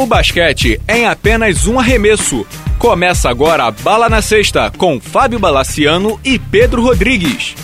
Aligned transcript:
O 0.00 0.06
basquete 0.06 0.80
é 0.88 1.00
em 1.00 1.04
apenas 1.04 1.66
um 1.66 1.78
arremesso. 1.78 2.46
Começa 2.78 3.28
agora 3.28 3.64
a 3.64 3.70
Bala 3.70 4.08
na 4.08 4.22
Sexta 4.22 4.70
com 4.70 4.98
Fábio 4.98 5.38
Balaciano 5.38 6.18
e 6.24 6.38
Pedro 6.38 6.80
Rodrigues. 6.80 7.54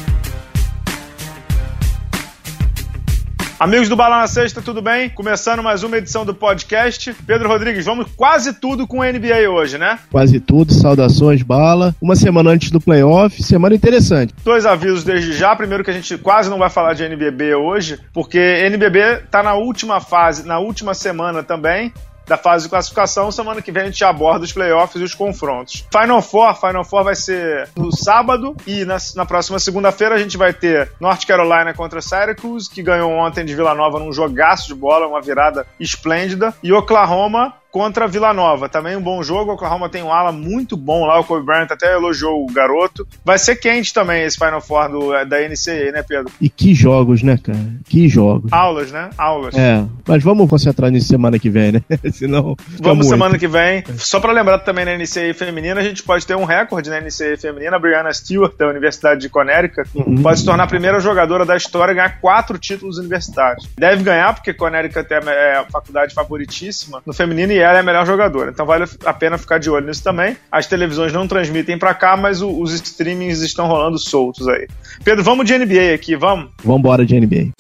Amigos 3.59 3.89
do 3.89 3.97
Bala 3.97 4.19
na 4.19 4.27
Sexta, 4.27 4.61
tudo 4.61 4.83
bem? 4.83 5.09
Começando 5.09 5.63
mais 5.63 5.83
uma 5.83 5.97
edição 5.97 6.27
do 6.27 6.35
podcast. 6.35 7.17
Pedro 7.27 7.49
Rodrigues, 7.49 7.87
vamos 7.87 8.07
quase 8.15 8.53
tudo 8.53 8.87
com 8.87 9.01
a 9.01 9.11
NBA 9.11 9.49
hoje, 9.51 9.79
né? 9.79 9.99
Quase 10.11 10.39
tudo, 10.39 10.75
saudações, 10.75 11.41
Bala. 11.41 11.97
Uma 12.03 12.17
semana 12.17 12.51
antes 12.51 12.71
do 12.71 12.79
playoff, 12.79 13.43
semana 13.43 13.75
interessante. 13.75 14.35
Dois 14.45 14.67
avisos 14.67 15.05
desde 15.05 15.33
já. 15.33 15.57
Primeiro 15.57 15.83
que 15.83 15.91
a 15.91 15.95
gente 15.95 16.19
quase 16.19 16.51
não 16.51 16.59
vai 16.59 16.69
falar 16.69 16.93
de 16.93 17.03
NBB 17.03 17.55
hoje, 17.55 17.99
porque 18.13 18.39
NBB 18.39 19.23
tá 19.31 19.43
na 19.43 19.55
última 19.55 20.03
fase, 20.03 20.47
na 20.47 20.59
última 20.59 20.93
semana 20.93 21.43
também 21.43 21.95
da 22.27 22.37
fase 22.37 22.65
de 22.65 22.71
classificação. 22.71 23.31
Semana 23.31 23.63
que 23.63 23.73
vem 23.73 23.85
a 23.85 23.87
gente 23.87 24.05
aborda 24.05 24.45
os 24.45 24.53
playoffs 24.53 25.01
e 25.01 25.05
os 25.05 25.15
confrontos. 25.15 25.85
Final 25.91 26.23
Four, 26.23 26.55
Final 26.55 26.85
Four 26.85 27.05
vai 27.05 27.15
ser 27.15 27.69
no 27.77 27.95
sábado 27.95 28.57
e 28.67 28.85
na, 28.85 28.97
na 29.15 29.25
próxima 29.25 29.59
segunda-feira 29.59 30.15
a 30.15 30.19
gente 30.19 30.37
vai 30.37 30.53
ter 30.53 30.93
North 31.01 31.25
Carolina 31.27 31.73
contra 31.75 32.01
Syracuse, 32.01 32.71
que 32.71 32.83
ganhou 32.83 33.11
ontem 33.11 33.45
de 33.45 33.55
Vila 33.55 33.75
Nova 33.75 33.99
num 33.99 34.13
jogaço 34.13 34.69
de 34.69 34.75
bola, 34.75 35.07
uma 35.07 35.21
virada 35.21 35.67
esplêndida, 35.79 36.55
e 36.63 36.73
Oklahoma 36.73 37.55
contra 37.77 38.09
Vila 38.09 38.33
Nova. 38.33 38.71
Também 38.71 38.97
um 38.97 39.03
bom 39.03 39.23
jogo. 39.23 39.51
O 39.51 39.55
Oklahoma 39.55 39.91
tem 39.91 40.03
um 40.03 40.11
ala 40.11 40.33
muito 40.33 40.79
bom 40.79 41.05
lá. 41.05 41.21
O 41.21 41.25
Kobe 41.25 41.45
Bryant 41.45 41.71
até 41.71 41.93
elogiou 41.93 42.43
o 42.43 42.51
garoto. 42.51 43.07
Vai 43.23 43.37
ser 43.37 43.57
quente 43.57 43.93
também 43.93 44.23
esse 44.23 44.39
Final 44.39 44.63
Four 44.63 44.89
do, 44.89 45.11
da 45.27 45.41
NCAA, 45.41 45.93
né, 45.93 46.03
Pedro? 46.03 46.33
E 46.41 46.49
que 46.49 46.75
jogos, 46.75 47.23
né, 47.23 47.37
cara? 47.37 47.59
Que 47.87 48.09
jogos. 48.09 48.51
Aulas, 48.51 48.91
né? 48.91 49.11
Aulas. 49.19 49.55
É, 49.55 49.85
mas 50.09 50.23
vamos 50.23 50.49
concentrar 50.49 50.91
nisso 50.91 51.09
semana 51.09 51.39
que 51.39 51.51
vem, 51.51 51.73
né? 51.73 51.83
Senão. 52.15 52.57
Vamos 52.81 53.07
muito. 53.07 53.11
semana 53.11 53.39
que 53.39 53.47
vem. 53.47 53.85
Só 53.99 54.21
para 54.21 54.33
lembrar 54.33 54.61
também 54.61 54.87
na 54.87 54.97
NCAA 54.97 55.35
feminina, 55.35 55.79
a 55.79 55.85
gente 55.85 56.03
pode 56.03 56.27
ter 56.27 56.35
um 56.35 56.45
recorde 56.45 56.89
na 56.89 56.99
NCAA 56.99 57.37
feminina. 57.39 57.77
A 57.77 57.79
Brianna 57.79 58.11
Stewart, 58.11 58.57
da 58.57 58.69
Universidade 58.69 59.21
de 59.21 59.29
Connecticut, 59.29 59.91
uhum. 59.95 60.23
pode 60.23 60.41
se 60.41 60.47
tornar 60.47 60.65
a 60.65 60.67
primeira 60.67 60.99
jogadora 60.99 61.45
da 61.45 61.55
história 61.55 61.93
a 61.93 61.95
ganhar 61.95 62.21
quatro 62.23 62.59
títulos 62.59 62.97
universitários. 62.97 63.69
Deve 63.77 64.03
ganhar, 64.03 64.33
porque 64.33 64.55
Connecticut 64.55 65.13
é 65.13 65.57
a 65.59 65.67
faculdade 65.71 66.15
favoritíssima 66.15 67.03
no 67.05 67.13
feminino 67.13 67.53
e 67.53 67.66
ela 67.67 67.79
é 67.79 67.81
a 67.81 67.85
melhor 67.85 68.07
jogadora. 68.07 68.51
Então 68.51 68.65
vale 68.65 68.85
a 69.05 69.13
pena 69.13 69.37
ficar 69.37 69.59
de 69.59 69.69
olho 69.69 69.87
nisso 69.87 70.03
também. 70.03 70.37
As 70.51 70.67
televisões 70.67 71.13
não 71.13 71.27
transmitem 71.27 71.79
para 71.79 71.95
cá, 71.95 72.17
mas 72.17 72.41
o, 72.43 72.61
os 72.61 72.73
streamings 72.73 73.41
estão 73.41 73.67
rolando 73.67 73.99
soltos 73.99 74.49
aí. 74.49 74.67
Pedro, 75.05 75.25
vamos 75.25 75.47
de 75.47 75.59
NBA 75.59 75.95
aqui, 75.95 76.17
vamos? 76.17 76.51
Vamos 76.63 76.81
embora 76.81 77.05
de 77.05 77.19
NBA. 77.21 77.51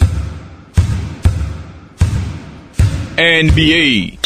NBA. 3.18 4.25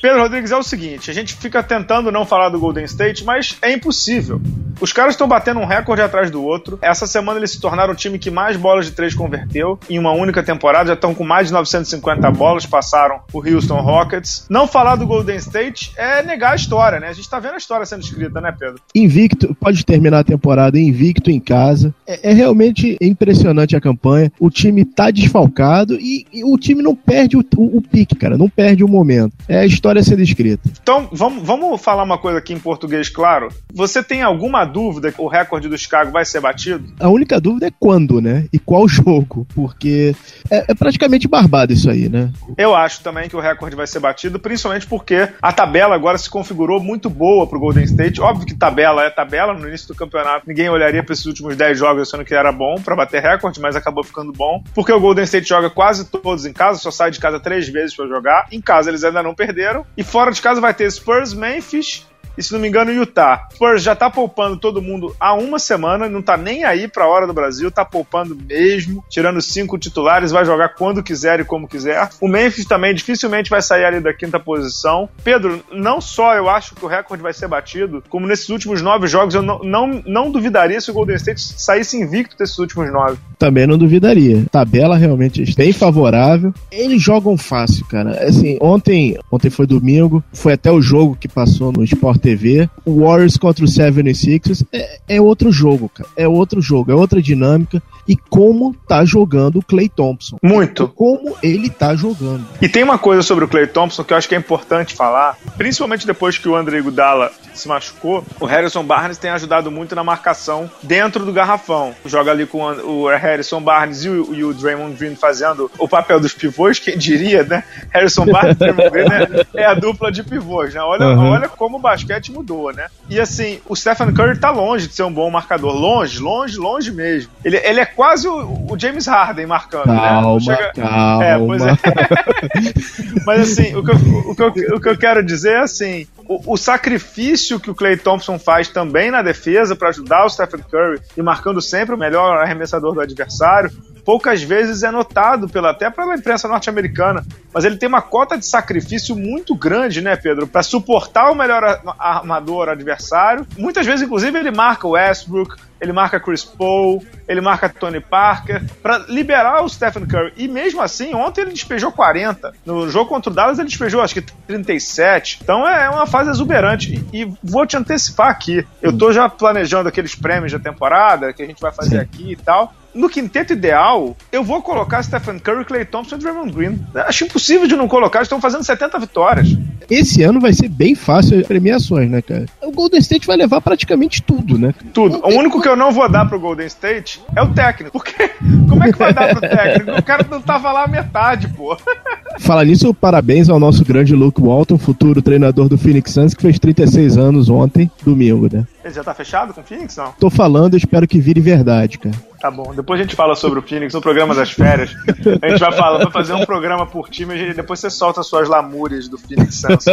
Pedro 0.00 0.22
Rodrigues, 0.22 0.50
é 0.50 0.56
o 0.56 0.62
seguinte: 0.62 1.10
a 1.10 1.14
gente 1.14 1.34
fica 1.34 1.62
tentando 1.62 2.12
não 2.12 2.24
falar 2.24 2.48
do 2.48 2.58
Golden 2.58 2.84
State, 2.84 3.24
mas 3.24 3.56
é 3.60 3.72
impossível. 3.72 4.40
Os 4.80 4.92
caras 4.92 5.14
estão 5.14 5.26
batendo 5.26 5.58
um 5.58 5.66
recorde 5.66 6.02
atrás 6.02 6.30
do 6.30 6.42
outro. 6.42 6.78
Essa 6.80 7.06
semana 7.06 7.40
eles 7.40 7.50
se 7.50 7.60
tornaram 7.60 7.92
o 7.92 7.96
time 7.96 8.18
que 8.18 8.30
mais 8.30 8.56
bolas 8.56 8.86
de 8.86 8.92
três 8.92 9.12
converteu 9.12 9.78
em 9.90 9.98
uma 9.98 10.12
única 10.12 10.42
temporada. 10.42 10.88
Já 10.88 10.94
estão 10.94 11.14
com 11.14 11.24
mais 11.24 11.48
de 11.48 11.52
950 11.52 12.30
bolas, 12.30 12.64
passaram 12.64 13.20
o 13.32 13.38
Houston 13.38 13.80
Rockets. 13.80 14.46
Não 14.48 14.68
falar 14.68 14.94
do 14.96 15.06
Golden 15.06 15.36
State 15.36 15.92
é 15.96 16.22
negar 16.22 16.52
a 16.52 16.56
história, 16.56 17.00
né? 17.00 17.08
A 17.08 17.12
gente 17.12 17.28
tá 17.28 17.40
vendo 17.40 17.54
a 17.54 17.58
história 17.58 17.84
sendo 17.84 18.02
escrita, 18.02 18.40
né, 18.40 18.54
Pedro? 18.56 18.80
Invicto, 18.94 19.54
pode 19.56 19.84
terminar 19.84 20.20
a 20.20 20.24
temporada 20.24 20.78
invicto 20.78 21.30
em 21.30 21.40
casa. 21.40 21.92
É, 22.06 22.30
é 22.30 22.32
realmente 22.32 22.96
impressionante 23.00 23.74
a 23.74 23.80
campanha. 23.80 24.30
O 24.38 24.48
time 24.48 24.84
tá 24.84 25.10
desfalcado 25.10 25.94
e, 25.94 26.24
e 26.32 26.44
o 26.44 26.56
time 26.56 26.82
não 26.82 26.94
perde 26.94 27.36
o, 27.36 27.44
o, 27.56 27.78
o, 27.78 27.82
pique, 27.82 28.14
cara. 28.14 28.38
Não 28.38 28.48
perde 28.48 28.84
o 28.84 28.88
momento. 28.88 29.32
É 29.48 29.58
a 29.58 29.66
história 29.66 29.87
sendo 30.02 30.22
escrita. 30.22 30.70
Então, 30.82 31.08
vamos, 31.12 31.42
vamos 31.44 31.80
falar 31.80 32.02
uma 32.02 32.18
coisa 32.18 32.38
aqui 32.38 32.52
em 32.52 32.58
português, 32.58 33.08
claro. 33.08 33.48
Você 33.72 34.02
tem 34.02 34.22
alguma 34.22 34.64
dúvida 34.64 35.12
que 35.12 35.20
o 35.20 35.28
recorde 35.28 35.68
do 35.68 35.78
Chicago 35.78 36.10
vai 36.10 36.24
ser 36.24 36.40
batido? 36.40 36.92
A 37.00 37.08
única 37.08 37.40
dúvida 37.40 37.66
é 37.66 37.72
quando, 37.78 38.20
né? 38.20 38.46
E 38.52 38.58
qual 38.58 38.86
jogo, 38.88 39.46
porque 39.54 40.14
é, 40.50 40.72
é 40.72 40.74
praticamente 40.74 41.28
barbado 41.28 41.72
isso 41.72 41.90
aí, 41.90 42.08
né? 42.08 42.30
Eu 42.56 42.74
acho 42.74 43.02
também 43.02 43.28
que 43.28 43.36
o 43.36 43.40
recorde 43.40 43.76
vai 43.76 43.86
ser 43.86 44.00
batido, 44.00 44.38
principalmente 44.38 44.86
porque 44.86 45.28
a 45.40 45.52
tabela 45.52 45.94
agora 45.94 46.18
se 46.18 46.28
configurou 46.28 46.80
muito 46.80 47.08
boa 47.08 47.46
pro 47.46 47.60
Golden 47.60 47.84
State. 47.84 48.20
Óbvio 48.20 48.46
que 48.46 48.54
tabela 48.54 49.04
é 49.04 49.10
tabela, 49.10 49.54
no 49.54 49.68
início 49.68 49.88
do 49.88 49.94
campeonato 49.94 50.48
ninguém 50.48 50.68
olharia 50.68 51.02
para 51.02 51.12
esses 51.12 51.26
últimos 51.26 51.56
10 51.56 51.78
jogos 51.78 52.08
achando 52.08 52.24
que 52.24 52.34
era 52.34 52.50
bom 52.52 52.76
para 52.80 52.96
bater 52.96 53.22
recorde, 53.22 53.60
mas 53.60 53.76
acabou 53.76 54.02
ficando 54.02 54.32
bom, 54.32 54.62
porque 54.74 54.92
o 54.92 55.00
Golden 55.00 55.24
State 55.24 55.48
joga 55.48 55.70
quase 55.70 56.06
todos 56.06 56.46
em 56.46 56.52
casa, 56.52 56.78
só 56.78 56.90
sai 56.90 57.10
de 57.10 57.20
casa 57.20 57.38
três 57.40 57.68
vezes 57.68 57.94
para 57.94 58.06
jogar. 58.06 58.46
Em 58.50 58.60
casa 58.60 58.90
eles 58.90 59.04
ainda 59.04 59.22
não 59.22 59.34
perderam. 59.34 59.77
E 59.96 60.02
fora 60.02 60.30
de 60.30 60.40
casa 60.40 60.60
vai 60.60 60.74
ter 60.74 60.90
Spurs, 60.90 61.34
Memphis 61.34 62.06
e 62.38 62.42
se 62.42 62.52
não 62.52 62.60
me 62.60 62.68
engano, 62.68 62.92
Utah. 62.92 63.48
Spurs 63.52 63.82
já 63.82 63.96
tá 63.96 64.08
poupando 64.08 64.56
todo 64.56 64.80
mundo 64.80 65.14
há 65.18 65.34
uma 65.34 65.58
semana, 65.58 66.08
não 66.08 66.22
tá 66.22 66.36
nem 66.36 66.64
aí 66.64 66.86
pra 66.86 67.08
hora 67.08 67.26
do 67.26 67.34
Brasil, 67.34 67.70
tá 67.70 67.84
poupando 67.84 68.36
mesmo, 68.36 69.04
tirando 69.10 69.42
cinco 69.42 69.76
titulares, 69.76 70.30
vai 70.30 70.44
jogar 70.44 70.70
quando 70.70 71.02
quiser 71.02 71.40
e 71.40 71.44
como 71.44 71.66
quiser. 71.66 72.08
O 72.20 72.28
Memphis 72.28 72.64
também 72.64 72.94
dificilmente 72.94 73.50
vai 73.50 73.60
sair 73.60 73.84
ali 73.84 74.00
da 74.00 74.14
quinta 74.14 74.38
posição. 74.38 75.08
Pedro, 75.24 75.64
não 75.72 76.00
só 76.00 76.34
eu 76.36 76.48
acho 76.48 76.76
que 76.76 76.84
o 76.84 76.88
recorde 76.88 77.22
vai 77.22 77.32
ser 77.32 77.48
batido, 77.48 78.04
como 78.08 78.26
nesses 78.26 78.48
últimos 78.48 78.80
nove 78.80 79.08
jogos 79.08 79.34
eu 79.34 79.42
não, 79.42 79.58
não, 79.58 80.02
não 80.06 80.30
duvidaria 80.30 80.80
se 80.80 80.90
o 80.90 80.94
Golden 80.94 81.16
State 81.16 81.40
saísse 81.40 82.00
invicto 82.00 82.36
desses 82.38 82.58
últimos 82.58 82.92
nove. 82.92 83.18
Também 83.36 83.66
não 83.66 83.76
duvidaria. 83.76 84.44
Tabela 84.50 84.96
realmente 84.96 85.44
bem 85.56 85.72
favorável. 85.72 86.54
Eles 86.70 87.02
jogam 87.02 87.36
fácil, 87.36 87.84
cara. 87.86 88.10
Assim, 88.28 88.58
ontem, 88.60 89.18
ontem 89.30 89.50
foi 89.50 89.66
domingo, 89.66 90.22
foi 90.32 90.52
até 90.52 90.70
o 90.70 90.80
jogo 90.80 91.16
que 91.18 91.26
passou 91.26 91.72
no 91.72 91.82
Sport 91.82 92.27
TV. 92.28 92.68
O 92.84 93.04
Warriors 93.04 93.36
contra 93.36 93.64
o 93.64 93.68
76ers 93.68 94.66
é, 94.72 94.98
é 95.08 95.20
outro 95.20 95.50
jogo, 95.50 95.88
cara. 95.88 96.08
É 96.16 96.28
outro 96.28 96.60
jogo, 96.60 96.92
é 96.92 96.94
outra 96.94 97.22
dinâmica. 97.22 97.82
E 98.06 98.16
como 98.16 98.74
tá 98.86 99.04
jogando 99.04 99.58
o 99.58 99.62
Clay 99.62 99.88
Thompson. 99.88 100.38
Muito. 100.42 100.88
Como 100.88 101.36
ele 101.42 101.68
tá 101.68 101.94
jogando. 101.94 102.46
E 102.60 102.68
tem 102.68 102.82
uma 102.82 102.98
coisa 102.98 103.22
sobre 103.22 103.44
o 103.44 103.48
Clay 103.48 103.66
Thompson 103.66 104.02
que 104.02 104.12
eu 104.12 104.16
acho 104.16 104.28
que 104.28 104.34
é 104.34 104.38
importante 104.38 104.94
falar, 104.94 105.36
principalmente 105.58 106.06
depois 106.06 106.38
que 106.38 106.48
o 106.48 106.56
André 106.56 106.80
Gudala 106.80 107.30
se 107.54 107.68
machucou, 107.68 108.24
o 108.40 108.46
Harrison 108.46 108.82
Barnes 108.82 109.18
tem 109.18 109.30
ajudado 109.30 109.70
muito 109.70 109.94
na 109.94 110.02
marcação 110.02 110.70
dentro 110.82 111.24
do 111.24 111.32
garrafão. 111.32 111.94
Joga 112.06 112.30
ali 112.30 112.46
com 112.46 112.62
o 112.62 113.08
Harrison 113.08 113.60
Barnes 113.60 114.04
e 114.04 114.08
o, 114.08 114.34
e 114.34 114.44
o 114.44 114.54
Draymond 114.54 114.96
Green 114.96 115.14
fazendo 115.14 115.70
o 115.78 115.88
papel 115.88 116.20
dos 116.20 116.32
pivôs, 116.32 116.78
quem 116.78 116.96
diria, 116.96 117.42
né? 117.42 117.64
Harrison 117.90 118.24
Barnes 118.24 118.54
e 118.54 118.58
Draymond 118.58 118.90
Green 118.90 119.08
é, 119.54 119.62
é, 119.62 119.66
a 119.66 119.74
dupla 119.74 120.10
de 120.10 120.22
pivôs, 120.22 120.72
né? 120.72 120.80
Olha, 120.80 121.08
uhum. 121.08 121.30
olha 121.30 121.48
como 121.48 121.76
o 121.76 121.80
basquete 121.80 122.07
mudou, 122.32 122.72
né? 122.72 122.86
E 123.08 123.20
assim, 123.20 123.60
o 123.68 123.76
Stephen 123.76 124.12
Curry 124.12 124.38
tá 124.38 124.50
longe 124.50 124.88
de 124.88 124.94
ser 124.94 125.02
um 125.02 125.12
bom 125.12 125.30
marcador. 125.30 125.74
Longe, 125.74 126.18
longe, 126.18 126.56
longe 126.56 126.92
mesmo. 126.92 127.30
Ele, 127.44 127.56
ele 127.58 127.80
é 127.80 127.86
quase 127.86 128.28
o, 128.28 128.66
o 128.70 128.78
James 128.78 129.06
Harden 129.06 129.46
marcando, 129.46 129.86
calma, 129.86 130.34
né? 130.34 130.40
Chega... 130.40 130.72
Calma, 130.74 131.24
é, 131.24 131.38
pois 131.38 131.62
é. 131.62 131.72
Mas 133.26 133.40
assim, 133.40 133.74
o 133.74 133.84
que, 133.84 133.90
eu, 133.90 133.96
o, 134.30 134.34
que 134.34 134.42
eu, 134.42 134.76
o 134.76 134.80
que 134.80 134.88
eu 134.88 134.98
quero 134.98 135.24
dizer 135.24 135.52
é 135.52 135.60
assim, 135.60 136.06
o, 136.26 136.54
o 136.54 136.56
sacrifício 136.56 137.58
que 137.58 137.70
o 137.70 137.74
Clay 137.74 137.96
Thompson 137.96 138.38
faz 138.38 138.68
também 138.68 139.10
na 139.10 139.22
defesa 139.22 139.74
para 139.74 139.88
ajudar 139.88 140.24
o 140.24 140.28
Stephen 140.28 140.60
Curry 140.60 141.00
e 141.16 141.22
marcando 141.22 141.60
sempre 141.60 141.94
o 141.94 141.98
melhor 141.98 142.38
arremessador 142.42 142.94
do 142.94 143.00
adversário, 143.00 143.70
poucas 144.08 144.42
vezes 144.42 144.82
é 144.82 144.90
notado 144.90 145.50
pela, 145.50 145.68
até 145.68 145.90
pela 145.90 146.14
imprensa 146.14 146.48
norte-americana. 146.48 147.26
Mas 147.52 147.66
ele 147.66 147.76
tem 147.76 147.86
uma 147.86 148.00
cota 148.00 148.38
de 148.38 148.46
sacrifício 148.46 149.14
muito 149.14 149.54
grande, 149.54 150.00
né, 150.00 150.16
Pedro? 150.16 150.46
Para 150.46 150.62
suportar 150.62 151.30
o 151.30 151.34
melhor 151.34 151.82
armador 151.98 152.70
adversário. 152.70 153.46
Muitas 153.58 153.84
vezes, 153.84 154.06
inclusive, 154.06 154.38
ele 154.38 154.50
marca 154.50 154.86
o 154.86 154.92
Westbrook, 154.92 155.56
ele 155.78 155.92
marca 155.92 156.18
Chris 156.18 156.42
Paul, 156.42 157.04
ele 157.28 157.42
marca 157.42 157.68
Tony 157.68 158.00
Parker, 158.00 158.62
para 158.82 158.96
liberar 159.10 159.62
o 159.62 159.68
Stephen 159.68 160.06
Curry. 160.06 160.32
E 160.38 160.48
mesmo 160.48 160.80
assim, 160.80 161.14
ontem 161.14 161.42
ele 161.42 161.52
despejou 161.52 161.92
40. 161.92 162.54
No 162.64 162.88
jogo 162.88 163.10
contra 163.10 163.30
o 163.30 163.34
Dallas 163.34 163.58
ele 163.58 163.68
despejou 163.68 164.00
acho 164.00 164.14
que 164.14 164.22
37. 164.22 165.40
Então 165.42 165.68
é 165.68 165.90
uma 165.90 166.06
fase 166.06 166.30
exuberante. 166.30 167.04
E, 167.12 167.30
vou 167.44 167.66
te 167.66 167.76
antecipar 167.76 168.30
aqui. 168.30 168.66
Eu 168.80 168.96
tô 168.96 169.12
já 169.12 169.28
planejando 169.28 169.86
aqueles 169.86 170.14
prêmios 170.14 170.50
da 170.50 170.58
temporada 170.58 171.30
que 171.34 171.42
a 171.42 171.46
gente 171.46 171.60
vai 171.60 171.72
fazer 171.72 171.96
Sim. 171.96 172.02
aqui 172.02 172.32
e 172.32 172.36
tal 172.36 172.72
no 172.94 173.08
quinteto 173.08 173.52
ideal, 173.52 174.16
eu 174.32 174.42
vou 174.42 174.62
colocar 174.62 175.02
Stephen 175.02 175.38
Curry, 175.38 175.64
Clay 175.64 175.84
Thompson 175.84 176.16
e 176.16 176.18
Draymond 176.18 176.52
Green. 176.52 176.78
Acho 176.94 177.24
impossível 177.24 177.66
de 177.66 177.76
não 177.76 177.88
colocar, 177.88 178.22
estão 178.22 178.40
fazendo 178.40 178.64
70 178.64 178.98
vitórias. 178.98 179.56
Esse 179.90 180.22
ano 180.22 180.40
vai 180.40 180.52
ser 180.52 180.68
bem 180.68 180.94
fácil 180.94 181.40
as 181.40 181.46
premiações, 181.46 182.10
né, 182.10 182.20
cara? 182.20 182.46
O 182.62 182.70
Golden 182.70 183.00
State 183.00 183.26
vai 183.26 183.36
levar 183.36 183.60
praticamente 183.60 184.22
tudo, 184.22 184.58
né? 184.58 184.74
Tudo. 184.92 185.20
O 185.24 185.28
único 185.28 185.62
que 185.62 185.68
eu 185.68 185.76
não 185.76 185.92
vou 185.92 186.08
dar 186.10 186.28
pro 186.28 186.38
Golden 186.38 186.66
State 186.66 187.20
é 187.34 187.42
o 187.42 187.48
técnico. 187.54 187.92
Porque 187.92 188.30
como 188.68 188.84
é 188.84 188.92
que 188.92 188.98
vai 188.98 189.14
dar 189.14 189.34
pro 189.34 189.40
técnico? 189.40 189.98
O 189.98 190.02
cara 190.02 190.26
não 190.30 190.42
tava 190.42 190.70
lá 190.72 190.84
a 190.84 190.88
metade, 190.88 191.48
pô. 191.48 191.76
Fala 192.38 192.64
nisso, 192.64 192.92
parabéns 192.92 193.48
ao 193.48 193.58
nosso 193.58 193.84
grande 193.84 194.14
Luke 194.14 194.40
Walton, 194.40 194.78
futuro 194.78 195.22
treinador 195.22 195.68
do 195.68 195.78
Phoenix 195.78 196.12
Suns, 196.12 196.34
que 196.34 196.42
fez 196.42 196.58
36 196.58 197.16
anos 197.16 197.48
ontem, 197.48 197.90
domingo, 198.04 198.48
né? 198.52 198.64
Ele 198.88 198.94
já 198.94 199.04
tá 199.04 199.12
fechado 199.12 199.52
com 199.52 199.60
o 199.60 199.64
Phoenix, 199.64 199.96
não? 199.96 200.12
Tô 200.12 200.30
falando, 200.30 200.74
espero 200.74 201.06
que 201.06 201.20
vire 201.20 201.40
verdade, 201.40 201.98
cara. 201.98 202.14
Tá 202.40 202.50
bom, 202.50 202.72
depois 202.74 202.98
a 202.98 203.02
gente 203.02 203.14
fala 203.14 203.34
sobre 203.34 203.58
o 203.58 203.62
Phoenix 203.62 203.92
no 203.92 204.00
programa 204.00 204.34
das 204.34 204.50
férias. 204.50 204.94
A 205.42 205.48
gente 205.48 205.60
vai 205.60 205.72
falar, 205.72 205.98
vai 205.98 206.10
fazer 206.10 206.32
um 206.32 206.46
programa 206.46 206.86
por 206.86 207.10
time 207.10 207.34
e 207.36 207.52
depois 207.52 207.80
você 207.80 207.90
solta 207.90 208.22
suas 208.22 208.48
lamúrias 208.48 209.08
do 209.08 209.18
Phoenix 209.18 209.56
Suns. 209.56 209.84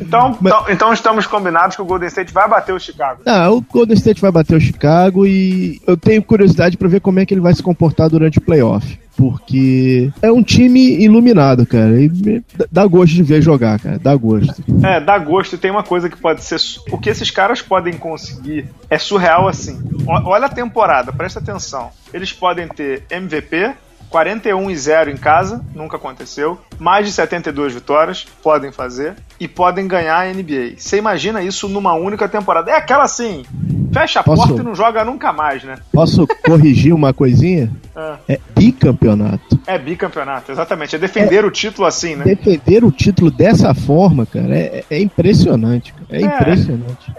Então, 0.00 0.36
Mas... 0.40 0.52
então, 0.52 0.64
então, 0.70 0.92
estamos 0.92 1.26
combinados 1.26 1.76
que 1.76 1.82
o 1.82 1.84
Golden 1.84 2.08
State 2.08 2.32
vai 2.32 2.48
bater 2.48 2.72
o 2.72 2.80
Chicago. 2.80 3.20
Ah, 3.26 3.50
o 3.50 3.60
Golden 3.60 3.96
State 3.96 4.20
vai 4.20 4.32
bater 4.32 4.56
o 4.56 4.60
Chicago 4.60 5.26
e 5.26 5.80
eu 5.86 5.96
tenho 5.96 6.22
curiosidade 6.22 6.76
para 6.76 6.88
ver 6.88 7.00
como 7.00 7.20
é 7.20 7.26
que 7.26 7.34
ele 7.34 7.40
vai 7.40 7.54
se 7.54 7.62
comportar 7.62 8.08
durante 8.08 8.38
o 8.38 8.40
playoff 8.40 8.98
porque 9.18 10.12
é 10.22 10.30
um 10.30 10.44
time 10.44 11.02
iluminado, 11.02 11.66
cara. 11.66 12.00
E 12.00 12.40
dá 12.70 12.86
gosto 12.86 13.14
de 13.14 13.24
ver 13.24 13.42
jogar, 13.42 13.80
cara. 13.80 13.98
Dá 13.98 14.14
gosto. 14.14 14.62
É, 14.84 15.00
dá 15.00 15.18
gosto. 15.18 15.56
E 15.56 15.58
tem 15.58 15.72
uma 15.72 15.82
coisa 15.82 16.08
que 16.08 16.16
pode 16.16 16.44
ser. 16.44 16.60
O 16.92 16.96
que 16.96 17.10
esses 17.10 17.28
caras 17.28 17.60
podem 17.68 17.98
conseguir 17.98 18.68
é 18.88 18.98
surreal 18.98 19.46
assim. 19.46 19.78
Olha 20.06 20.46
a 20.46 20.50
temporada, 20.50 21.12
presta 21.12 21.38
atenção. 21.38 21.90
Eles 22.12 22.32
podem 22.32 22.66
ter 22.66 23.04
MVP, 23.10 23.74
41 24.08 24.70
e 24.70 24.76
0 24.76 25.10
em 25.10 25.16
casa, 25.16 25.64
nunca 25.74 25.96
aconteceu. 25.96 26.58
Mais 26.78 27.06
de 27.06 27.12
72 27.12 27.74
vitórias, 27.74 28.26
podem 28.42 28.72
fazer. 28.72 29.14
E 29.38 29.46
podem 29.46 29.86
ganhar 29.86 30.18
a 30.18 30.32
NBA. 30.32 30.74
Você 30.76 30.96
imagina 30.96 31.42
isso 31.42 31.68
numa 31.68 31.94
única 31.94 32.28
temporada. 32.28 32.70
É 32.70 32.76
aquela 32.76 33.04
assim, 33.04 33.44
fecha 33.92 34.20
a 34.20 34.22
Posso... 34.22 34.46
porta 34.46 34.62
e 34.62 34.64
não 34.64 34.74
joga 34.74 35.04
nunca 35.04 35.32
mais, 35.32 35.62
né? 35.64 35.76
Posso 35.92 36.26
corrigir 36.44 36.92
uma 36.92 37.12
coisinha? 37.12 37.70
É. 37.94 38.34
é 38.34 38.40
bicampeonato. 38.56 39.58
É 39.66 39.78
bicampeonato, 39.78 40.52
exatamente. 40.52 40.96
É 40.96 40.98
defender 40.98 41.44
é, 41.44 41.46
o 41.46 41.50
título 41.50 41.86
assim, 41.86 42.16
né? 42.16 42.24
Defender 42.24 42.84
o 42.84 42.90
título 42.90 43.30
dessa 43.30 43.74
forma, 43.74 44.24
cara, 44.26 44.56
é, 44.56 44.84
é 44.90 45.00
impressionante. 45.00 45.94
É, 46.08 46.18
é 46.18 46.20
impressionante. 46.22 47.12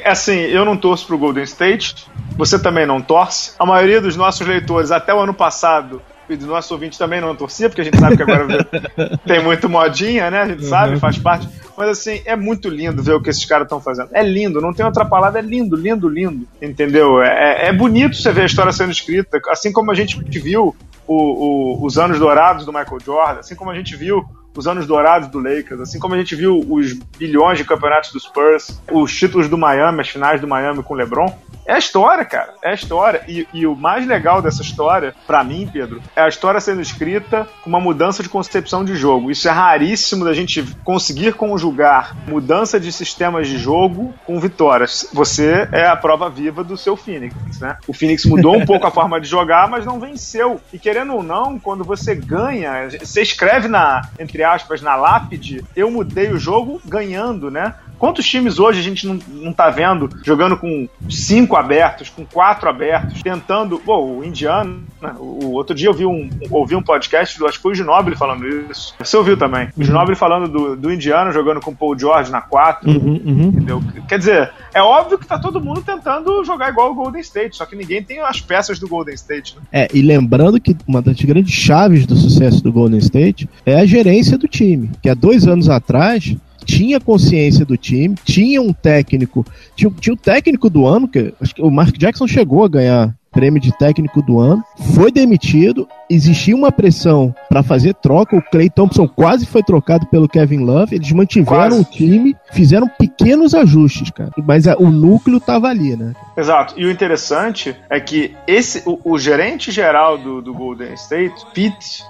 É, 0.00 0.08
é, 0.08 0.10
assim, 0.10 0.38
eu 0.38 0.64
não 0.64 0.76
torço 0.76 1.06
pro 1.06 1.18
Golden 1.18 1.44
State, 1.44 2.06
você 2.36 2.58
também 2.58 2.86
não 2.86 3.00
torce. 3.00 3.52
A 3.58 3.66
maioria 3.66 4.00
dos 4.00 4.16
nossos 4.16 4.46
leitores, 4.46 4.90
até 4.90 5.14
o 5.14 5.20
ano 5.20 5.34
passado, 5.34 6.02
e 6.28 6.36
do 6.36 6.46
nosso 6.46 6.72
ouvinte 6.72 6.96
também 6.96 7.20
não 7.20 7.34
torcia, 7.34 7.68
porque 7.68 7.80
a 7.80 7.84
gente 7.84 7.98
sabe 7.98 8.16
que 8.16 8.22
agora 8.22 8.46
tem 9.26 9.42
muito 9.42 9.68
modinha, 9.68 10.30
né? 10.30 10.42
A 10.42 10.48
gente 10.48 10.62
uhum. 10.62 10.68
sabe, 10.68 10.98
faz 10.98 11.18
parte. 11.18 11.48
Mas 11.76 11.88
assim, 11.88 12.22
é 12.24 12.36
muito 12.36 12.68
lindo 12.68 13.02
ver 13.02 13.14
o 13.14 13.20
que 13.20 13.30
esses 13.30 13.44
caras 13.44 13.64
estão 13.64 13.80
fazendo. 13.80 14.10
É 14.12 14.22
lindo, 14.22 14.60
não 14.60 14.72
tem 14.72 14.86
outra 14.86 15.04
palavra, 15.04 15.40
é 15.40 15.42
lindo, 15.42 15.76
lindo, 15.76 16.08
lindo. 16.08 16.46
Entendeu? 16.62 17.20
É, 17.20 17.66
é 17.66 17.72
bonito 17.72 18.16
você 18.16 18.30
ver 18.32 18.42
a 18.42 18.46
história 18.46 18.70
sendo 18.70 18.92
escrita, 18.92 19.40
assim 19.48 19.72
como 19.72 19.90
a 19.90 19.94
gente 19.94 20.16
viu 20.38 20.76
o, 21.06 21.14
o, 21.14 21.84
os 21.84 21.98
anos 21.98 22.18
dourados 22.20 22.64
do 22.64 22.72
Michael 22.72 23.00
Jordan, 23.04 23.40
assim 23.40 23.56
como 23.56 23.70
a 23.70 23.74
gente 23.74 23.96
viu 23.96 24.24
os 24.56 24.66
anos 24.66 24.86
dourados 24.86 25.28
do 25.28 25.38
Lakers, 25.38 25.80
assim 25.80 25.98
como 25.98 26.14
a 26.14 26.18
gente 26.18 26.34
viu 26.34 26.64
os 26.68 26.92
bilhões 27.18 27.58
de 27.58 27.64
campeonatos 27.64 28.12
dos 28.12 28.24
Spurs, 28.24 28.80
os 28.90 29.14
títulos 29.14 29.48
do 29.48 29.56
Miami, 29.56 30.00
as 30.00 30.08
finais 30.08 30.40
do 30.40 30.48
Miami 30.48 30.82
com 30.82 30.94
o 30.94 30.96
LeBron. 30.96 31.32
É 31.66 31.78
história, 31.78 32.24
cara. 32.24 32.54
É 32.64 32.74
história. 32.74 33.22
E, 33.28 33.46
e 33.54 33.64
o 33.64 33.76
mais 33.76 34.04
legal 34.04 34.42
dessa 34.42 34.60
história, 34.60 35.14
para 35.24 35.44
mim, 35.44 35.70
Pedro, 35.72 36.02
é 36.16 36.22
a 36.22 36.28
história 36.28 36.60
sendo 36.60 36.80
escrita 36.80 37.46
com 37.62 37.70
uma 37.70 37.78
mudança 37.78 38.24
de 38.24 38.28
concepção 38.28 38.84
de 38.84 38.96
jogo. 38.96 39.30
Isso 39.30 39.46
é 39.46 39.52
raríssimo 39.52 40.24
da 40.24 40.32
gente 40.32 40.64
conseguir 40.82 41.34
conjugar 41.34 42.16
mudança 42.26 42.80
de 42.80 42.90
sistemas 42.90 43.46
de 43.46 43.56
jogo 43.56 44.12
com 44.26 44.40
vitórias. 44.40 45.08
Você 45.12 45.68
é 45.70 45.86
a 45.86 45.94
prova 45.94 46.28
viva 46.28 46.64
do 46.64 46.76
seu 46.76 46.96
Phoenix, 46.96 47.60
né? 47.60 47.76
O 47.86 47.92
Phoenix 47.92 48.24
mudou 48.24 48.56
um 48.56 48.66
pouco 48.66 48.86
a 48.86 48.90
forma 48.90 49.20
de 49.20 49.28
jogar, 49.28 49.68
mas 49.68 49.86
não 49.86 50.00
venceu. 50.00 50.60
E 50.72 50.78
querendo 50.78 51.14
ou 51.14 51.22
não, 51.22 51.56
quando 51.56 51.84
você 51.84 52.16
ganha, 52.16 52.88
você 52.98 53.22
escreve 53.22 53.68
na, 53.68 54.02
entre 54.18 54.39
aspas, 54.44 54.82
na 54.82 54.96
lápide, 54.96 55.64
eu 55.74 55.90
mudei 55.90 56.30
o 56.30 56.38
jogo 56.38 56.80
ganhando, 56.84 57.50
né? 57.50 57.74
Quantos 58.00 58.26
times 58.26 58.58
hoje 58.58 58.80
a 58.80 58.82
gente 58.82 59.06
não, 59.06 59.18
não 59.28 59.52
tá 59.52 59.68
vendo 59.68 60.08
jogando 60.24 60.56
com 60.56 60.88
cinco 61.10 61.54
abertos, 61.54 62.08
com 62.08 62.24
quatro 62.24 62.66
abertos, 62.66 63.22
tentando. 63.22 63.78
Pô, 63.78 64.02
o 64.02 64.24
Indiano, 64.24 64.82
né? 65.02 65.14
o 65.18 65.52
outro 65.52 65.74
dia 65.76 65.88
eu 65.88 65.92
vi 65.92 66.06
um, 66.06 66.30
ouvi 66.50 66.74
um 66.74 66.82
podcast 66.82 67.38
do, 67.38 67.46
acho 67.46 67.58
que 67.58 67.62
foi 67.62 67.72
o 67.72 67.74
Ginobili 67.74 68.16
falando 68.16 68.48
isso. 68.48 68.94
Você 68.98 69.14
ouviu 69.18 69.36
também. 69.36 69.68
O 69.76 69.84
Ginobili 69.84 70.16
falando 70.16 70.48
do, 70.48 70.76
do 70.76 70.90
Indiano 70.90 71.30
jogando 71.30 71.60
com 71.60 71.72
o 71.72 71.76
Paul 71.76 71.98
George 71.98 72.32
na 72.32 72.40
quatro. 72.40 72.90
Uhum, 72.90 73.20
uhum. 73.22 73.48
Entendeu? 73.48 73.82
Quer 74.08 74.18
dizer, 74.18 74.50
é 74.72 74.80
óbvio 74.80 75.18
que 75.18 75.26
tá 75.26 75.38
todo 75.38 75.60
mundo 75.60 75.82
tentando 75.82 76.42
jogar 76.42 76.70
igual 76.70 76.92
o 76.92 76.94
Golden 76.94 77.20
State, 77.20 77.58
só 77.58 77.66
que 77.66 77.76
ninguém 77.76 78.02
tem 78.02 78.20
as 78.20 78.40
peças 78.40 78.78
do 78.78 78.88
Golden 78.88 79.14
State. 79.14 79.56
Né? 79.56 79.62
É, 79.70 79.88
e 79.92 80.00
lembrando 80.00 80.58
que 80.58 80.74
uma 80.88 81.02
das 81.02 81.20
grandes 81.20 81.52
chaves 81.52 82.06
do 82.06 82.16
sucesso 82.16 82.62
do 82.62 82.72
Golden 82.72 82.98
State 82.98 83.46
é 83.66 83.78
a 83.78 83.84
gerência 83.84 84.38
do 84.38 84.48
time, 84.48 84.90
que 85.02 85.10
há 85.10 85.14
dois 85.14 85.46
anos 85.46 85.68
atrás 85.68 86.34
tinha 86.70 87.00
consciência 87.00 87.64
do 87.64 87.76
time, 87.76 88.14
tinha 88.24 88.62
um 88.62 88.72
técnico, 88.72 89.44
tinha, 89.74 89.90
tinha 89.98 90.14
o 90.14 90.16
técnico 90.16 90.70
do 90.70 90.86
ano, 90.86 91.08
que 91.08 91.34
acho 91.40 91.54
que 91.54 91.62
o 91.62 91.70
Mark 91.70 91.96
Jackson 91.98 92.28
chegou 92.28 92.64
a 92.64 92.68
ganhar 92.68 93.16
prêmio 93.30 93.60
de 93.60 93.76
técnico 93.76 94.22
do 94.22 94.38
ano, 94.38 94.62
foi 94.94 95.10
demitido, 95.12 95.88
existia 96.08 96.54
uma 96.54 96.72
pressão 96.72 97.34
para 97.48 97.62
fazer 97.62 97.94
troca, 97.94 98.36
o 98.36 98.42
Clay 98.42 98.68
Thompson 98.68 99.06
quase 99.06 99.46
foi 99.46 99.62
trocado 99.62 100.06
pelo 100.06 100.28
Kevin 100.28 100.58
Love, 100.58 100.96
eles 100.96 101.12
mantiveram 101.12 101.76
quase. 101.76 101.80
o 101.80 101.84
time, 101.84 102.36
fizeram 102.52 102.88
pequenos 102.88 103.54
ajustes, 103.54 104.10
cara, 104.10 104.32
mas 104.44 104.66
a, 104.66 104.76
o 104.76 104.90
núcleo 104.90 105.38
tava 105.38 105.68
ali, 105.68 105.96
né? 105.96 106.12
Exato, 106.36 106.74
e 106.76 106.84
o 106.84 106.90
interessante 106.90 107.76
é 107.88 108.00
que 108.00 108.34
esse, 108.46 108.82
o, 108.84 109.00
o 109.04 109.18
gerente 109.18 109.70
geral 109.70 110.18
do, 110.18 110.42
do, 110.42 110.52
Golden 110.52 110.92
State, 110.94 111.46
Pete, 111.54 112.04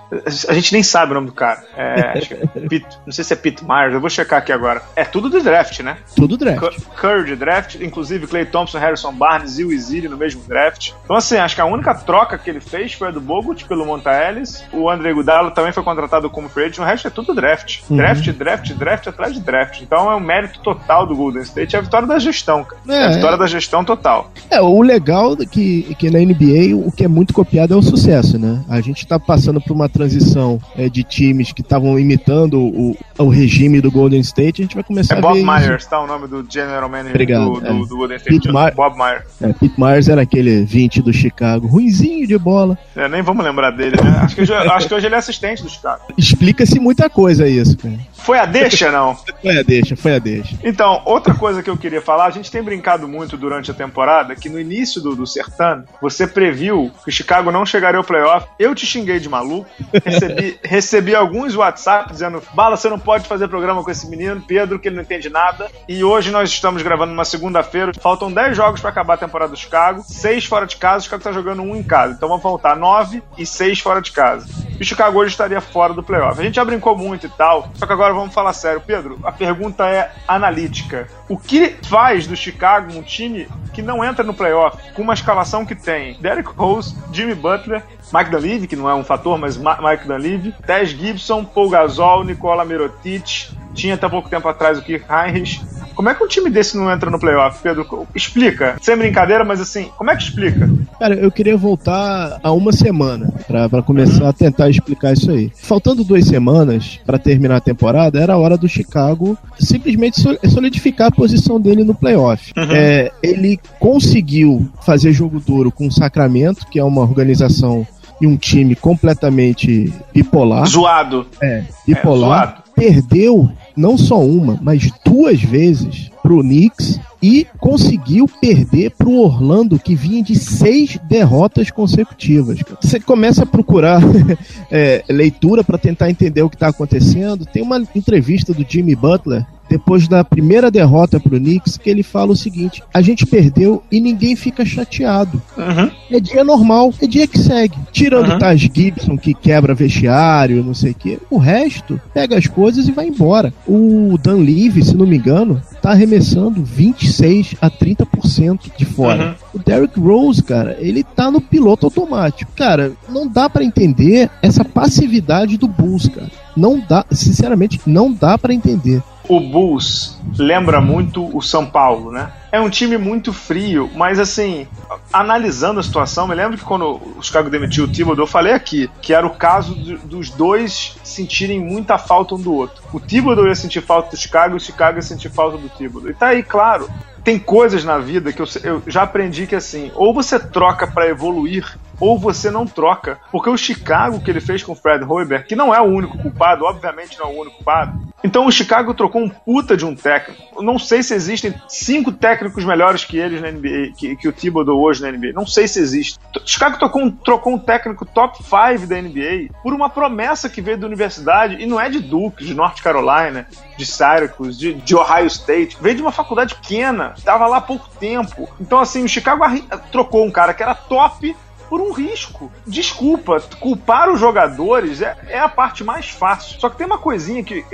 a 0.48 0.52
gente 0.54 0.72
nem 0.72 0.82
sabe 0.82 1.12
o 1.12 1.14
nome 1.14 1.26
do 1.26 1.32
cara, 1.32 1.62
é, 1.76 2.18
é 2.54 2.60
Pete, 2.68 2.98
não 3.04 3.12
sei 3.12 3.24
se 3.24 3.32
é 3.32 3.36
Pete 3.36 3.64
Myers, 3.64 3.92
eu 3.92 4.00
vou 4.00 4.10
checar 4.10 4.38
aqui 4.38 4.52
agora, 4.52 4.82
é 4.96 5.04
tudo 5.04 5.28
do 5.28 5.42
draft, 5.42 5.80
né? 5.80 5.98
Tudo 6.16 6.36
draft. 6.36 6.80
Curry 6.96 7.24
de 7.24 7.36
draft, 7.36 7.74
inclusive 7.76 8.26
Clay 8.26 8.46
Thompson, 8.46 8.78
Harrison 8.78 9.12
Barnes 9.12 9.58
e 9.58 9.64
o 9.64 9.72
Izzy 9.72 10.08
no 10.08 10.16
mesmo 10.16 10.42
draft, 10.46 10.92
então, 11.10 11.18
assim, 11.18 11.38
acho 11.38 11.56
que 11.56 11.60
a 11.60 11.64
única 11.64 11.92
troca 11.92 12.38
que 12.38 12.48
ele 12.48 12.60
fez 12.60 12.92
foi 12.92 13.08
a 13.08 13.10
do 13.10 13.20
Bogut 13.20 13.64
pelo 13.64 13.84
Monta 13.84 14.12
Ellis. 14.12 14.62
O 14.72 14.88
André 14.88 15.12
Gudalo 15.12 15.50
também 15.50 15.72
foi 15.72 15.82
contratado 15.82 16.30
como 16.30 16.48
free 16.48 16.66
agent. 16.66 16.78
O 16.78 16.84
resto 16.84 17.08
é 17.08 17.10
tudo 17.10 17.34
draft. 17.34 17.80
Uhum. 17.90 17.96
Draft, 17.96 18.30
draft, 18.30 18.72
draft 18.74 19.06
atrás 19.08 19.34
de 19.34 19.40
draft. 19.40 19.80
Então 19.80 20.08
é 20.08 20.14
um 20.14 20.20
mérito 20.20 20.60
total 20.60 21.08
do 21.08 21.16
Golden 21.16 21.42
State. 21.42 21.74
É 21.74 21.80
a 21.80 21.82
vitória 21.82 22.06
da 22.06 22.16
gestão, 22.20 22.64
É, 22.86 22.94
é 22.94 23.04
a 23.06 23.08
vitória 23.08 23.34
é. 23.34 23.38
da 23.38 23.48
gestão 23.48 23.84
total. 23.84 24.30
É, 24.48 24.60
o 24.60 24.80
legal 24.82 25.32
é 25.32 25.44
que, 25.44 25.96
que 25.98 26.08
na 26.12 26.20
NBA 26.20 26.76
o 26.76 26.92
que 26.92 27.04
é 27.04 27.08
muito 27.08 27.34
copiado 27.34 27.74
é 27.74 27.76
o 27.76 27.82
sucesso, 27.82 28.38
né? 28.38 28.64
A 28.68 28.80
gente 28.80 29.04
tá 29.04 29.18
passando 29.18 29.60
por 29.60 29.72
uma 29.72 29.88
transição 29.88 30.60
é, 30.76 30.88
de 30.88 31.02
times 31.02 31.50
que 31.50 31.60
estavam 31.60 31.98
imitando 31.98 32.60
o, 32.60 32.96
o 33.18 33.28
regime 33.28 33.80
do 33.80 33.90
Golden 33.90 34.20
State. 34.20 34.62
A 34.62 34.64
gente 34.64 34.76
vai 34.76 34.84
começar 34.84 35.16
é 35.16 35.18
a 35.18 35.20
Bob 35.20 35.42
Myers, 35.42 35.86
tá? 35.86 36.00
O 36.00 36.06
nome 36.06 36.28
do 36.28 36.46
general 36.48 36.88
manager 36.88 37.10
Obrigado, 37.10 37.52
do, 37.54 37.60
do, 37.60 37.86
do 37.86 37.96
Golden 37.96 38.16
State. 38.16 38.48
Pete 38.48 38.52
Bob 38.76 38.96
Myers. 38.96 39.24
É, 39.40 39.52
Pete 39.52 39.74
Myers 39.76 40.08
era 40.08 40.22
aquele 40.22 40.64
20 40.64 40.99
do 41.02 41.12
Chicago, 41.12 41.66
ruinzinho 41.66 42.26
de 42.26 42.38
bola. 42.38 42.78
É, 42.96 43.08
nem 43.08 43.22
vamos 43.22 43.44
lembrar 43.44 43.70
dele, 43.70 43.96
né? 44.02 44.20
Acho 44.22 44.34
que, 44.34 44.42
hoje, 44.42 44.52
acho 44.70 44.88
que 44.88 44.94
hoje 44.94 45.06
ele 45.06 45.14
é 45.14 45.18
assistente 45.18 45.62
do 45.62 45.68
Chicago. 45.68 46.02
Explica-se 46.16 46.78
muita 46.78 47.08
coisa 47.08 47.48
isso, 47.48 47.76
cara. 47.76 47.94
Foi 48.14 48.38
a 48.38 48.44
deixa, 48.44 48.90
não? 48.90 49.16
foi 49.16 49.58
a 49.58 49.62
deixa, 49.62 49.96
foi 49.96 50.14
a 50.14 50.18
deixa. 50.18 50.56
Então, 50.62 51.02
outra 51.04 51.34
coisa 51.34 51.62
que 51.62 51.70
eu 51.70 51.76
queria 51.76 52.02
falar, 52.02 52.26
a 52.26 52.30
gente 52.30 52.50
tem 52.50 52.62
brincado 52.62 53.08
muito 53.08 53.36
durante 53.36 53.70
a 53.70 53.74
temporada 53.74 54.34
que 54.34 54.48
no 54.48 54.60
início 54.60 55.00
do, 55.00 55.16
do 55.16 55.26
Sertano, 55.26 55.84
você 56.00 56.26
previu 56.26 56.90
que 57.02 57.10
o 57.10 57.12
Chicago 57.12 57.50
não 57.50 57.64
chegaria 57.64 57.98
ao 57.98 58.04
playoff. 58.04 58.46
Eu 58.58 58.74
te 58.74 58.86
xinguei 58.86 59.18
de 59.18 59.28
maluco, 59.28 59.68
recebi, 60.04 60.58
recebi 60.64 61.14
alguns 61.14 61.54
WhatsApp 61.56 62.12
dizendo: 62.12 62.42
Bala, 62.54 62.76
você 62.76 62.88
não 62.88 62.98
pode 62.98 63.26
fazer 63.26 63.48
programa 63.48 63.82
com 63.82 63.90
esse 63.90 64.08
menino, 64.08 64.42
Pedro, 64.46 64.78
que 64.78 64.88
ele 64.88 64.96
não 64.96 65.02
entende 65.02 65.28
nada. 65.28 65.68
E 65.88 66.04
hoje 66.04 66.30
nós 66.30 66.50
estamos 66.50 66.82
gravando 66.82 67.12
numa 67.12 67.24
segunda-feira, 67.24 67.92
faltam 68.00 68.32
10 68.32 68.56
jogos 68.56 68.80
para 68.80 68.90
acabar 68.90 69.14
a 69.14 69.18
temporada 69.18 69.52
do 69.52 69.58
Chicago, 69.58 70.02
6 70.06 70.44
fora 70.44 70.66
de 70.66 70.76
casa, 70.76 70.89
o 70.98 71.00
Chicago 71.00 71.22
tá 71.22 71.32
jogando 71.32 71.62
um 71.62 71.74
em 71.74 71.82
casa. 71.82 72.14
Então 72.14 72.28
vão 72.28 72.40
faltar 72.40 72.76
9 72.76 73.22
e 73.38 73.46
6 73.46 73.80
fora 73.80 74.02
de 74.02 74.12
casa. 74.12 74.46
E 74.78 74.82
o 74.82 74.84
Chicago 74.84 75.18
hoje 75.18 75.30
estaria 75.30 75.60
fora 75.60 75.94
do 75.94 76.02
playoff. 76.02 76.38
A 76.38 76.44
gente 76.44 76.56
já 76.56 76.64
brincou 76.64 76.96
muito 76.96 77.26
e 77.26 77.30
tal, 77.30 77.70
só 77.74 77.86
que 77.86 77.92
agora 77.92 78.10
agora 78.10 78.14
vamos 78.14 78.34
falar 78.34 78.52
sério. 78.52 78.82
Pedro, 78.84 79.18
a 79.22 79.32
pergunta 79.32 79.88
é 79.88 80.10
analítica. 80.26 81.06
O 81.28 81.38
que 81.38 81.76
faz 81.82 82.26
do 82.26 82.36
Chicago 82.36 82.92
um 82.92 83.02
time 83.02 83.48
que 83.72 83.80
não 83.80 84.04
entra 84.04 84.24
no 84.24 84.34
playoff 84.34 84.76
com 84.92 85.02
uma 85.02 85.14
escalação 85.14 85.64
que 85.64 85.74
tem 85.74 86.14
Derek 86.20 86.50
Rose, 86.50 86.96
Jimmy 87.12 87.34
Butler, 87.34 87.82
Mike 88.12 88.30
Dunleavy, 88.30 88.66
que 88.66 88.76
não 88.76 88.90
é 88.90 88.94
um 88.94 89.04
fator, 89.04 89.38
mas 89.38 89.56
Mike 89.56 90.06
Dunleavy, 90.06 90.54
Tess 90.66 90.90
Gibson, 90.90 91.44
Paul 91.44 91.70
Gasol, 91.70 92.24
Nicola 92.24 92.64
Mirotic, 92.64 93.50
tinha 93.74 93.94
até 93.94 94.08
pouco 94.08 94.28
tempo 94.28 94.48
atrás 94.48 94.78
o 94.78 94.82
Kirk 94.82 95.06
Heinrich. 95.08 95.62
Como 96.00 96.08
é 96.08 96.14
que 96.14 96.24
um 96.24 96.26
time 96.26 96.48
desse 96.48 96.78
não 96.78 96.90
entra 96.90 97.10
no 97.10 97.18
playoff, 97.18 97.58
Pedro? 97.62 98.08
Explica. 98.14 98.78
Sem 98.80 98.96
brincadeira, 98.96 99.44
mas 99.44 99.60
assim, 99.60 99.90
como 99.98 100.10
é 100.10 100.16
que 100.16 100.22
explica? 100.22 100.66
Cara, 100.98 101.14
eu 101.14 101.30
queria 101.30 101.58
voltar 101.58 102.40
a 102.42 102.50
uma 102.52 102.72
semana 102.72 103.30
para 103.46 103.82
começar 103.82 104.22
uhum. 104.22 104.30
a 104.30 104.32
tentar 104.32 104.70
explicar 104.70 105.12
isso 105.12 105.30
aí. 105.30 105.52
Faltando 105.54 106.02
duas 106.02 106.24
semanas 106.24 106.98
para 107.04 107.18
terminar 107.18 107.56
a 107.56 107.60
temporada, 107.60 108.18
era 108.18 108.32
a 108.32 108.38
hora 108.38 108.56
do 108.56 108.66
Chicago 108.66 109.36
simplesmente 109.58 110.18
solidificar 110.48 111.08
a 111.08 111.10
posição 111.10 111.60
dele 111.60 111.84
no 111.84 111.94
playoff. 111.94 112.50
Uhum. 112.56 112.70
É, 112.70 113.12
ele 113.22 113.60
conseguiu 113.78 114.70
fazer 114.80 115.12
jogo 115.12 115.38
duro 115.38 115.70
com 115.70 115.86
o 115.86 115.92
Sacramento, 115.92 116.66
que 116.68 116.78
é 116.78 116.84
uma 116.84 117.02
organização 117.02 117.86
e 118.22 118.26
um 118.26 118.38
time 118.38 118.74
completamente 118.74 119.92
bipolar. 120.14 120.64
Zoado. 120.66 121.26
É, 121.42 121.64
bipolar. 121.86 122.62
É, 122.66 122.70
perdeu 122.80 123.52
não 123.76 123.96
só 123.96 124.20
uma, 124.20 124.58
mas 124.60 124.90
duas 125.04 125.42
vezes 125.42 126.10
pro 126.22 126.40
Knicks 126.40 127.00
e 127.22 127.46
conseguiu 127.58 128.26
perder 128.40 128.90
pro 128.92 129.12
Orlando, 129.12 129.78
que 129.78 129.94
vinha 129.94 130.22
de 130.22 130.34
seis 130.34 130.98
derrotas 131.08 131.70
consecutivas. 131.70 132.60
Você 132.80 132.98
começa 132.98 133.42
a 133.42 133.46
procurar 133.46 134.00
é, 134.70 135.04
leitura 135.08 135.62
para 135.62 135.78
tentar 135.78 136.10
entender 136.10 136.42
o 136.42 136.48
que 136.48 136.56
está 136.56 136.68
acontecendo. 136.68 137.44
Tem 137.44 137.62
uma 137.62 137.82
entrevista 137.94 138.54
do 138.54 138.64
Jimmy 138.66 138.94
Butler 138.94 139.44
depois 139.70 140.08
da 140.08 140.24
primeira 140.24 140.68
derrota 140.68 141.20
pro 141.20 141.38
Knicks, 141.38 141.76
que 141.76 141.88
ele 141.88 142.02
fala 142.02 142.32
o 142.32 142.36
seguinte: 142.36 142.82
a 142.92 143.00
gente 143.00 143.24
perdeu 143.24 143.82
e 143.90 144.00
ninguém 144.00 144.34
fica 144.34 144.64
chateado. 144.64 145.40
Uhum. 145.56 145.90
É 146.10 146.18
dia 146.18 146.42
normal, 146.42 146.92
é 147.00 147.06
dia 147.06 147.26
que 147.28 147.38
segue. 147.38 147.78
Tirando 147.92 148.32
uhum. 148.32 148.38
Taj 148.38 148.70
Gibson, 148.74 149.16
que 149.16 149.32
quebra 149.32 149.72
vestiário, 149.72 150.64
não 150.64 150.74
sei 150.74 150.90
o 150.90 150.94
quê, 150.94 151.18
o 151.30 151.38
resto 151.38 152.00
pega 152.12 152.36
as 152.36 152.48
coisas 152.48 152.88
e 152.88 152.92
vai 152.92 153.06
embora. 153.06 153.54
O 153.66 154.18
Dan 154.20 154.38
Levy, 154.38 154.84
se 154.84 154.96
não 154.96 155.06
me 155.06 155.16
engano, 155.16 155.62
tá 155.80 155.90
arremessando 155.90 156.64
26 156.64 157.54
a 157.60 157.70
30% 157.70 158.72
de 158.76 158.84
fora. 158.84 159.28
Uhum. 159.28 159.34
O 159.54 159.58
Derrick 159.64 160.00
Rose, 160.00 160.42
cara, 160.42 160.76
ele 160.80 161.04
tá 161.04 161.30
no 161.30 161.40
piloto 161.40 161.86
automático. 161.86 162.50
Cara, 162.56 162.92
não 163.08 163.28
dá 163.28 163.48
para 163.48 163.64
entender 163.64 164.28
essa 164.42 164.64
passividade 164.64 165.56
do 165.56 165.68
Bulls, 165.68 166.08
cara. 166.08 166.30
Não 166.56 166.82
dá, 166.88 167.04
sinceramente, 167.12 167.80
não 167.86 168.12
dá 168.12 168.36
para 168.36 168.52
entender 168.52 169.00
o 169.30 169.38
Bulls 169.38 170.18
lembra 170.36 170.80
muito 170.80 171.24
o 171.36 171.40
São 171.40 171.64
Paulo, 171.64 172.10
né? 172.10 172.32
É 172.50 172.60
um 172.60 172.68
time 172.68 172.98
muito 172.98 173.32
frio, 173.32 173.88
mas 173.94 174.18
assim, 174.18 174.66
analisando 175.12 175.80
a 175.80 175.82
situação, 175.82 176.26
me 176.26 176.34
lembro 176.34 176.58
que 176.58 176.64
quando 176.64 177.00
o 177.16 177.22
Chicago 177.22 177.50
demitiu 177.50 177.84
o 177.84 177.88
Thibodeau, 177.88 178.24
eu 178.24 178.30
falei 178.30 178.52
aqui 178.52 178.90
que 179.00 179.12
era 179.14 179.26
o 179.26 179.30
caso 179.30 179.74
dos 179.74 180.30
dois 180.30 180.96
sentirem 181.04 181.60
muita 181.60 181.98
falta 181.98 182.34
um 182.34 182.40
do 182.40 182.52
outro. 182.52 182.82
O 182.92 183.00
Thibodeau 183.00 183.46
ia 183.46 183.54
sentir 183.54 183.80
falta 183.80 184.10
do 184.10 184.16
Chicago 184.16 184.56
o 184.56 184.60
Chicago 184.60 184.98
ia 184.98 185.02
sentir 185.02 185.30
falta 185.30 185.56
do 185.56 185.68
Thibodeau. 185.68 186.10
E 186.10 186.14
tá 186.14 186.28
aí, 186.28 186.42
claro, 186.42 186.88
tem 187.22 187.38
coisas 187.38 187.84
na 187.84 187.98
vida 187.98 188.32
que 188.32 188.40
eu, 188.40 188.46
eu 188.64 188.82
já 188.86 189.02
aprendi 189.02 189.46
que 189.46 189.54
assim, 189.54 189.90
ou 189.94 190.12
você 190.12 190.38
troca 190.38 190.86
para 190.86 191.08
evoluir, 191.08 191.78
ou 192.00 192.18
você 192.18 192.50
não 192.50 192.66
troca. 192.66 193.18
Porque 193.30 193.50
o 193.50 193.56
Chicago 193.56 194.20
que 194.20 194.30
ele 194.30 194.40
fez 194.40 194.62
com 194.62 194.72
o 194.72 194.76
Fred 194.76 195.04
Hoiberg, 195.04 195.46
que 195.46 195.54
não 195.54 195.74
é 195.74 195.80
o 195.80 195.84
único 195.84 196.18
culpado, 196.18 196.64
obviamente 196.64 197.18
não 197.18 197.26
é 197.26 197.28
o 197.28 197.40
único 197.40 197.56
culpado. 197.56 198.10
Então 198.24 198.46
o 198.46 198.52
Chicago 198.52 198.94
trocou 198.94 199.22
um 199.22 199.28
puta 199.28 199.76
de 199.76 199.84
um 199.84 199.94
técnico. 199.94 200.42
Eu 200.56 200.62
não 200.62 200.78
sei 200.78 201.02
se 201.02 201.14
existem 201.14 201.54
cinco 201.68 202.12
técnicos 202.12 202.64
melhores 202.64 203.04
que 203.04 203.18
eles 203.18 203.40
na 203.40 203.50
NBA, 203.50 203.92
que, 203.96 204.16
que 204.16 204.28
o 204.28 204.32
Thibodeau 204.32 204.79
hoje 204.80 205.02
na 205.02 205.10
NBA. 205.10 205.32
Não 205.34 205.46
sei 205.46 205.68
se 205.68 205.78
existe. 205.78 206.18
Chicago 206.44 206.78
trocou 206.78 207.02
um, 207.02 207.10
trocou 207.10 207.54
um 207.54 207.58
técnico 207.58 208.04
top 208.04 208.38
5 208.42 208.86
da 208.86 209.00
NBA 209.00 209.52
por 209.62 209.72
uma 209.72 209.88
promessa 209.88 210.48
que 210.48 210.60
veio 210.60 210.78
da 210.78 210.86
universidade, 210.86 211.56
e 211.60 211.66
não 211.66 211.80
é 211.80 211.88
de 211.88 212.00
Duke, 212.00 212.44
de 212.44 212.54
North 212.54 212.80
Carolina, 212.80 213.46
de 213.76 213.86
Syracuse, 213.86 214.58
de, 214.58 214.74
de 214.74 214.96
Ohio 214.96 215.26
State. 215.26 215.76
Veio 215.80 215.96
de 215.96 216.02
uma 216.02 216.12
faculdade 216.12 216.54
pequena, 216.54 217.14
estava 217.16 217.46
lá 217.46 217.58
há 217.58 217.60
pouco 217.60 217.88
tempo. 217.98 218.48
Então, 218.60 218.78
assim, 218.78 219.04
o 219.04 219.08
Chicago 219.08 219.44
trocou 219.92 220.24
um 220.24 220.30
cara 220.30 220.54
que 220.54 220.62
era 220.62 220.74
top 220.74 221.34
por 221.70 221.80
um 221.80 221.92
risco. 221.92 222.50
Desculpa, 222.66 223.40
culpar 223.60 224.10
os 224.10 224.18
jogadores 224.18 225.00
é, 225.00 225.16
é 225.28 225.38
a 225.38 225.48
parte 225.48 225.84
mais 225.84 226.10
fácil. 226.10 226.58
Só 226.58 226.68
que 226.68 226.76
tem 226.76 226.86
uma 226.86 226.98
coisinha 226.98 227.44
que. 227.44 227.64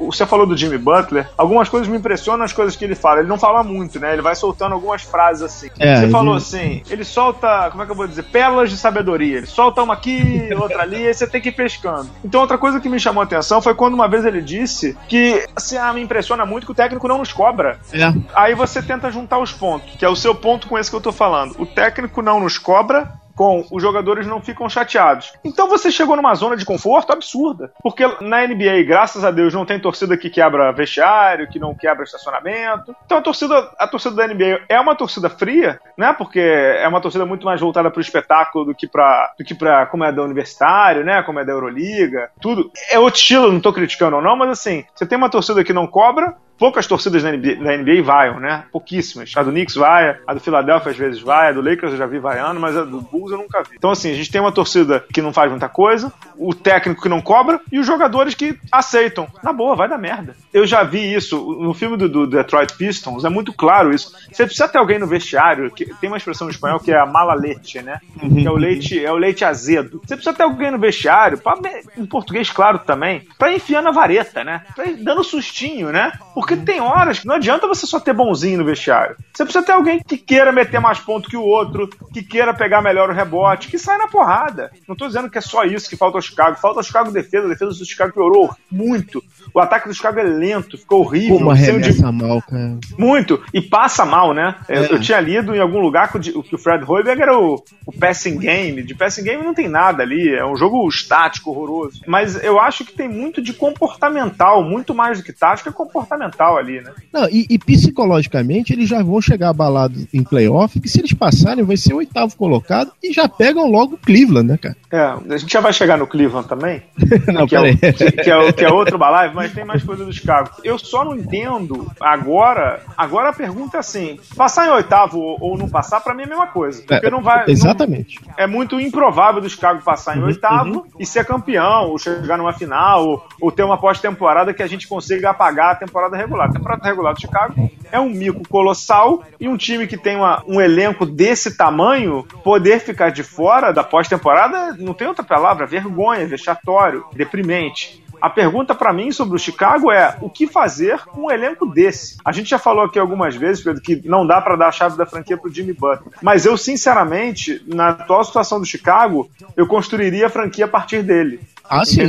Você 0.00 0.26
falou 0.26 0.44
do 0.44 0.56
Jimmy 0.56 0.76
Butler, 0.76 1.30
algumas 1.38 1.68
coisas 1.68 1.86
me 1.86 1.96
impressionam 1.96 2.44
as 2.44 2.52
coisas 2.52 2.74
que 2.74 2.84
ele 2.84 2.96
fala. 2.96 3.20
Ele 3.20 3.28
não 3.28 3.38
fala 3.38 3.62
muito, 3.62 4.00
né? 4.00 4.12
Ele 4.12 4.22
vai 4.22 4.34
soltando 4.34 4.72
algumas 4.72 5.02
frases 5.02 5.42
assim. 5.44 5.70
É, 5.78 5.94
você 5.94 6.10
falou 6.10 6.34
assim, 6.34 6.82
ele 6.90 7.04
solta, 7.04 7.68
como 7.70 7.84
é 7.84 7.86
que 7.86 7.92
eu 7.92 7.96
vou 7.96 8.08
dizer? 8.08 8.24
Pérolas 8.24 8.68
de 8.68 8.76
sabedoria. 8.76 9.36
Ele 9.38 9.46
solta 9.46 9.80
uma 9.80 9.94
aqui, 9.94 10.48
outra 10.58 10.82
ali, 10.82 11.02
e 11.02 11.06
aí 11.06 11.14
você 11.14 11.26
tem 11.26 11.40
que 11.40 11.50
ir 11.50 11.52
pescando. 11.52 12.10
Então, 12.24 12.40
outra 12.40 12.58
coisa 12.58 12.80
que 12.80 12.88
me 12.88 12.98
chamou 12.98 13.20
a 13.20 13.24
atenção 13.24 13.62
foi 13.62 13.74
quando 13.74 13.94
uma 13.94 14.08
vez 14.08 14.24
ele 14.24 14.42
disse 14.42 14.96
que 15.08 15.46
assim, 15.54 15.76
ah, 15.76 15.92
me 15.92 16.02
impressiona 16.02 16.44
muito 16.44 16.66
que 16.66 16.72
o 16.72 16.74
técnico 16.74 17.06
não 17.06 17.18
nos 17.18 17.32
cobra. 17.32 17.78
É. 17.92 18.12
Aí 18.34 18.56
você 18.56 18.82
tenta 18.82 19.08
juntar 19.08 19.38
os 19.38 19.52
pontos, 19.52 19.94
que 19.96 20.04
é 20.04 20.08
o 20.08 20.16
seu 20.16 20.34
ponto 20.34 20.66
com 20.66 20.76
esse 20.76 20.90
que 20.90 20.96
eu 20.96 21.00
tô 21.00 21.12
falando. 21.12 21.54
O 21.60 21.66
técnico 21.66 22.20
não 22.22 22.40
nos 22.40 22.58
cobra, 22.58 23.12
com 23.36 23.64
os 23.70 23.82
jogadores 23.82 24.26
não 24.26 24.40
ficam 24.40 24.68
chateados. 24.68 25.34
Então 25.44 25.68
você 25.68 25.92
chegou 25.92 26.16
numa 26.16 26.34
zona 26.34 26.56
de 26.56 26.64
conforto 26.64 27.12
absurda. 27.12 27.70
Porque 27.82 28.02
na 28.22 28.46
NBA, 28.46 28.82
graças 28.86 29.24
a 29.24 29.30
Deus, 29.30 29.52
não 29.52 29.66
tem 29.66 29.78
torcida 29.78 30.16
que 30.16 30.30
quebra 30.30 30.72
vestiário, 30.72 31.48
que 31.48 31.58
não 31.58 31.74
quebra 31.74 32.02
estacionamento. 32.02 32.96
Então 33.04 33.18
a 33.18 33.22
torcida, 33.22 33.70
a 33.78 33.86
torcida 33.86 34.16
da 34.16 34.26
NBA 34.26 34.62
é 34.68 34.80
uma 34.80 34.96
torcida 34.96 35.28
fria, 35.28 35.78
né? 35.96 36.14
Porque 36.14 36.40
é 36.40 36.88
uma 36.88 37.00
torcida 37.00 37.26
muito 37.26 37.44
mais 37.44 37.60
voltada 37.60 37.90
para 37.90 37.98
o 37.98 38.02
espetáculo 38.02 38.64
do 38.64 38.74
que 38.74 38.88
para 38.88 39.34
do 39.38 39.44
que 39.44 39.54
para 39.54 39.84
como 39.86 40.04
é 40.04 40.10
da 40.10 40.22
universitário, 40.22 41.04
né? 41.04 41.22
Como 41.22 41.38
é 41.38 41.44
da 41.44 41.52
Euroliga, 41.52 42.30
tudo. 42.40 42.70
É 42.90 42.98
outro 42.98 43.20
estilo, 43.20 43.48
não 43.48 43.58
estou 43.58 43.72
criticando 43.72 44.16
ou 44.16 44.22
não, 44.22 44.36
mas 44.36 44.50
assim, 44.50 44.84
você 44.94 45.04
tem 45.04 45.18
uma 45.18 45.28
torcida 45.28 45.62
que 45.62 45.72
não 45.74 45.86
cobra, 45.86 46.34
poucas 46.58 46.86
torcidas 46.86 47.22
da 47.22 47.32
NBA, 47.32 47.56
da 47.56 47.76
NBA 47.76 48.02
vaiam, 48.02 48.40
né? 48.40 48.64
Pouquíssimas. 48.72 49.32
A 49.36 49.42
do 49.42 49.50
Knicks 49.50 49.74
vai, 49.74 50.18
a 50.26 50.34
do 50.34 50.40
Philadelphia 50.40 50.92
às 50.92 50.98
vezes 50.98 51.20
vai, 51.20 51.48
a 51.48 51.52
do 51.52 51.60
Lakers 51.60 51.92
eu 51.92 51.98
já 51.98 52.06
vi 52.06 52.18
vaiando, 52.18 52.60
mas 52.60 52.76
a 52.76 52.84
do 52.84 53.00
Bulls 53.00 53.32
eu 53.32 53.38
nunca 53.38 53.62
vi. 53.62 53.76
Então, 53.76 53.90
assim, 53.90 54.10
a 54.10 54.14
gente 54.14 54.30
tem 54.30 54.40
uma 54.40 54.52
torcida 54.52 55.04
que 55.12 55.22
não 55.22 55.32
faz 55.32 55.50
muita 55.50 55.68
coisa, 55.68 56.12
o 56.36 56.54
técnico 56.54 57.02
que 57.02 57.08
não 57.08 57.20
cobra 57.20 57.60
e 57.70 57.78
os 57.78 57.86
jogadores 57.86 58.34
que 58.34 58.58
aceitam. 58.70 59.26
Na 59.42 59.52
boa, 59.52 59.76
vai 59.76 59.88
dar 59.88 59.98
merda. 59.98 60.36
Eu 60.52 60.66
já 60.66 60.82
vi 60.82 61.14
isso 61.14 61.36
no 61.60 61.74
filme 61.74 61.96
do, 61.96 62.08
do 62.08 62.26
Detroit 62.26 62.74
Pistons, 62.76 63.24
é 63.24 63.28
muito 63.28 63.52
claro 63.52 63.94
isso. 63.94 64.12
Você 64.30 64.44
precisa 64.44 64.68
ter 64.68 64.78
alguém 64.78 64.98
no 64.98 65.06
vestiário, 65.06 65.70
que 65.70 65.86
tem 65.94 66.08
uma 66.08 66.16
expressão 66.16 66.48
em 66.48 66.50
espanhol 66.50 66.80
que 66.80 66.92
é 66.92 66.98
a 66.98 67.06
mala 67.06 67.34
leite, 67.34 67.82
né? 67.82 68.00
Uhum. 68.22 68.34
Que 68.34 68.46
é 68.46 68.50
o 68.50 68.56
leite, 68.56 69.04
é 69.04 69.12
o 69.12 69.16
leite 69.16 69.44
azedo. 69.44 70.00
Você 70.04 70.14
precisa 70.14 70.34
ter 70.34 70.42
alguém 70.42 70.70
no 70.70 70.78
vestiário, 70.78 71.38
pra, 71.38 71.54
em 71.96 72.06
português 72.06 72.50
claro 72.50 72.78
também, 72.78 73.26
pra 73.38 73.52
enfiar 73.52 73.82
na 73.82 73.90
vareta, 73.90 74.42
né? 74.42 74.62
Pra 74.74 74.86
ir 74.86 74.96
dando 74.96 75.22
sustinho, 75.22 75.90
né? 75.90 76.12
Porque 76.34 76.45
tem 76.54 76.80
horas 76.80 77.20
que 77.20 77.26
não 77.26 77.36
adianta 77.36 77.66
você 77.66 77.86
só 77.86 77.98
ter 77.98 78.12
bonzinho 78.12 78.58
no 78.58 78.64
vestiário. 78.66 79.16
Você 79.32 79.42
precisa 79.42 79.64
ter 79.64 79.72
alguém 79.72 80.00
que 80.00 80.18
queira 80.18 80.52
meter 80.52 80.78
mais 80.78 81.00
ponto 81.00 81.30
que 81.30 81.36
o 81.36 81.42
outro, 81.42 81.88
que 82.12 82.22
queira 82.22 82.52
pegar 82.52 82.82
melhor 82.82 83.08
o 83.08 83.14
rebote, 83.14 83.68
que 83.68 83.78
sai 83.78 83.96
na 83.96 84.06
porrada. 84.06 84.70
Não 84.86 84.94
tô 84.94 85.06
dizendo 85.06 85.30
que 85.30 85.38
é 85.38 85.40
só 85.40 85.64
isso 85.64 85.88
que 85.88 85.96
falta 85.96 86.18
ao 86.18 86.22
Chicago. 86.22 86.58
Falta 86.58 86.80
ao 86.80 86.84
Chicago 86.84 87.10
defesa. 87.10 87.46
A 87.46 87.48
defesa 87.48 87.70
do 87.70 87.86
Chicago 87.86 88.12
piorou 88.12 88.54
muito. 88.70 89.24
O 89.56 89.60
ataque 89.60 89.88
do 89.88 89.94
Chicago 89.94 90.20
é 90.20 90.22
lento, 90.22 90.76
ficou 90.76 91.00
horrível. 91.00 91.38
Como 91.38 91.50
arremessa 91.50 92.12
de... 92.12 92.22
mal, 92.22 92.42
cara. 92.42 92.76
Muito. 92.98 93.42
E 93.54 93.62
passa 93.62 94.04
mal, 94.04 94.34
né? 94.34 94.54
É. 94.68 94.80
Eu 94.80 95.00
tinha 95.00 95.18
lido 95.18 95.54
em 95.54 95.58
algum 95.58 95.80
lugar 95.80 96.12
que 96.12 96.18
o 96.36 96.58
Fred 96.58 96.84
Hoiberg 96.86 97.22
era 97.22 97.38
o, 97.38 97.64
o 97.86 97.90
passing 97.90 98.38
game. 98.38 98.82
De 98.82 98.94
passing 98.94 99.24
game 99.24 99.42
não 99.42 99.54
tem 99.54 99.66
nada 99.66 100.02
ali. 100.02 100.28
É 100.28 100.44
um 100.44 100.56
jogo 100.56 100.86
estático, 100.86 101.48
horroroso. 101.48 102.02
Mas 102.06 102.36
eu 102.44 102.60
acho 102.60 102.84
que 102.84 102.92
tem 102.92 103.08
muito 103.08 103.40
de 103.40 103.54
comportamental, 103.54 104.62
muito 104.62 104.94
mais 104.94 105.16
do 105.16 105.24
que 105.24 105.32
tático, 105.32 105.70
é 105.70 105.72
comportamental 105.72 106.58
ali, 106.58 106.82
né? 106.82 106.92
Não, 107.10 107.26
e, 107.30 107.46
e 107.48 107.58
psicologicamente 107.58 108.74
eles 108.74 108.86
já 108.86 109.02
vão 109.02 109.22
chegar 109.22 109.48
abalados 109.48 110.06
em 110.12 110.22
playoff, 110.22 110.78
que 110.78 110.88
se 110.90 111.00
eles 111.00 111.14
passarem 111.14 111.64
vai 111.64 111.78
ser 111.78 111.94
o 111.94 111.96
oitavo 111.96 112.36
colocado 112.36 112.92
e 113.02 113.10
já 113.10 113.26
pegam 113.26 113.70
logo 113.70 113.94
o 113.94 113.98
Cleveland, 113.98 114.48
né, 114.48 114.58
cara? 114.58 114.76
É, 114.92 115.34
a 115.34 115.38
gente 115.38 115.50
já 115.50 115.60
vai 115.60 115.72
chegar 115.72 115.96
no 115.96 116.06
Cleveland 116.06 116.46
também. 116.46 116.82
não, 117.32 117.46
que, 117.46 117.56
é 117.56 117.60
o, 117.60 117.78
que, 117.78 118.12
que, 118.12 118.30
é 118.30 118.36
o, 118.36 118.52
que 118.52 118.64
é 118.64 118.70
outro 118.70 118.98
balive, 118.98 119.34
mas 119.34 119.45
tem 119.48 119.64
mais 119.64 119.82
coisa 119.82 120.04
do 120.04 120.12
Chicago. 120.12 120.50
Eu 120.62 120.78
só 120.78 121.04
não 121.04 121.14
entendo 121.14 121.90
agora. 122.00 122.82
Agora 122.96 123.30
a 123.30 123.32
pergunta 123.32 123.76
é 123.76 123.80
assim: 123.80 124.18
passar 124.36 124.66
em 124.66 124.70
oitavo 124.70 125.18
ou 125.18 125.56
não 125.56 125.68
passar, 125.68 126.00
pra 126.00 126.14
mim 126.14 126.22
é 126.22 126.26
a 126.26 126.28
mesma 126.28 126.46
coisa. 126.46 126.82
Porque 126.82 127.06
é, 127.06 127.10
não 127.10 127.22
vai. 127.22 127.44
Exatamente. 127.48 128.20
Não, 128.26 128.34
é 128.36 128.46
muito 128.46 128.80
improvável 128.80 129.40
do 129.40 129.48
Chicago 129.48 129.82
passar 129.82 130.16
em 130.16 130.20
uhum, 130.20 130.26
oitavo 130.26 130.70
uhum. 130.70 130.84
e 130.98 131.06
ser 131.06 131.24
campeão, 131.24 131.90
ou 131.90 131.98
chegar 131.98 132.36
numa 132.36 132.52
final, 132.52 133.06
ou, 133.06 133.26
ou 133.40 133.52
ter 133.52 133.62
uma 133.62 133.78
pós-temporada 133.78 134.54
que 134.54 134.62
a 134.62 134.66
gente 134.66 134.88
consiga 134.88 135.30
apagar 135.30 135.72
a 135.72 135.76
temporada 135.76 136.16
regular. 136.16 136.48
A 136.48 136.52
temporada 136.52 136.84
regular 136.84 137.14
do 137.14 137.20
Chicago 137.20 137.70
é 137.90 138.00
um 138.00 138.08
mico 138.08 138.46
colossal 138.48 139.22
e 139.38 139.48
um 139.48 139.56
time 139.56 139.86
que 139.86 139.96
tem 139.96 140.16
uma, 140.16 140.42
um 140.46 140.60
elenco 140.60 141.06
desse 141.06 141.56
tamanho 141.56 142.24
poder 142.42 142.80
ficar 142.80 143.10
de 143.10 143.22
fora 143.22 143.72
da 143.72 143.84
pós-temporada, 143.84 144.76
não 144.78 144.94
tem 144.94 145.06
outra 145.06 145.24
palavra, 145.24 145.66
vergonha, 145.66 146.26
vexatório, 146.26 147.04
deprimente. 147.14 148.04
A 148.20 148.30
pergunta 148.30 148.74
para 148.74 148.92
mim 148.92 149.12
sobre 149.12 149.36
o 149.36 149.38
Chicago 149.38 149.90
é 149.90 150.16
o 150.20 150.30
que 150.30 150.46
fazer 150.46 151.00
com 151.06 151.26
um 151.26 151.30
elenco 151.30 151.66
desse? 151.66 152.16
A 152.24 152.32
gente 152.32 152.50
já 152.50 152.58
falou 152.58 152.84
aqui 152.84 152.98
algumas 152.98 153.36
vezes, 153.36 153.62
Pedro, 153.62 153.82
que 153.82 154.02
não 154.04 154.26
dá 154.26 154.40
para 154.40 154.56
dar 154.56 154.68
a 154.68 154.72
chave 154.72 154.96
da 154.96 155.06
franquia 155.06 155.36
pro 155.36 155.52
Jimmy 155.52 155.72
Butler. 155.72 156.14
Mas 156.22 156.46
eu, 156.46 156.56
sinceramente, 156.56 157.62
na 157.66 157.90
atual 157.90 158.24
situação 158.24 158.58
do 158.58 158.66
Chicago, 158.66 159.30
eu 159.56 159.66
construiria 159.66 160.26
a 160.26 160.30
franquia 160.30 160.64
a 160.64 160.68
partir 160.68 161.02
dele. 161.02 161.40
Ah, 161.68 161.84
sim. 161.84 162.00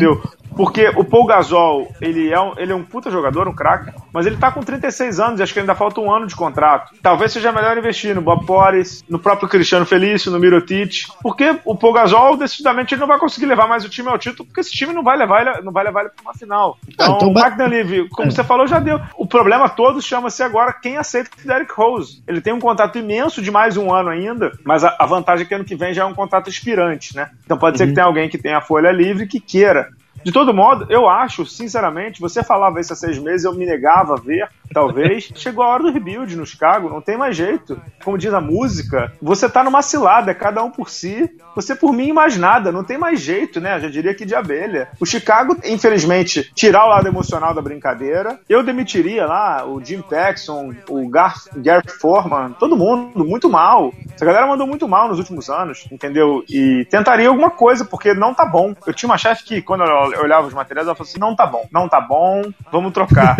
Porque 0.58 0.90
o 0.96 1.04
Paul 1.04 1.28
Gasol, 1.28 1.88
ele 2.02 2.32
é 2.32 2.42
um, 2.42 2.54
ele 2.58 2.72
é 2.72 2.76
um 2.76 2.84
puta 2.84 3.12
jogador, 3.12 3.48
um 3.48 3.54
craque, 3.54 3.94
mas 4.12 4.26
ele 4.26 4.38
tá 4.38 4.52
com 4.52 4.62
36 4.62 5.20
anos, 5.20 5.40
acho 5.40 5.54
que 5.54 5.60
ainda 5.60 5.76
falta 5.76 6.02
um 6.02 6.12
ano 6.12 6.26
de 6.26 6.36
contrato. 6.36 6.96
Talvez 7.02 7.32
seja 7.32 7.52
melhor 7.52 7.78
investir 7.78 8.16
no 8.16 8.22
Bob 8.22 8.44
Porres, 8.46 9.04
no 9.08 9.20
próprio 9.20 9.48
Cristiano 9.48 9.86
Felício, 9.86 10.32
no 10.32 10.40
Mirotic, 10.40 11.06
porque 11.22 11.60
o 11.64 11.76
Paul 11.76 11.94
Gasol, 11.94 12.38
decididamente, 12.38 12.96
ele 12.96 13.02
não 13.02 13.08
vai 13.08 13.20
conseguir 13.20 13.46
levar 13.46 13.68
mais 13.68 13.86
o 13.86 13.90
time 13.90 14.10
ao 14.10 14.18
título, 14.18 14.46
porque 14.46 14.62
esse 14.62 14.72
time 14.72 14.94
não 14.94 15.04
vai 15.04 15.16
levar 15.16 15.42
ele, 15.42 15.62
não 15.62 15.72
vai 15.72 15.84
levar 15.84 16.02
ele 16.02 16.10
pra 16.10 16.24
uma 16.24 16.34
final. 16.34 16.78
Então, 16.88 17.06
ah, 17.06 17.16
então 17.16 17.30
o 17.30 17.34
Mark 17.34 17.56
Dunleavy, 17.56 18.10
como 18.10 18.30
é. 18.30 18.32
você 18.32 18.44
falou, 18.44 18.66
já 18.66 18.80
deu. 18.80 19.00
O 19.16 19.28
problema 19.28 19.70
todo 19.70 20.02
chama-se 20.02 20.42
agora 20.42 20.74
quem 20.74 20.98
aceita 20.98 21.30
o 21.38 21.48
Derek 21.48 21.72
Rose. 21.72 22.24
Ele 22.28 22.42
tem 22.42 22.54
um 22.54 22.60
contrato 22.60 22.98
imenso 22.98 23.44
de 23.44 23.52
mais 23.52 23.78
um 23.78 23.94
ano 23.94 24.10
ainda, 24.10 24.52
mas 24.66 24.84
a, 24.84 24.96
a 24.98 25.06
vantagem 25.06 25.46
é 25.46 25.48
que 25.48 25.54
ano 25.54 25.66
que 25.66 25.76
vem 25.76 25.94
já 25.94 26.02
é 26.02 26.06
um 26.06 26.16
contrato 26.16 26.50
expirante, 26.50 27.16
né? 27.16 27.30
Então 27.46 27.58
pode 27.58 27.76
uhum. 27.76 27.78
ser 27.78 27.88
que 27.88 27.94
tenha 27.94 28.08
alguém 28.08 28.28
que 28.28 28.38
tenha 28.38 28.58
a 28.58 28.62
folha 28.62 28.92
livre 28.92 29.28
que 29.28 29.40
queira 29.40 29.90
de 30.24 30.32
todo 30.32 30.54
modo, 30.54 30.86
eu 30.90 31.08
acho, 31.08 31.46
sinceramente, 31.46 32.20
você 32.20 32.44
falava 32.44 32.80
isso 32.80 32.94
há 32.94 32.96
seis 32.96 33.18
meses, 33.18 33.46
eu 33.46 33.54
me 33.54 33.66
negava 33.66 34.14
a 34.14 34.20
ver, 34.20 34.50
talvez. 34.74 35.32
Chegou 35.36 35.64
a 35.64 35.70
hora 35.70 35.84
do 35.84 35.92
rebuild 35.92 36.36
no 36.36 36.46
Chicago, 36.46 36.90
não 36.90 37.02
tem 37.02 37.18
mais 37.18 37.36
jeito. 37.36 37.80
Como 38.04 38.18
diz 38.18 38.34
a 38.34 38.42
música, 38.42 39.14
você 39.22 39.50
tá 39.50 39.64
numa 39.64 39.82
cilada, 39.82 40.34
cada 40.34 40.64
um 40.64 40.70
por 40.70 40.90
si, 40.90 41.30
você 41.56 41.76
por 41.76 41.94
mim 41.94 42.12
mais 42.12 42.38
nada, 42.38 42.72
não 42.72 42.84
tem 42.84 42.98
mais 42.98 43.22
jeito, 43.22 43.60
né? 43.60 43.76
Eu 43.76 43.82
já 43.82 43.90
diria 43.90 44.14
que 44.14 44.26
de 44.26 44.36
abelha. 44.36 44.90
O 45.00 45.06
Chicago, 45.06 45.58
infelizmente, 45.66 46.52
tirar 46.54 46.86
o 46.86 46.90
lado 46.90 47.08
emocional 47.08 47.54
da 47.54 47.62
brincadeira, 47.62 48.40
eu 48.50 48.64
demitiria 48.64 49.26
lá 49.26 49.66
o 49.66 49.84
Jim 49.84 50.02
Paxson, 50.02 50.74
o 50.90 51.08
Garth, 51.10 51.48
Garth 51.56 51.90
Foreman, 52.00 52.52
todo 52.60 52.78
mundo, 52.78 53.26
muito 53.26 53.50
mal. 53.50 53.94
Essa 54.14 54.26
galera 54.26 54.48
mandou 54.48 54.68
muito 54.68 54.88
mal 54.88 55.08
nos 55.08 55.20
últimos 55.20 55.50
anos, 55.50 55.88
entendeu? 55.92 56.44
E 56.50 56.86
tentaria 56.90 57.30
alguma 57.30 57.50
coisa, 57.50 57.86
porque 57.86 58.14
não 58.14 58.34
tá 58.34 58.46
bom. 58.46 58.76
Eu 58.86 58.94
tinha 58.94 59.10
uma 59.10 59.18
chefe 59.18 59.44
que, 59.44 59.62
quando 59.62 59.84
eu 60.14 60.22
olhava 60.22 60.48
os 60.48 60.54
materiais, 60.54 60.88
ela 60.88 60.96
falou 60.96 61.10
assim: 61.10 61.20
não 61.20 61.36
tá 61.36 61.46
bom, 61.46 61.68
não 61.72 61.88
tá 61.88 62.02
bom, 62.02 62.44
vamos 62.72 62.94
trocar. 62.94 63.36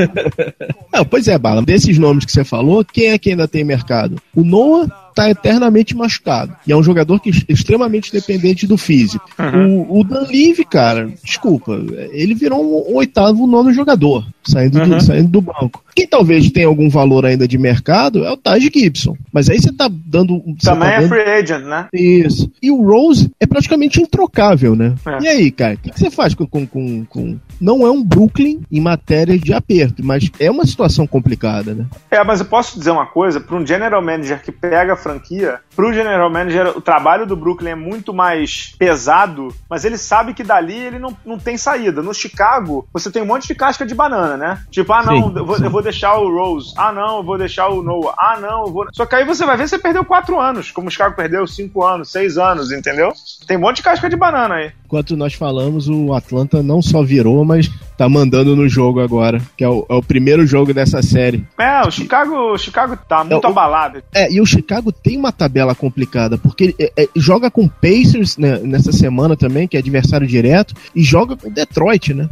não, 0.94 1.06
pois 1.06 1.28
é, 1.28 1.38
Bala, 1.38 1.62
desses 1.62 1.98
nomes 1.98 2.26
que 2.26 2.32
você 2.32 2.44
falou, 2.44 2.84
quem 2.84 3.12
é 3.12 3.18
que 3.18 3.32
ainda 3.32 3.48
tem 3.48 3.64
mercado? 3.64 4.22
O 4.36 4.44
Noah 4.44 5.07
está 5.18 5.30
eternamente 5.30 5.96
machucado. 5.96 6.56
E 6.66 6.72
é 6.72 6.76
um 6.76 6.84
jogador 6.84 7.20
que 7.20 7.30
é 7.30 7.52
extremamente 7.52 8.12
dependente 8.12 8.68
do 8.68 8.78
físico. 8.78 9.28
Uhum. 9.40 9.82
O, 9.82 10.00
o 10.00 10.04
Dan 10.04 10.22
Levy, 10.22 10.64
cara, 10.64 11.10
desculpa, 11.24 11.74
ele 12.12 12.36
virou 12.36 12.64
um 12.64 12.96
oitavo, 12.96 13.48
nono 13.48 13.74
jogador, 13.74 14.26
saindo, 14.46 14.80
uhum. 14.80 14.90
do, 14.90 15.02
saindo 15.02 15.30
do 15.30 15.42
banco. 15.42 15.84
Quem 15.98 16.06
talvez 16.06 16.52
tenha 16.52 16.68
algum 16.68 16.90
valor 16.90 17.26
ainda 17.26 17.48
de 17.48 17.58
mercado 17.58 18.24
é 18.24 18.32
o 18.32 18.38
Taj 18.38 18.70
Gibson. 18.72 19.18
Mas 19.34 19.50
aí 19.50 19.60
você 19.60 19.74
tá 19.74 19.90
dando. 19.92 20.44
Você 20.60 20.70
Também 20.70 20.90
tá 20.90 20.94
é 20.94 21.00
dando... 21.00 21.10
free 21.10 21.22
agent, 21.22 21.64
né? 21.64 21.88
Isso. 21.92 22.52
E 22.62 22.70
o 22.70 22.84
Rose 22.84 23.32
é 23.40 23.48
praticamente 23.48 24.00
introcável, 24.00 24.76
né? 24.76 24.94
É. 25.08 25.24
E 25.24 25.28
aí, 25.28 25.52
cara, 25.52 25.74
o 25.74 25.78
que, 25.78 25.90
que, 25.90 26.00
você 26.00 26.12
faz 26.12 26.36
com, 26.36 26.46
com, 26.46 26.68
com, 26.68 27.04
com, 27.06 27.40
Não 27.60 27.84
é 27.84 27.90
um 27.90 28.04
Brooklyn 28.04 28.62
em 28.72 28.80
matéria 28.80 29.40
de 29.40 29.52
aperto, 29.54 30.06
mas 30.06 30.30
é 30.40 30.52
uma 30.52 30.68
situação 30.68 31.08
complicada, 31.08 31.74
né? 31.74 31.88
É, 32.12 32.24
mas 32.24 32.42
eu 32.42 32.46
posso 32.46 32.78
dizer 32.78 32.92
uma 32.92 33.08
coisa: 33.08 33.40
para 33.40 33.58
um 33.58 33.66
general 33.66 34.00
manager 34.00 34.44
que 34.44 34.52
pega 34.52 34.96
franquia, 35.08 35.62
para 35.74 35.88
o 35.88 35.94
general 35.94 36.30
manager, 36.30 36.78
o 36.78 36.82
trabalho 36.82 37.26
do 37.26 37.36
Brooklyn 37.36 37.72
é 37.72 37.76
muito 37.76 38.14
mais 38.14 38.76
pesado, 38.78 39.54
mas 39.70 39.86
ele 39.86 39.98
sabe 39.98 40.34
que 40.34 40.44
dali 40.44 40.76
ele 40.76 41.00
não, 41.00 41.16
não 41.26 41.40
tem 41.40 41.58
saída. 41.58 42.02
No 42.02 42.14
Chicago, 42.14 42.88
você 42.92 43.10
tem 43.10 43.22
um 43.22 43.26
monte 43.26 43.48
de 43.48 43.56
casca 43.56 43.86
de 43.86 43.96
banana, 43.96 44.36
né? 44.36 44.62
Tipo, 44.70 44.92
ah, 44.94 45.04
não, 45.04 45.14
sim, 45.14 45.34
eu, 45.38 45.46
vou, 45.46 45.58
eu 45.58 45.70
vou 45.70 45.82
deixar 45.82 46.16
o 46.18 46.30
Rose. 46.30 46.74
Ah, 46.76 46.92
não, 46.92 47.18
eu 47.18 47.24
vou 47.24 47.38
deixar 47.38 47.70
o 47.70 47.82
Noah. 47.82 48.16
Ah, 48.18 48.40
não, 48.40 48.66
eu 48.66 48.72
vou. 48.72 48.88
Só 48.92 49.06
que 49.06 49.16
aí 49.16 49.24
você 49.24 49.46
vai 49.46 49.56
ver, 49.56 49.68
você 49.68 49.80
perdeu 49.80 50.04
quatro 50.04 50.40
anos, 50.40 50.72
como 50.72 50.88
o 50.88 50.92
Chicago 50.92 51.16
perdeu 51.16 51.48
cinco 51.48 51.84
anos, 51.84 52.12
seis 52.12 52.38
anos, 52.38 52.72
entendeu? 52.72 53.14
Tem 53.48 53.58
um 53.58 53.62
monte 53.62 53.78
de 53.78 53.84
casca 53.84 54.10
de 54.10 54.16
banana 54.16 54.56
aí. 54.56 54.72
Enquanto 54.86 55.16
nós 55.16 55.34
falamos, 55.34 55.88
o 55.88 56.14
Atlanta 56.14 56.62
não 56.62 56.82
só 56.82 57.04
virou, 57.04 57.46
mas 57.46 57.70
tá 57.98 58.08
mandando 58.08 58.56
no 58.56 58.70
jogo 58.70 59.00
agora, 59.00 59.42
que 59.58 59.64
é 59.64 59.70
o, 59.70 59.86
é 59.90 59.94
o 59.96 60.04
primeiro 60.04 60.46
jogo 60.46 60.74
dessa 60.74 61.02
série. 61.02 61.44
É, 61.58 61.82
o 61.82 61.92
Chicago, 61.92 62.54
o 62.54 62.58
Chicago 62.58 62.98
tá 63.08 63.24
muito 63.24 63.46
é, 63.46 63.50
abalado. 63.50 64.04
É, 64.14 64.32
e 64.32 64.40
o 64.40 64.46
Chicago 64.46 64.92
tem 64.92 65.18
uma 65.18 65.32
tabela 65.32 65.74
complicada, 65.74 66.38
porque 66.38 66.76
é, 66.80 66.92
é, 66.96 67.10
joga 67.16 67.50
com 67.50 67.68
Pacers 67.68 68.38
né, 68.38 68.60
nessa 68.60 68.92
semana 68.92 69.36
também, 69.36 69.68
que 69.68 69.76
é 69.76 69.80
adversário 69.80 70.28
direto, 70.28 70.76
e 70.96 71.04
joga 71.04 71.36
com 71.36 71.50
Detroit, 71.50 72.14
né? 72.14 72.30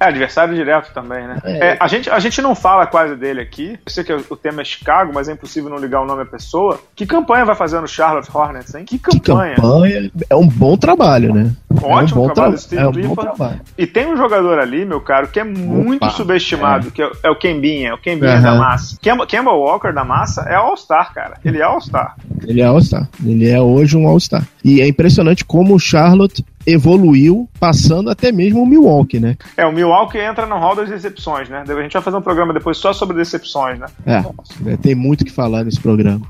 É, 0.00 0.06
adversário 0.06 0.54
direto 0.54 0.92
também, 0.92 1.26
né? 1.26 1.38
É. 1.44 1.68
É, 1.68 1.76
a, 1.80 1.88
gente, 1.88 2.08
a 2.08 2.18
gente 2.18 2.40
não 2.40 2.54
fala 2.54 2.86
quase 2.86 3.16
dele 3.16 3.40
aqui. 3.40 3.78
Eu 3.84 3.92
sei 3.92 4.04
que 4.04 4.12
o 4.12 4.36
tema 4.36 4.62
é 4.62 4.64
Chicago, 4.64 5.12
mas 5.12 5.28
é 5.28 5.32
impossível 5.32 5.68
não 5.70 5.78
ligar 5.78 6.00
o 6.00 6.06
nome 6.06 6.22
à 6.22 6.26
pessoa. 6.26 6.80
Que 6.94 7.06
campanha 7.06 7.44
vai 7.44 7.54
fazer 7.54 7.80
no 7.80 7.88
Charlotte 7.88 8.28
Hornets, 8.32 8.74
hein? 8.74 8.84
Que 8.84 8.98
campanha. 8.98 9.54
Que 9.54 9.60
campanha. 9.60 10.10
É 10.30 10.36
um 10.36 10.48
bom 10.48 10.76
trabalho, 10.76 11.34
né? 11.34 11.52
Ótimo 11.82 12.24
é 12.24 12.26
um 12.26 12.34
trabalho 12.34 12.54
do 12.54 12.60
Steve 12.60 12.82
é 12.82 12.88
um 12.88 12.92
bom 12.92 13.16
trabalho. 13.16 13.60
E 13.76 13.86
tem 13.86 14.06
um 14.06 14.16
jogador 14.16 14.58
ali, 14.58 14.84
meu 14.84 15.00
caro, 15.00 15.28
que 15.28 15.40
é 15.40 15.44
muito 15.44 16.04
Opa, 16.04 16.14
subestimado, 16.14 16.88
é. 16.88 16.90
que 16.90 17.02
é, 17.02 17.10
é, 17.24 17.30
o 17.30 17.36
Kembinha, 17.36 17.94
o 17.94 17.98
Kembinha 17.98 18.36
uhum. 18.36 18.42
da 18.42 18.54
massa. 18.54 18.98
Kemba 19.00 19.52
Walker 19.52 19.92
da 19.92 20.04
massa 20.04 20.42
é 20.42 20.54
All-Star, 20.54 21.12
cara. 21.12 21.38
Ele 21.44 21.58
é 21.58 21.62
All-Star. 21.62 22.16
Ele 22.46 22.60
é 22.60 22.64
All-Star. 22.64 23.08
Ele 23.24 23.48
é 23.48 23.60
hoje 23.60 23.96
um 23.96 24.06
All-Star. 24.06 24.44
E 24.64 24.80
é 24.80 24.88
impressionante 24.88 25.44
como 25.44 25.74
o 25.74 25.78
Charlotte 25.78 26.44
evoluiu, 26.66 27.48
passando 27.58 28.10
até 28.10 28.30
mesmo 28.30 28.62
o 28.62 28.66
Milwaukee, 28.66 29.18
né? 29.18 29.36
É, 29.56 29.64
o 29.64 29.72
Milwaukee 29.72 30.18
entra 30.18 30.46
no 30.46 30.58
hall 30.58 30.76
das 30.76 30.88
decepções, 30.88 31.48
né? 31.48 31.64
A 31.66 31.82
gente 31.82 31.92
vai 31.92 32.02
fazer 32.02 32.16
um 32.16 32.22
programa 32.22 32.52
depois 32.52 32.76
só 32.76 32.92
sobre 32.92 33.16
decepções, 33.16 33.78
né? 33.78 33.86
É, 34.06 34.76
tem 34.76 34.94
muito 34.94 35.24
que 35.24 35.32
falar 35.32 35.64
nesse 35.64 35.80
programa. 35.80 36.26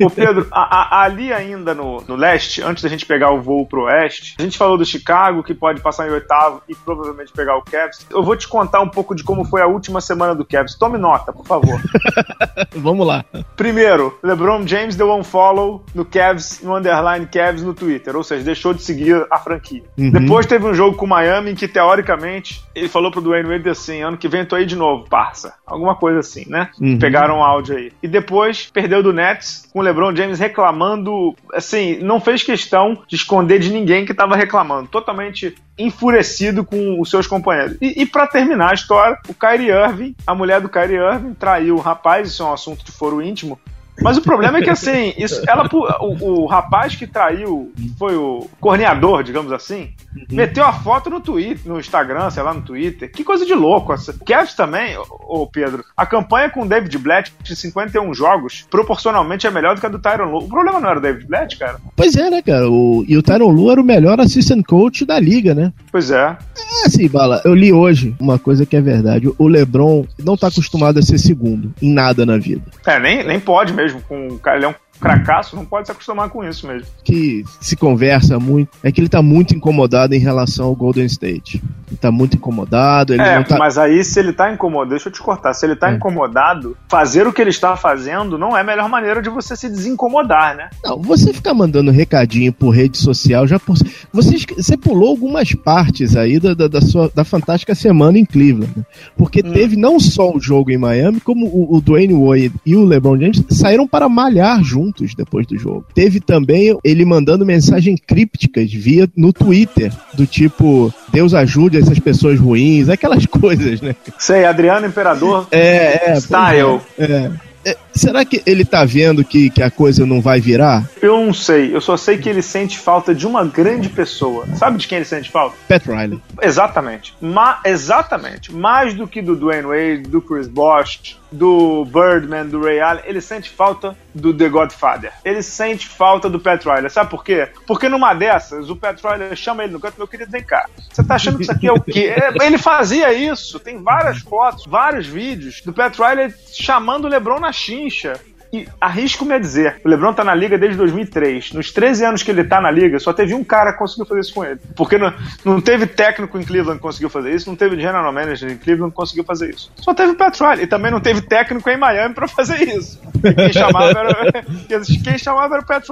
Ô 0.00 0.10
Pedro, 0.10 0.46
a, 0.50 1.00
a, 1.00 1.02
ali 1.02 1.32
ainda 1.32 1.74
no, 1.74 2.02
no 2.02 2.14
leste, 2.14 2.62
antes 2.62 2.82
da 2.82 2.88
gente 2.88 3.04
pegar 3.04 3.32
o 3.32 3.40
voo 3.40 3.66
pro 3.66 3.84
oeste, 3.84 4.36
a 4.38 4.42
gente 4.42 4.56
falou 4.56 4.78
do 4.78 4.84
Chicago, 4.84 5.42
que 5.42 5.54
pode 5.54 5.80
passar 5.80 6.08
em 6.08 6.12
oitavo 6.12 6.62
e 6.68 6.74
provavelmente 6.74 7.32
pegar 7.32 7.56
o 7.56 7.62
Cavs. 7.62 8.06
Eu 8.10 8.22
vou 8.22 8.36
te 8.36 8.46
contar 8.46 8.80
um 8.80 8.88
pouco 8.88 9.14
de 9.14 9.24
como 9.24 9.44
foi 9.44 9.60
a 9.60 9.66
última 9.66 10.00
semana 10.00 10.34
do 10.34 10.44
Cavs. 10.44 10.76
Tome 10.76 10.98
nota, 10.98 11.32
por 11.32 11.46
favor. 11.46 11.80
Vamos 12.76 13.06
lá. 13.06 13.24
Primeiro, 13.56 14.18
LeBron 14.22 14.66
James 14.66 14.96
deu 14.96 15.12
um 15.12 15.24
follow 15.24 15.84
no 15.94 16.04
Cavs, 16.04 16.60
no 16.62 16.76
underline 16.76 17.26
Cavs 17.26 17.62
no 17.62 17.74
Twitter, 17.74 18.16
ou 18.16 18.22
seja, 18.22 18.44
deixou 18.44 18.72
de 18.72 18.82
seguir 18.82 19.26
a 19.30 19.38
franquia 19.38 19.53
franquia. 19.54 19.82
Uhum. 19.96 20.10
Depois 20.10 20.46
teve 20.46 20.66
um 20.66 20.74
jogo 20.74 20.96
com 20.96 21.06
o 21.06 21.08
Miami 21.08 21.52
em 21.52 21.54
que, 21.54 21.68
teoricamente, 21.68 22.62
ele 22.74 22.88
falou 22.88 23.10
pro 23.10 23.20
Dwayne 23.20 23.48
Wade 23.48 23.68
assim: 23.68 24.02
ano 24.02 24.16
que 24.16 24.28
vem 24.28 24.44
tô 24.44 24.56
aí 24.56 24.66
de 24.66 24.76
novo, 24.76 25.08
parça. 25.08 25.54
Alguma 25.66 25.94
coisa 25.94 26.20
assim, 26.20 26.44
né? 26.48 26.70
Uhum. 26.80 26.98
Pegaram 26.98 27.38
um 27.38 27.42
áudio 27.44 27.76
aí. 27.76 27.92
E 28.02 28.08
depois 28.08 28.66
perdeu 28.72 29.02
do 29.02 29.12
Nets 29.12 29.68
com 29.72 29.78
o 29.78 29.82
LeBron 29.82 30.14
James 30.14 30.38
reclamando, 30.38 31.34
assim, 31.52 31.98
não 31.98 32.20
fez 32.20 32.42
questão 32.42 33.02
de 33.06 33.16
esconder 33.16 33.58
de 33.58 33.70
ninguém 33.70 34.04
que 34.04 34.14
tava 34.14 34.36
reclamando. 34.36 34.88
Totalmente 34.88 35.54
enfurecido 35.78 36.64
com 36.64 37.00
os 37.00 37.10
seus 37.10 37.26
companheiros. 37.26 37.76
E, 37.80 38.02
e 38.02 38.06
para 38.06 38.26
terminar 38.26 38.70
a 38.70 38.74
história, 38.74 39.18
o 39.28 39.34
Kyrie 39.34 39.70
Irving, 39.70 40.14
a 40.26 40.34
mulher 40.34 40.60
do 40.60 40.68
Kyrie 40.68 40.96
Irving, 40.96 41.34
traiu 41.34 41.76
o 41.76 41.80
rapaz, 41.80 42.28
isso 42.28 42.42
é 42.42 42.46
um 42.46 42.52
assunto 42.52 42.84
de 42.84 42.92
foro 42.92 43.20
íntimo, 43.20 43.58
mas 44.00 44.16
o 44.16 44.22
problema 44.22 44.58
é 44.58 44.62
que, 44.62 44.70
assim, 44.70 45.14
isso, 45.16 45.42
ela, 45.48 45.68
o, 45.72 46.42
o 46.42 46.46
rapaz 46.46 46.96
que 46.96 47.06
traiu 47.06 47.72
foi 47.98 48.16
o 48.16 48.48
corneador, 48.60 49.22
digamos 49.22 49.52
assim, 49.52 49.92
uhum. 50.16 50.24
meteu 50.32 50.64
a 50.64 50.72
foto 50.72 51.08
no 51.08 51.20
Twitter, 51.20 51.60
no 51.66 51.78
Instagram, 51.78 52.28
sei 52.30 52.42
lá, 52.42 52.52
no 52.52 52.62
Twitter. 52.62 53.10
Que 53.10 53.22
coisa 53.22 53.46
de 53.46 53.54
louco. 53.54 53.92
Essa. 53.92 54.14
Cavs 54.26 54.54
também, 54.54 54.96
ô 54.98 55.46
Pedro, 55.46 55.84
a 55.96 56.04
campanha 56.04 56.50
com 56.50 56.62
o 56.62 56.68
David 56.68 56.96
Blatt 56.98 57.32
de 57.42 57.54
51 57.54 58.12
jogos, 58.14 58.66
proporcionalmente 58.70 59.46
é 59.46 59.50
melhor 59.50 59.74
do 59.74 59.80
que 59.80 59.86
a 59.86 59.90
do 59.90 59.98
Tyron 59.98 60.30
Lu. 60.30 60.38
O 60.38 60.48
problema 60.48 60.80
não 60.80 60.88
era 60.88 60.98
o 60.98 61.02
David 61.02 61.26
Blatt, 61.26 61.56
cara? 61.56 61.78
Pois 61.96 62.16
é, 62.16 62.30
né, 62.30 62.42
cara? 62.42 62.68
O, 62.68 63.04
e 63.06 63.16
o 63.16 63.22
Tyron 63.22 63.50
Lu 63.50 63.70
era 63.70 63.80
o 63.80 63.84
melhor 63.84 64.20
assistant 64.20 64.64
coach 64.66 65.04
da 65.04 65.20
liga, 65.20 65.54
né? 65.54 65.72
Pois 65.92 66.10
é. 66.10 66.36
É 66.82 66.86
assim, 66.86 67.08
Bala, 67.08 67.40
eu 67.44 67.54
li 67.54 67.72
hoje 67.72 68.14
uma 68.18 68.38
coisa 68.38 68.66
que 68.66 68.76
é 68.76 68.80
verdade. 68.80 69.30
O 69.38 69.46
LeBron 69.46 70.04
não 70.18 70.36
tá 70.36 70.48
acostumado 70.48 70.98
a 70.98 71.02
ser 71.02 71.18
segundo 71.18 71.72
em 71.80 71.92
nada 71.92 72.26
na 72.26 72.36
vida. 72.36 72.62
É, 72.86 72.98
nem, 72.98 73.24
nem 73.24 73.38
pode 73.38 73.72
mesmo. 73.72 73.83
Com, 73.92 74.40
ele 74.54 74.64
é 74.64 74.68
um 74.68 74.74
cracaço 75.04 75.54
não 75.54 75.64
pode 75.64 75.86
se 75.86 75.92
acostumar 75.92 76.28
com 76.30 76.42
isso 76.42 76.66
mesmo. 76.66 76.86
Que 77.04 77.44
se 77.60 77.76
conversa 77.76 78.38
muito, 78.38 78.70
é 78.82 78.90
que 78.90 79.00
ele 79.00 79.08
tá 79.08 79.20
muito 79.20 79.54
incomodado 79.54 80.14
em 80.14 80.18
relação 80.18 80.66
ao 80.66 80.74
Golden 80.74 81.04
State. 81.06 81.62
Ele 81.88 81.96
tá 81.98 82.10
muito 82.10 82.36
incomodado. 82.36 83.14
É, 83.14 83.42
tá... 83.42 83.58
mas 83.58 83.76
aí 83.76 84.02
se 84.02 84.18
ele 84.18 84.32
tá 84.32 84.52
incomodado, 84.52 84.90
deixa 84.90 85.08
eu 85.08 85.12
te 85.12 85.20
cortar, 85.20 85.52
se 85.52 85.66
ele 85.66 85.76
tá 85.76 85.90
é. 85.90 85.94
incomodado, 85.94 86.76
fazer 86.88 87.26
o 87.26 87.32
que 87.32 87.40
ele 87.40 87.50
está 87.50 87.76
fazendo 87.76 88.38
não 88.38 88.56
é 88.56 88.62
a 88.62 88.64
melhor 88.64 88.88
maneira 88.88 89.20
de 89.20 89.28
você 89.28 89.54
se 89.54 89.68
desincomodar, 89.68 90.56
né? 90.56 90.70
Não, 90.82 91.00
você 91.00 91.32
ficar 91.32 91.52
mandando 91.52 91.90
recadinho 91.90 92.52
por 92.52 92.70
rede 92.70 92.96
social 92.96 93.46
já 93.46 93.58
por... 93.58 93.76
você, 94.12 94.36
você 94.56 94.76
pulou 94.76 95.10
algumas 95.10 95.52
partes 95.54 96.16
aí 96.16 96.40
da, 96.40 96.54
da, 96.54 96.68
da 96.68 96.80
sua 96.80 97.10
da 97.14 97.24
fantástica 97.24 97.74
semana 97.74 98.18
em 98.18 98.24
Cleveland, 98.24 98.72
né? 98.76 98.84
porque 99.16 99.42
hum. 99.44 99.52
teve 99.52 99.76
não 99.76 100.00
só 100.00 100.32
o 100.32 100.40
jogo 100.40 100.70
em 100.70 100.78
Miami, 100.78 101.20
como 101.20 101.46
o, 101.46 101.76
o 101.76 101.80
Dwayne 101.80 102.14
Wade 102.14 102.52
e 102.64 102.74
o 102.74 102.84
LeBron 102.84 103.18
James 103.18 103.42
saíram 103.50 103.86
para 103.86 104.08
malhar 104.08 104.62
juntos 104.62 104.93
juntos 104.94 105.14
depois 105.14 105.46
do 105.46 105.58
jogo. 105.58 105.84
Teve 105.94 106.20
também 106.20 106.76
ele 106.84 107.04
mandando 107.04 107.44
mensagens 107.44 108.00
crípticas 108.06 108.72
via 108.72 109.08
no 109.16 109.32
Twitter, 109.32 109.92
do 110.14 110.26
tipo, 110.26 110.92
Deus 111.12 111.34
ajude 111.34 111.78
essas 111.78 111.98
pessoas 111.98 112.38
ruins, 112.38 112.88
aquelas 112.88 113.26
coisas, 113.26 113.80
né? 113.80 113.96
Sei, 114.18 114.44
Adriano 114.44 114.86
Imperador 114.86 115.48
é, 115.50 116.12
é, 116.12 116.20
style. 116.20 116.80
É, 116.98 117.30
é. 117.64 117.76
Será 117.94 118.24
que 118.24 118.42
ele 118.44 118.64
tá 118.64 118.84
vendo 118.84 119.24
que, 119.24 119.50
que 119.50 119.62
a 119.62 119.70
coisa 119.70 120.04
não 120.04 120.20
vai 120.20 120.40
virar? 120.40 120.84
Eu 121.00 121.24
não 121.24 121.32
sei. 121.32 121.74
Eu 121.74 121.80
só 121.80 121.96
sei 121.96 122.18
que 122.18 122.28
ele 122.28 122.42
sente 122.42 122.78
falta 122.78 123.14
de 123.14 123.26
uma 123.26 123.44
grande 123.44 123.88
pessoa. 123.88 124.46
Sabe 124.56 124.78
de 124.78 124.88
quem 124.88 124.96
ele 124.96 125.04
sente 125.04 125.30
falta? 125.30 125.56
Pat 125.68 125.86
Riley. 125.86 126.20
Exatamente. 126.42 127.14
Ma 127.20 127.60
exatamente. 127.64 128.52
Mais 128.52 128.94
do 128.94 129.06
que 129.06 129.22
do 129.22 129.36
Dwayne 129.36 129.66
Wade, 129.66 130.08
do 130.08 130.20
Chris 130.20 130.48
Bosh, 130.48 131.16
do 131.34 131.84
Birdman, 131.84 132.46
do 132.46 132.62
Ray 132.62 132.80
Allen, 132.80 133.02
ele 133.06 133.20
sente 133.20 133.50
falta 133.50 133.96
do 134.14 134.32
The 134.32 134.48
Godfather. 134.48 135.12
Ele 135.24 135.42
sente 135.42 135.86
falta 135.86 136.30
do 136.30 136.38
Pat 136.38 136.64
Riley. 136.64 136.88
Sabe 136.88 137.10
por 137.10 137.24
quê? 137.24 137.48
Porque 137.66 137.88
numa 137.88 138.14
dessas, 138.14 138.70
o 138.70 138.76
Pat 138.76 138.98
Riley 139.02 139.36
chama 139.36 139.64
ele 139.64 139.72
no 139.72 139.80
canto, 139.80 139.98
meu 139.98 140.06
querido, 140.06 140.30
vem 140.30 140.42
cá. 140.42 140.68
Você 140.90 141.02
tá 141.02 141.16
achando 141.16 141.36
que 141.36 141.42
isso 141.42 141.52
aqui 141.52 141.66
é 141.66 141.72
o 141.72 141.80
quê? 141.80 142.14
É, 142.14 142.46
ele 142.46 142.58
fazia 142.58 143.12
isso. 143.12 143.58
Tem 143.58 143.82
várias 143.82 144.18
fotos, 144.18 144.66
vários 144.66 145.06
vídeos 145.06 145.60
do 145.64 145.72
Pat 145.72 145.96
Riley 145.98 146.32
chamando 146.52 147.06
o 147.06 147.08
LeBron 147.08 147.40
na 147.40 147.52
chincha 147.84 148.20
e 148.52 148.68
arrisco-me 148.80 149.34
a 149.34 149.38
dizer, 149.38 149.80
o 149.84 149.88
LeBron 149.88 150.12
tá 150.12 150.22
na 150.22 150.32
liga 150.32 150.56
desde 150.56 150.78
2003. 150.78 151.52
Nos 151.54 151.72
13 151.72 152.04
anos 152.04 152.22
que 152.22 152.30
ele 152.30 152.44
tá 152.44 152.60
na 152.60 152.70
liga, 152.70 153.00
só 153.00 153.12
teve 153.12 153.34
um 153.34 153.42
cara 153.42 153.72
que 153.72 153.78
conseguiu 153.80 154.06
fazer 154.06 154.20
isso 154.20 154.32
com 154.32 154.44
ele. 154.44 154.60
Porque 154.76 154.96
não, 154.96 155.12
não 155.44 155.60
teve 155.60 155.86
técnico 155.86 156.38
em 156.38 156.44
Cleveland 156.44 156.76
que 156.76 156.82
conseguiu 156.82 157.10
fazer 157.10 157.34
isso, 157.34 157.48
não 157.48 157.56
teve 157.56 157.74
general 157.74 158.12
manager 158.12 158.48
em 158.48 158.56
Cleveland 158.56 158.92
que 158.92 158.96
conseguiu 158.96 159.24
fazer 159.24 159.50
isso. 159.50 159.72
Só 159.76 159.92
teve 159.92 160.12
o 160.12 160.14
Pat. 160.14 160.38
E 160.60 160.68
também 160.68 160.92
não 160.92 161.00
teve 161.00 161.20
técnico 161.20 161.68
em 161.68 161.76
Miami 161.76 162.14
para 162.14 162.28
fazer 162.28 162.62
isso. 162.62 163.00
Quem 163.36 163.52
chamava 163.52 163.90
era, 163.90 164.44
quem 165.02 165.18
chamava 165.18 165.54
era 165.56 165.62
o 165.64 165.66
Pat. 165.66 165.84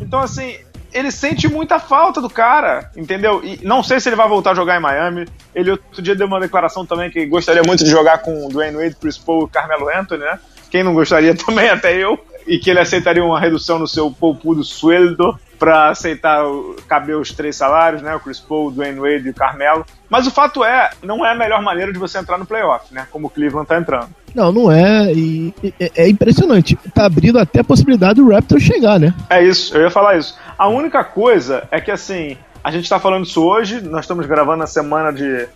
Então, 0.00 0.20
assim, 0.20 0.56
ele 0.92 1.10
sente 1.10 1.48
muita 1.48 1.78
falta 1.78 2.20
do 2.20 2.28
cara, 2.28 2.90
entendeu? 2.96 3.42
E 3.44 3.60
não 3.62 3.82
sei 3.82 4.00
se 4.00 4.08
ele 4.08 4.16
vai 4.16 4.28
voltar 4.28 4.52
a 4.52 4.54
jogar 4.54 4.76
em 4.76 4.80
Miami. 4.80 5.26
Ele 5.54 5.72
outro 5.72 6.02
dia 6.02 6.16
deu 6.16 6.26
uma 6.26 6.40
declaração 6.40 6.84
também 6.84 7.10
que 7.10 7.26
gostaria 7.26 7.62
muito 7.64 7.84
de 7.84 7.90
jogar 7.90 8.18
com 8.18 8.46
o 8.46 8.48
Dwayne 8.48 8.76
Wade, 8.76 8.96
Chris 8.96 9.18
Paul 9.18 9.46
e 9.46 9.50
Carmelo 9.50 9.88
Anthony, 9.88 10.22
né? 10.22 10.38
Quem 10.70 10.82
não 10.82 10.94
gostaria 10.94 11.34
também, 11.36 11.68
até 11.68 11.94
eu, 11.96 12.18
e 12.46 12.58
que 12.58 12.70
ele 12.70 12.80
aceitaria 12.80 13.24
uma 13.24 13.40
redução 13.40 13.78
no 13.78 13.86
seu 13.86 14.10
poupudo 14.10 14.64
sueldo 14.64 15.38
para 15.58 15.90
aceitar 15.90 16.42
caber 16.88 17.16
os 17.16 17.32
três 17.32 17.54
salários, 17.54 18.00
né? 18.00 18.14
O 18.14 18.20
Chris 18.20 18.40
Paul, 18.40 18.68
o 18.68 18.70
Dwayne 18.70 18.98
Wade 18.98 19.26
e 19.26 19.30
o 19.30 19.34
Carmelo. 19.34 19.84
Mas 20.08 20.26
o 20.26 20.30
fato 20.30 20.64
é, 20.64 20.90
não 21.02 21.24
é 21.24 21.32
a 21.32 21.34
melhor 21.34 21.60
maneira 21.60 21.92
de 21.92 21.98
você 21.98 22.18
entrar 22.18 22.38
no 22.38 22.46
playoff, 22.46 22.92
né? 22.94 23.06
Como 23.10 23.26
o 23.26 23.30
Cleveland 23.30 23.68
tá 23.68 23.78
entrando. 23.78 24.08
Não, 24.34 24.50
não 24.50 24.72
é. 24.72 25.12
E 25.12 25.54
é, 25.78 26.04
é 26.04 26.08
impressionante. 26.08 26.76
Tá 26.94 27.04
abrindo 27.04 27.38
até 27.38 27.60
a 27.60 27.64
possibilidade 27.64 28.14
do 28.14 28.30
Raptor 28.30 28.58
chegar, 28.58 28.98
né? 28.98 29.14
É 29.28 29.44
isso, 29.44 29.76
eu 29.76 29.82
ia 29.82 29.90
falar 29.90 30.16
isso. 30.16 30.34
A 30.56 30.66
única 30.66 31.04
coisa 31.04 31.68
é 31.70 31.78
que 31.78 31.90
assim, 31.90 32.38
a 32.64 32.70
gente 32.70 32.88
tá 32.88 32.98
falando 32.98 33.26
isso 33.26 33.42
hoje, 33.42 33.82
nós 33.82 34.02
estamos 34.04 34.26
gravando 34.26 34.58
na 34.58 34.66
semana 34.66 35.12
de 35.12 35.46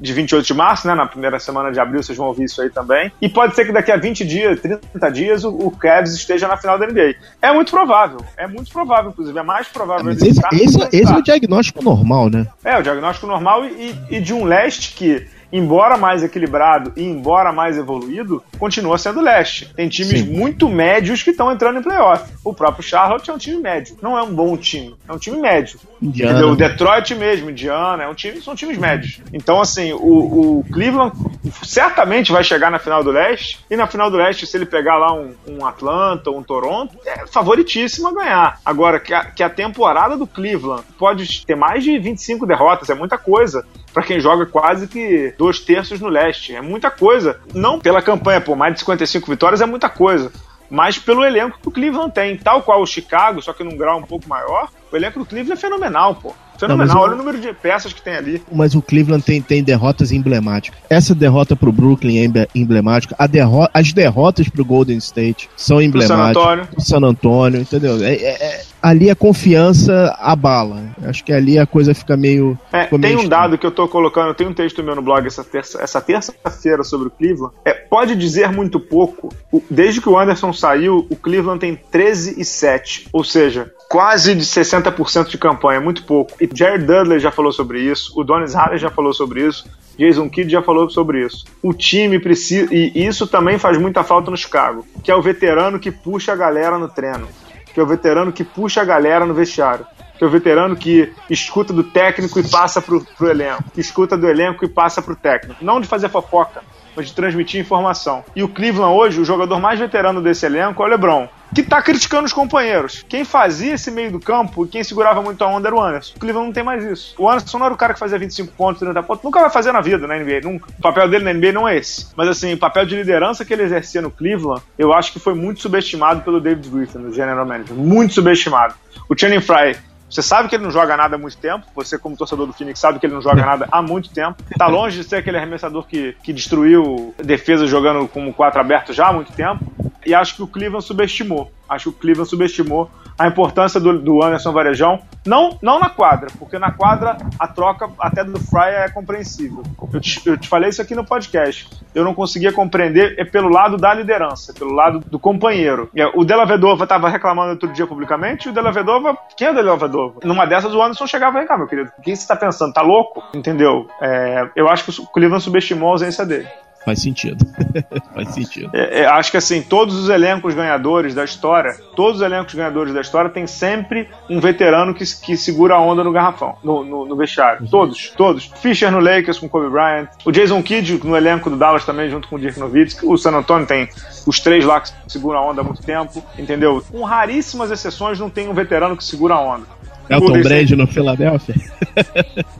de 0.00 0.12
28 0.12 0.46
de 0.46 0.54
março, 0.54 0.88
né? 0.88 0.94
Na 0.94 1.06
primeira 1.06 1.38
semana 1.38 1.70
de 1.70 1.78
abril, 1.78 2.02
vocês 2.02 2.16
vão 2.16 2.28
ouvir 2.28 2.44
isso 2.44 2.62
aí 2.62 2.70
também. 2.70 3.12
E 3.20 3.28
pode 3.28 3.54
ser 3.54 3.66
que 3.66 3.72
daqui 3.72 3.92
a 3.92 3.96
20 3.96 4.24
dias, 4.24 4.60
30 4.60 5.10
dias, 5.10 5.44
o, 5.44 5.50
o 5.50 5.70
Cavs 5.70 6.14
esteja 6.14 6.48
na 6.48 6.56
final 6.56 6.78
da 6.78 6.86
NBA. 6.86 7.16
É 7.42 7.52
muito 7.52 7.70
provável. 7.70 8.24
É 8.36 8.46
muito 8.46 8.70
provável, 8.72 9.10
inclusive. 9.10 9.38
É 9.38 9.42
mais 9.42 9.68
provável. 9.68 10.06
Mas 10.06 10.22
esse, 10.22 10.40
esse, 10.52 10.78
esse 10.92 11.12
é 11.12 11.16
o 11.16 11.22
diagnóstico 11.22 11.84
normal, 11.84 12.30
né? 12.30 12.46
É, 12.64 12.78
o 12.78 12.82
diagnóstico 12.82 13.26
normal 13.26 13.64
e, 13.66 13.94
e 14.10 14.20
de 14.20 14.32
um 14.32 14.44
leste 14.44 14.94
que 14.94 15.26
embora 15.52 15.96
mais 15.96 16.22
equilibrado 16.22 16.92
e 16.96 17.04
embora 17.04 17.52
mais 17.52 17.76
evoluído, 17.76 18.42
continua 18.58 18.98
sendo 18.98 19.20
leste. 19.20 19.72
Tem 19.74 19.88
times 19.88 20.20
Sim. 20.20 20.36
muito 20.36 20.68
médios 20.68 21.22
que 21.22 21.30
estão 21.30 21.50
entrando 21.50 21.78
em 21.78 21.82
playoff. 21.82 22.30
O 22.44 22.52
próprio 22.52 22.84
Charlotte 22.84 23.30
é 23.30 23.32
um 23.32 23.38
time 23.38 23.58
médio. 23.58 23.96
Não 24.00 24.16
é 24.16 24.22
um 24.22 24.32
bom 24.32 24.56
time, 24.56 24.94
é 25.08 25.12
um 25.12 25.18
time 25.18 25.38
médio. 25.38 25.78
Indiana. 26.00 26.46
O 26.46 26.56
Detroit 26.56 27.14
mesmo, 27.14 27.50
Indiana, 27.50 28.04
é 28.04 28.08
um 28.08 28.14
time, 28.14 28.40
são 28.40 28.54
times 28.54 28.78
médios. 28.78 29.20
Então, 29.32 29.60
assim, 29.60 29.92
o, 29.92 30.60
o, 30.60 30.64
Cleveland 30.72 31.14
certamente 31.62 32.32
vai 32.32 32.42
chegar 32.42 32.70
na 32.70 32.78
final 32.78 33.04
do 33.04 33.10
leste. 33.10 33.58
E 33.70 33.76
na 33.76 33.86
final 33.86 34.10
do 34.10 34.16
leste, 34.16 34.46
se 34.46 34.56
ele 34.56 34.66
pegar 34.66 34.96
lá 34.96 35.12
um, 35.12 35.34
um 35.46 35.66
Atlanta 35.66 36.30
ou 36.30 36.38
um 36.38 36.42
Toronto, 36.42 36.96
é 37.04 37.26
favoritíssimo 37.26 38.08
a 38.08 38.14
ganhar. 38.14 38.60
Agora, 38.64 38.98
que 38.98 39.12
a, 39.12 39.24
que 39.24 39.42
a 39.42 39.50
temporada 39.50 40.16
do 40.16 40.26
Cleveland 40.26 40.84
pode 40.98 41.44
ter 41.44 41.54
mais 41.54 41.84
de 41.84 41.98
25 41.98 42.46
derrotas, 42.46 42.88
é 42.88 42.94
muita 42.94 43.18
coisa 43.18 43.64
para 43.92 44.02
quem 44.02 44.20
joga 44.20 44.46
quase 44.46 44.86
que 44.86 45.34
dois 45.36 45.60
terços 45.60 46.00
no 46.00 46.08
leste. 46.08 46.54
É 46.54 46.60
muita 46.60 46.90
coisa. 46.90 47.40
Não 47.54 47.78
pela 47.78 48.02
campanha, 48.02 48.40
pô, 48.40 48.54
mais 48.54 48.74
de 48.74 48.80
55 48.80 49.30
vitórias 49.30 49.60
é 49.60 49.66
muita 49.66 49.88
coisa. 49.88 50.32
Mas 50.70 50.98
pelo 50.98 51.24
elenco 51.24 51.58
que 51.60 51.68
o 51.68 51.72
Cleveland 51.72 52.12
tem, 52.12 52.36
tal 52.36 52.62
qual 52.62 52.80
o 52.80 52.86
Chicago, 52.86 53.42
só 53.42 53.52
que 53.52 53.64
num 53.64 53.76
grau 53.76 53.98
um 53.98 54.04
pouco 54.04 54.28
maior, 54.28 54.68
o 54.90 54.96
elenco 54.96 55.18
do 55.18 55.26
Cleveland 55.26 55.58
é 55.58 55.60
fenomenal, 55.60 56.14
pô. 56.14 56.34
Fenomenal, 56.60 56.94
não, 56.94 57.02
olha 57.02 57.12
o... 57.12 57.14
o 57.14 57.18
número 57.18 57.40
de 57.40 57.52
peças 57.52 57.92
que 57.92 58.02
tem 58.02 58.14
ali. 58.14 58.42
Mas 58.52 58.74
o 58.74 58.82
Cleveland 58.82 59.24
tem, 59.24 59.40
tem 59.40 59.62
derrotas 59.62 60.12
emblemáticas. 60.12 60.78
Essa 60.88 61.14
derrota 61.14 61.56
pro 61.56 61.72
Brooklyn 61.72 62.24
é 62.24 62.48
emblemática. 62.54 63.16
Derro 63.28 63.68
as 63.72 63.92
derrotas 63.92 64.48
pro 64.48 64.64
Golden 64.64 64.98
State 64.98 65.48
são 65.56 65.80
emblemáticas. 65.80 66.18
San 66.18 66.40
Antônio. 66.40 66.68
San 66.78 67.04
Antônio, 67.04 67.60
entendeu? 67.60 68.02
É, 68.02 68.14
é, 68.14 68.44
é, 68.44 68.62
ali 68.82 69.10
a 69.10 69.14
confiança 69.14 70.16
abala. 70.18 70.82
Acho 71.04 71.24
que 71.24 71.32
ali 71.32 71.58
a 71.58 71.66
coisa 71.66 71.94
fica 71.94 72.16
meio. 72.16 72.58
É, 72.72 72.84
tem 72.84 72.98
meio 72.98 73.20
um 73.20 73.28
dado 73.28 73.58
que 73.58 73.66
eu 73.66 73.70
tô 73.70 73.86
colocando, 73.88 74.34
tem 74.34 74.46
um 74.46 74.54
texto 74.54 74.82
meu 74.82 74.94
no 74.94 75.02
blog 75.02 75.26
essa 75.26 75.44
terça-feira 75.44 75.90
essa 75.90 76.00
terça 76.00 76.84
sobre 76.84 77.08
o 77.08 77.10
Cleveland. 77.10 77.54
É, 77.64 77.72
pode 77.72 78.14
dizer 78.16 78.50
muito 78.52 78.80
pouco. 78.80 79.32
Desde 79.70 80.00
que 80.00 80.08
o 80.08 80.18
Anderson 80.18 80.52
saiu, 80.52 81.06
o 81.10 81.16
Cleveland 81.16 81.60
tem 81.60 81.76
13 81.76 82.40
e 82.40 82.44
7. 82.44 83.08
Ou 83.12 83.24
seja, 83.24 83.72
quase 83.88 84.34
de 84.34 84.44
60% 84.44 85.28
de 85.28 85.38
campanha, 85.38 85.80
muito 85.80 86.04
pouco. 86.04 86.32
E 86.40 86.46
Jared 86.52 86.84
Dudley 86.84 87.20
já 87.20 87.30
falou 87.30 87.52
sobre 87.52 87.80
isso, 87.80 88.12
o 88.18 88.24
Donis 88.24 88.54
Haller 88.54 88.78
já 88.78 88.90
falou 88.90 89.12
sobre 89.12 89.46
isso, 89.46 89.68
Jason 89.98 90.28
Kidd 90.28 90.50
já 90.50 90.62
falou 90.62 90.88
sobre 90.88 91.24
isso. 91.24 91.44
O 91.62 91.72
time 91.72 92.18
precisa. 92.18 92.72
E 92.74 93.06
isso 93.06 93.26
também 93.26 93.58
faz 93.58 93.78
muita 93.78 94.02
falta 94.02 94.30
no 94.30 94.36
Chicago, 94.36 94.84
que 95.02 95.10
é 95.10 95.14
o 95.14 95.22
veterano 95.22 95.78
que 95.78 95.90
puxa 95.90 96.32
a 96.32 96.36
galera 96.36 96.78
no 96.78 96.88
treino, 96.88 97.28
que 97.72 97.78
é 97.78 97.82
o 97.82 97.86
veterano 97.86 98.32
que 98.32 98.42
puxa 98.42 98.80
a 98.80 98.84
galera 98.84 99.26
no 99.26 99.34
vestiário. 99.34 99.86
Que 100.16 100.24
é 100.24 100.26
o 100.26 100.30
veterano 100.30 100.76
que 100.76 101.10
escuta 101.30 101.72
do 101.72 101.82
técnico 101.82 102.38
e 102.38 102.46
passa 102.46 102.82
pro, 102.82 103.02
pro 103.16 103.30
elenco. 103.30 103.64
Que 103.72 103.80
escuta 103.80 104.18
do 104.18 104.28
elenco 104.28 104.62
e 104.66 104.68
passa 104.68 105.00
pro 105.00 105.16
técnico. 105.16 105.64
Não 105.64 105.80
de 105.80 105.88
fazer 105.88 106.10
fofoca, 106.10 106.62
mas 106.94 107.06
de 107.06 107.14
transmitir 107.14 107.58
informação. 107.58 108.22
E 108.36 108.42
o 108.42 108.48
Cleveland 108.48 108.94
hoje, 108.94 109.18
o 109.18 109.24
jogador 109.24 109.58
mais 109.58 109.80
veterano 109.80 110.20
desse 110.20 110.44
elenco 110.44 110.82
é 110.82 110.86
o 110.86 110.88
LeBron 110.90 111.26
que 111.54 111.62
tá 111.62 111.82
criticando 111.82 112.26
os 112.26 112.32
companheiros. 112.32 113.04
Quem 113.08 113.24
fazia 113.24 113.74
esse 113.74 113.90
meio 113.90 114.12
do 114.12 114.20
campo 114.20 114.64
e 114.64 114.68
quem 114.68 114.84
segurava 114.84 115.22
muito 115.22 115.42
a 115.42 115.48
onda 115.48 115.68
era 115.68 115.76
o 115.76 115.82
Anderson. 115.82 116.14
O 116.16 116.20
Cleveland 116.20 116.46
não 116.46 116.52
tem 116.52 116.62
mais 116.62 116.84
isso. 116.84 117.14
O 117.18 117.28
Anderson 117.28 117.58
não 117.58 117.66
era 117.66 117.74
o 117.74 117.78
cara 117.78 117.92
que 117.92 117.98
fazia 117.98 118.18
25 118.18 118.52
pontos, 118.52 118.80
30 118.80 119.02
pontos. 119.02 119.24
Nunca 119.24 119.40
vai 119.40 119.50
fazer 119.50 119.72
na 119.72 119.80
vida 119.80 120.06
na 120.06 120.18
NBA. 120.18 120.40
Nunca. 120.42 120.70
O 120.78 120.82
papel 120.82 121.08
dele 121.08 121.24
na 121.24 121.32
NBA 121.32 121.52
não 121.52 121.68
é 121.68 121.76
esse. 121.76 122.08
Mas 122.16 122.28
assim, 122.28 122.52
o 122.52 122.58
papel 122.58 122.86
de 122.86 122.96
liderança 122.96 123.44
que 123.44 123.52
ele 123.52 123.62
exercia 123.62 124.00
no 124.00 124.10
Cleveland, 124.10 124.62
eu 124.78 124.92
acho 124.92 125.12
que 125.12 125.18
foi 125.18 125.34
muito 125.34 125.60
subestimado 125.60 126.22
pelo 126.22 126.40
David 126.40 126.68
Griffin, 126.68 126.98
o 126.98 127.12
general 127.12 127.46
manager. 127.46 127.74
Muito 127.74 128.14
subestimado. 128.14 128.74
O 129.08 129.18
Channing 129.18 129.40
Fry 129.40 129.76
você 130.10 130.22
sabe 130.22 130.48
que 130.48 130.56
ele 130.56 130.64
não 130.64 130.72
joga 130.72 130.96
nada 130.96 131.14
há 131.14 131.18
muito 131.18 131.36
tempo. 131.36 131.64
Você, 131.74 131.96
como 131.96 132.16
torcedor 132.16 132.46
do 132.46 132.52
Phoenix, 132.52 132.80
sabe 132.80 132.98
que 132.98 133.06
ele 133.06 133.14
não 133.14 133.22
joga 133.22 133.46
nada 133.46 133.68
há 133.70 133.80
muito 133.80 134.10
tempo. 134.10 134.42
Tá 134.58 134.66
longe 134.68 134.98
de 134.98 135.04
ser 135.04 135.16
aquele 135.16 135.36
arremessador 135.36 135.86
que, 135.86 136.16
que 136.22 136.32
destruiu 136.32 137.14
defesa 137.16 137.66
jogando 137.66 138.08
como 138.08 138.34
quatro 138.34 138.60
aberto 138.60 138.92
já 138.92 139.08
há 139.08 139.12
muito 139.12 139.32
tempo. 139.32 139.64
E 140.04 140.12
acho 140.12 140.34
que 140.34 140.42
o 140.42 140.46
Cleveland 140.48 140.84
subestimou. 140.84 141.52
Acho 141.70 141.90
que 141.90 141.96
o 141.96 142.00
Cleveland 142.00 142.28
subestimou 142.28 142.90
a 143.16 143.28
importância 143.28 143.78
do, 143.78 143.98
do 143.98 144.24
Anderson 144.24 144.52
Varejão. 144.52 145.00
Não, 145.24 145.58
não 145.62 145.78
na 145.78 145.88
quadra, 145.88 146.28
porque 146.38 146.58
na 146.58 146.72
quadra 146.72 147.16
a 147.38 147.46
troca 147.46 147.88
até 147.98 148.24
do 148.24 148.40
Fry 148.40 148.70
é 148.70 148.88
compreensível. 148.88 149.62
Eu 149.92 150.00
te, 150.00 150.20
eu 150.26 150.36
te 150.36 150.48
falei 150.48 150.70
isso 150.70 150.82
aqui 150.82 150.94
no 150.94 151.04
podcast. 151.04 151.68
Eu 151.94 152.02
não 152.02 152.14
conseguia 152.14 152.52
compreender 152.52 153.14
é 153.18 153.24
pelo 153.24 153.48
lado 153.48 153.76
da 153.76 153.92
liderança, 153.92 154.52
pelo 154.52 154.72
lado 154.72 155.00
do 155.00 155.18
companheiro. 155.18 155.90
É, 155.94 156.06
o 156.14 156.24
Della 156.24 156.44
Vedova 156.44 156.84
estava 156.84 157.08
reclamando 157.08 157.50
outro 157.50 157.72
dia 157.72 157.86
publicamente, 157.86 158.48
e 158.48 158.50
o 158.50 158.54
Della 158.54 158.72
Vedova, 158.72 159.16
quem 159.36 159.48
é 159.48 159.50
o 159.50 159.54
Della 159.54 159.76
Vedova? 159.76 160.20
Numa 160.24 160.46
dessas 160.46 160.74
o 160.74 160.82
Anderson 160.82 161.06
chegava 161.06 161.42
e 161.42 161.46
cá, 161.46 161.56
meu 161.56 161.66
querido, 161.66 161.90
o 161.98 162.02
que 162.02 162.16
você 162.16 162.22
está 162.22 162.34
pensando? 162.34 162.72
Tá 162.72 162.82
louco? 162.82 163.22
Entendeu? 163.34 163.86
É, 164.00 164.48
eu 164.56 164.68
acho 164.68 164.84
que 164.84 165.00
o 165.00 165.06
Cleveland 165.06 165.44
subestimou 165.44 165.90
a 165.90 165.92
ausência 165.92 166.24
dele. 166.24 166.48
Faz 166.84 167.02
sentido. 167.02 167.46
Faz 168.14 168.34
sentido. 168.34 168.70
É, 168.72 169.00
é, 169.00 169.06
acho 169.06 169.30
que 169.30 169.36
assim, 169.36 169.60
todos 169.60 169.94
os 169.96 170.08
elencos 170.08 170.54
ganhadores 170.54 171.14
da 171.14 171.24
história, 171.24 171.76
todos 171.94 172.16
os 172.16 172.22
elencos 172.22 172.54
ganhadores 172.54 172.94
da 172.94 173.00
história 173.00 173.30
tem 173.30 173.46
sempre 173.46 174.08
um 174.28 174.40
veterano 174.40 174.94
que, 174.94 175.04
que 175.20 175.36
segura 175.36 175.74
a 175.74 175.80
onda 175.80 176.02
no 176.02 176.10
garrafão, 176.10 176.56
no, 176.64 176.82
no, 176.82 177.06
no 177.06 177.16
vestiário. 177.16 177.62
Uhum. 177.62 177.68
Todos, 177.68 178.10
todos. 178.16 178.50
Fischer 178.62 178.90
no 178.90 178.98
Lakers 178.98 179.38
com 179.38 179.48
Kobe 179.48 179.68
Bryant, 179.68 180.08
o 180.24 180.32
Jason 180.32 180.62
Kidd 180.62 181.00
no 181.04 181.16
elenco 181.16 181.50
do 181.50 181.56
Dallas 181.56 181.84
também, 181.84 182.08
junto 182.08 182.28
com 182.28 182.36
o 182.36 182.38
Dirk 182.38 182.58
Nowitzki, 182.58 183.04
o 183.04 183.16
San 183.18 183.32
Antonio 183.32 183.66
tem 183.66 183.88
os 184.26 184.40
três 184.40 184.64
lá 184.64 184.80
que 184.80 184.90
seguram 185.06 185.38
a 185.38 185.50
onda 185.50 185.60
há 185.60 185.64
muito 185.64 185.82
tempo, 185.82 186.24
entendeu? 186.38 186.82
Com 186.90 187.02
raríssimas 187.04 187.70
exceções, 187.70 188.18
não 188.18 188.30
tem 188.30 188.48
um 188.48 188.54
veterano 188.54 188.96
que 188.96 189.04
segura 189.04 189.34
a 189.34 189.40
onda. 189.40 189.66
Elton 190.08 190.40
Brand 190.42 190.70
no 190.70 190.86
Philadelphia? 190.86 191.54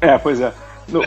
é, 0.00 0.18
pois 0.18 0.40
é 0.40 0.52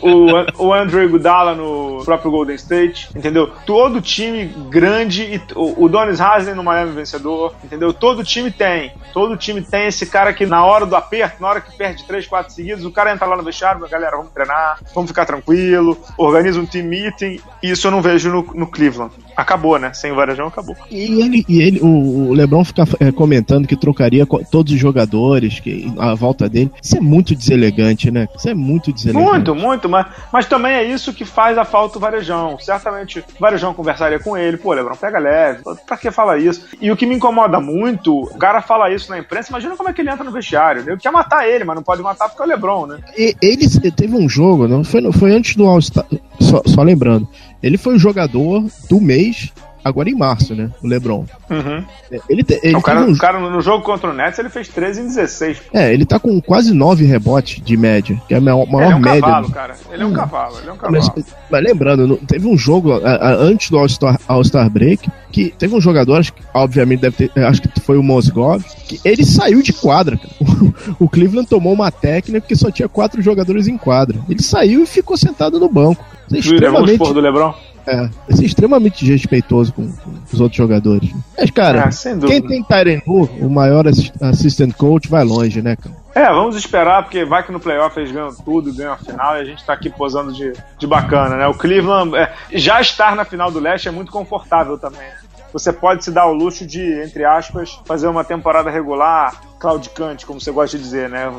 o, 0.02 0.66
o 0.66 0.74
Andrew 0.74 1.04
Iguodala 1.04 1.56
no 1.56 2.02
próprio 2.04 2.32
Golden 2.32 2.56
State, 2.56 3.10
entendeu? 3.16 3.52
Todo 3.66 4.02
time 4.02 4.46
grande, 4.70 5.42
o, 5.56 5.86
o 5.86 5.90
Donis 5.90 6.22
Haslem 6.22 6.56
no 6.56 6.64
Miami 6.64 6.92
vencedor, 6.92 7.54
entendeu? 7.64 7.94
Todo 7.94 8.24
time 8.24 8.52
tem. 8.52 8.94
Todo 9.14 9.38
time 9.38 9.62
tem 9.62 9.88
esse 9.88 10.06
cara 10.06 10.34
que 10.34 10.46
na 10.46 10.64
hora 10.64 10.86
do 10.86 10.96
aperto, 10.96 11.42
na 11.42 11.50
hora 11.50 11.62
que 11.62 11.76
perde 11.76 12.04
3, 12.06 12.28
4 12.28 12.54
seguidos, 12.54 12.86
o 12.86 12.92
cara 12.92 13.12
entra 13.12 13.26
lá 13.26 13.36
no 13.36 13.44
vestiário, 13.44 13.88
galera, 13.88 14.18
vamos 14.18 14.32
treinar, 14.32 14.80
vamos 14.94 15.10
ficar 15.10 15.26
tranquilo, 15.26 15.98
organiza 16.18 16.60
um 16.60 16.66
team 16.66 16.86
meeting, 16.86 17.40
isso 17.62 17.88
eu 17.88 17.92
não 17.92 18.02
vejo 18.02 18.30
no, 18.30 18.44
no 18.54 18.68
Cleveland. 18.68 19.14
Acabou, 19.36 19.78
né? 19.78 19.94
Sem 19.94 20.12
o 20.12 20.16
Varejão 20.16 20.48
acabou. 20.48 20.76
E 20.90 21.22
ele, 21.22 21.46
e 21.48 21.62
ele 21.62 21.80
o, 21.82 22.30
o 22.30 22.34
Lebron 22.34 22.64
fica 22.64 22.84
é, 23.00 23.12
comentando 23.12 23.68
que 23.68 23.76
trocaria 23.76 24.26
todos 24.50 24.74
os 24.74 24.80
jogadores 24.80 25.60
que 25.60 25.92
a 25.98 26.14
volta 26.14 26.48
dele. 26.50 26.72
Isso 26.82 26.98
é 26.98 27.02
muito 27.02 27.36
deselegante, 27.36 28.12
né? 28.12 28.28
Isso 28.36 28.50
é 28.50 28.54
muito 28.54 28.92
deselegante. 28.92 29.30
Muito, 29.30 29.56
muito, 29.56 29.90
mas, 29.90 30.08
mas 30.32 30.46
também 30.46 30.74
é 30.74 30.84
isso 30.84 31.14
que 31.14 31.26
faz 31.26 31.58
a 31.58 31.66
falta 31.66 31.94
do 31.96 32.00
Varejão. 32.00 32.58
Certamente 32.60 33.20
o 33.20 33.40
Varejão 33.40 33.74
conversaria 33.74 34.20
com 34.20 34.38
ele, 34.38 34.58
pô, 34.58 34.74
Lebron, 34.74 34.96
pega 34.96 35.20
leve, 35.20 35.64
pra 35.86 35.98
que 35.98 36.12
falar 36.12 36.38
isso? 36.38 36.66
E 36.82 36.92
o 36.92 36.98
que 36.98 37.06
me 37.06 37.16
incomoda 37.16 37.60
muito, 37.60 38.22
o 38.22 38.38
cara 38.38 38.62
fala 38.62 38.92
isso 38.92 39.10
na 39.10 39.20
imprensa, 39.20 39.50
imagina 39.50 39.76
como 39.76 39.90
é 39.90 39.94
que 39.94 40.02
ele 40.02 40.10
entra 40.10 40.24
no 40.24 40.32
vestiário. 40.32 40.84
Ele 40.86 40.98
quer 40.98 41.12
matar 41.12 41.48
ele, 41.48 41.64
mas 41.64 41.76
não 41.76 41.84
pode 41.84 42.02
matar 42.02 42.30
porque 42.30 42.42
é 42.42 42.46
o 42.46 42.48
Lebron, 42.50 42.88
né? 42.88 43.00
E, 43.18 43.36
ele 43.42 43.68
teve 43.92 44.16
um 44.16 44.28
jogo, 44.28 44.68
não 44.68 44.84
foi, 44.84 45.12
foi 45.12 45.34
antes 45.34 45.56
do 45.56 45.66
All-Star, 45.66 46.06
só, 46.40 46.62
só 46.66 46.82
lembrando, 46.82 47.28
ele 47.64 47.78
foi 47.78 47.96
o 47.96 48.00
jogador 48.00 48.70
do 48.90 49.00
mês 49.00 49.52
agora 49.84 50.10
em 50.10 50.16
março, 50.16 50.56
né? 50.56 50.70
O 50.82 50.88
LeBron. 50.88 51.26
Uhum. 51.50 51.84
Ele, 52.30 52.44
te, 52.44 52.60
ele 52.64 52.76
o, 52.76 52.82
cara, 52.82 53.02
um... 53.02 53.12
o 53.12 53.18
cara 53.18 53.40
no 53.40 53.62
jogo 53.62 53.84
contra 53.84 54.10
o 54.10 54.14
Nets 54.14 54.40
ele 54.40 54.50
fez 54.50 54.68
13 54.68 55.02
em 55.02 55.08
16. 55.08 55.62
É, 55.74 55.94
ele 55.94 56.06
tá 56.06 56.20
com 56.20 56.40
quase 56.42 56.74
9 56.74 57.06
rebotes 57.06 57.62
de 57.64 57.76
média, 57.76 58.20
que 58.28 58.34
é 58.34 58.38
a 58.38 58.42
maior, 58.42 58.66
maior 58.68 58.86
ele 58.86 58.94
é 58.94 58.96
um 58.96 59.00
média. 59.00 59.22
Cavalo, 59.22 59.52
cara. 59.52 59.76
Ele 59.92 60.04
é 60.04 60.06
um 60.06 60.10
hum. 60.10 60.14
cavalo, 60.14 60.60
ele 60.60 60.70
é 60.70 60.74
um 60.74 60.78
cavalo. 60.78 61.14
Mas, 61.16 61.26
mas 61.50 61.64
lembrando, 61.64 62.18
teve 62.28 62.48
um 62.48 62.58
jogo 62.58 62.94
a, 62.94 62.98
a, 62.98 63.34
antes 63.36 63.70
do 63.70 63.78
All-Star 63.78 64.20
All 64.28 64.42
-Star 64.42 64.70
Break 64.70 65.10
que 65.34 65.52
teve 65.58 65.76
um 65.76 65.82
jogador, 65.82 66.18
acho 66.18 66.32
que, 66.32 66.44
obviamente 66.54 67.02
deve 67.02 67.28
ter, 67.28 67.44
acho 67.44 67.60
que 67.60 67.80
foi 67.82 67.98
o 67.98 68.04
Mosgov, 68.04 68.64
que 68.88 69.02
ele 69.04 69.26
saiu 69.26 69.64
de 69.64 69.74
quadra, 69.74 70.16
cara. 70.16 70.34
O, 70.40 71.06
o 71.06 71.10
Cleveland 71.10 71.50
tomou 71.50 71.74
uma 71.74 71.92
técnica 71.92 72.42
porque 72.42 72.56
só 72.56 72.70
tinha 72.70 72.88
quatro 72.88 73.20
jogadores 73.22 73.68
em 73.68 73.76
quadra. 73.76 74.20
Ele 74.30 74.44
saiu 74.44 74.84
e 74.84 74.86
ficou 74.86 75.18
sentado 75.18 75.60
no 75.60 75.68
banco. 75.68 76.06
Isso 76.28 76.36
é 76.36 76.40
extremamente... 76.40 77.00
do 77.00 77.20
LeBron? 77.20 77.54
É, 77.86 78.10
é 78.30 78.46
extremamente 78.46 79.04
desrespeitoso 79.04 79.74
com, 79.74 79.92
com, 79.92 80.12
os 80.32 80.40
outros 80.40 80.58
jogadores. 80.58 81.12
Mas, 81.38 81.52
cara, 81.52 81.90
ah, 81.90 82.26
quem 82.26 82.42
tem 82.42 82.64
Tyren 82.64 83.02
o 83.06 83.50
maior 83.50 83.86
assistant 84.22 84.74
coach, 84.74 85.10
vai 85.10 85.24
longe, 85.24 85.62
né, 85.62 85.76
cara? 85.76 86.04
É, 86.16 86.28
vamos 86.28 86.56
esperar, 86.56 87.04
porque 87.04 87.26
vai 87.26 87.44
que 87.44 87.52
no 87.52 87.60
playoff 87.60 88.00
eles 88.00 88.12
ganham 88.12 88.34
tudo, 88.36 88.74
ganham 88.74 88.94
a 88.94 88.98
final 88.98 89.36
e 89.36 89.42
a 89.42 89.44
gente 89.44 89.66
tá 89.66 89.74
aqui 89.74 89.90
posando 89.90 90.32
de, 90.32 90.54
de 90.78 90.86
bacana, 90.86 91.36
né? 91.36 91.48
O 91.48 91.56
Cleveland, 91.56 92.16
é, 92.16 92.32
já 92.52 92.80
estar 92.80 93.16
na 93.16 93.26
final 93.26 93.50
do 93.50 93.60
leste 93.60 93.88
é 93.88 93.92
muito 93.92 94.12
confortável 94.12 94.78
também. 94.78 95.08
Você 95.54 95.72
pode 95.72 96.04
se 96.04 96.12
dar 96.12 96.26
o 96.26 96.34
luxo 96.34 96.66
de, 96.66 96.82
entre 97.02 97.24
aspas, 97.24 97.80
fazer 97.86 98.08
uma 98.08 98.24
temporada 98.24 98.70
regular 98.70 99.40
claudicante, 99.64 100.26
como 100.26 100.42
você 100.42 100.52
gosta 100.52 100.78
de 100.78 100.84
dizer, 100.84 101.10
né? 101.10 101.32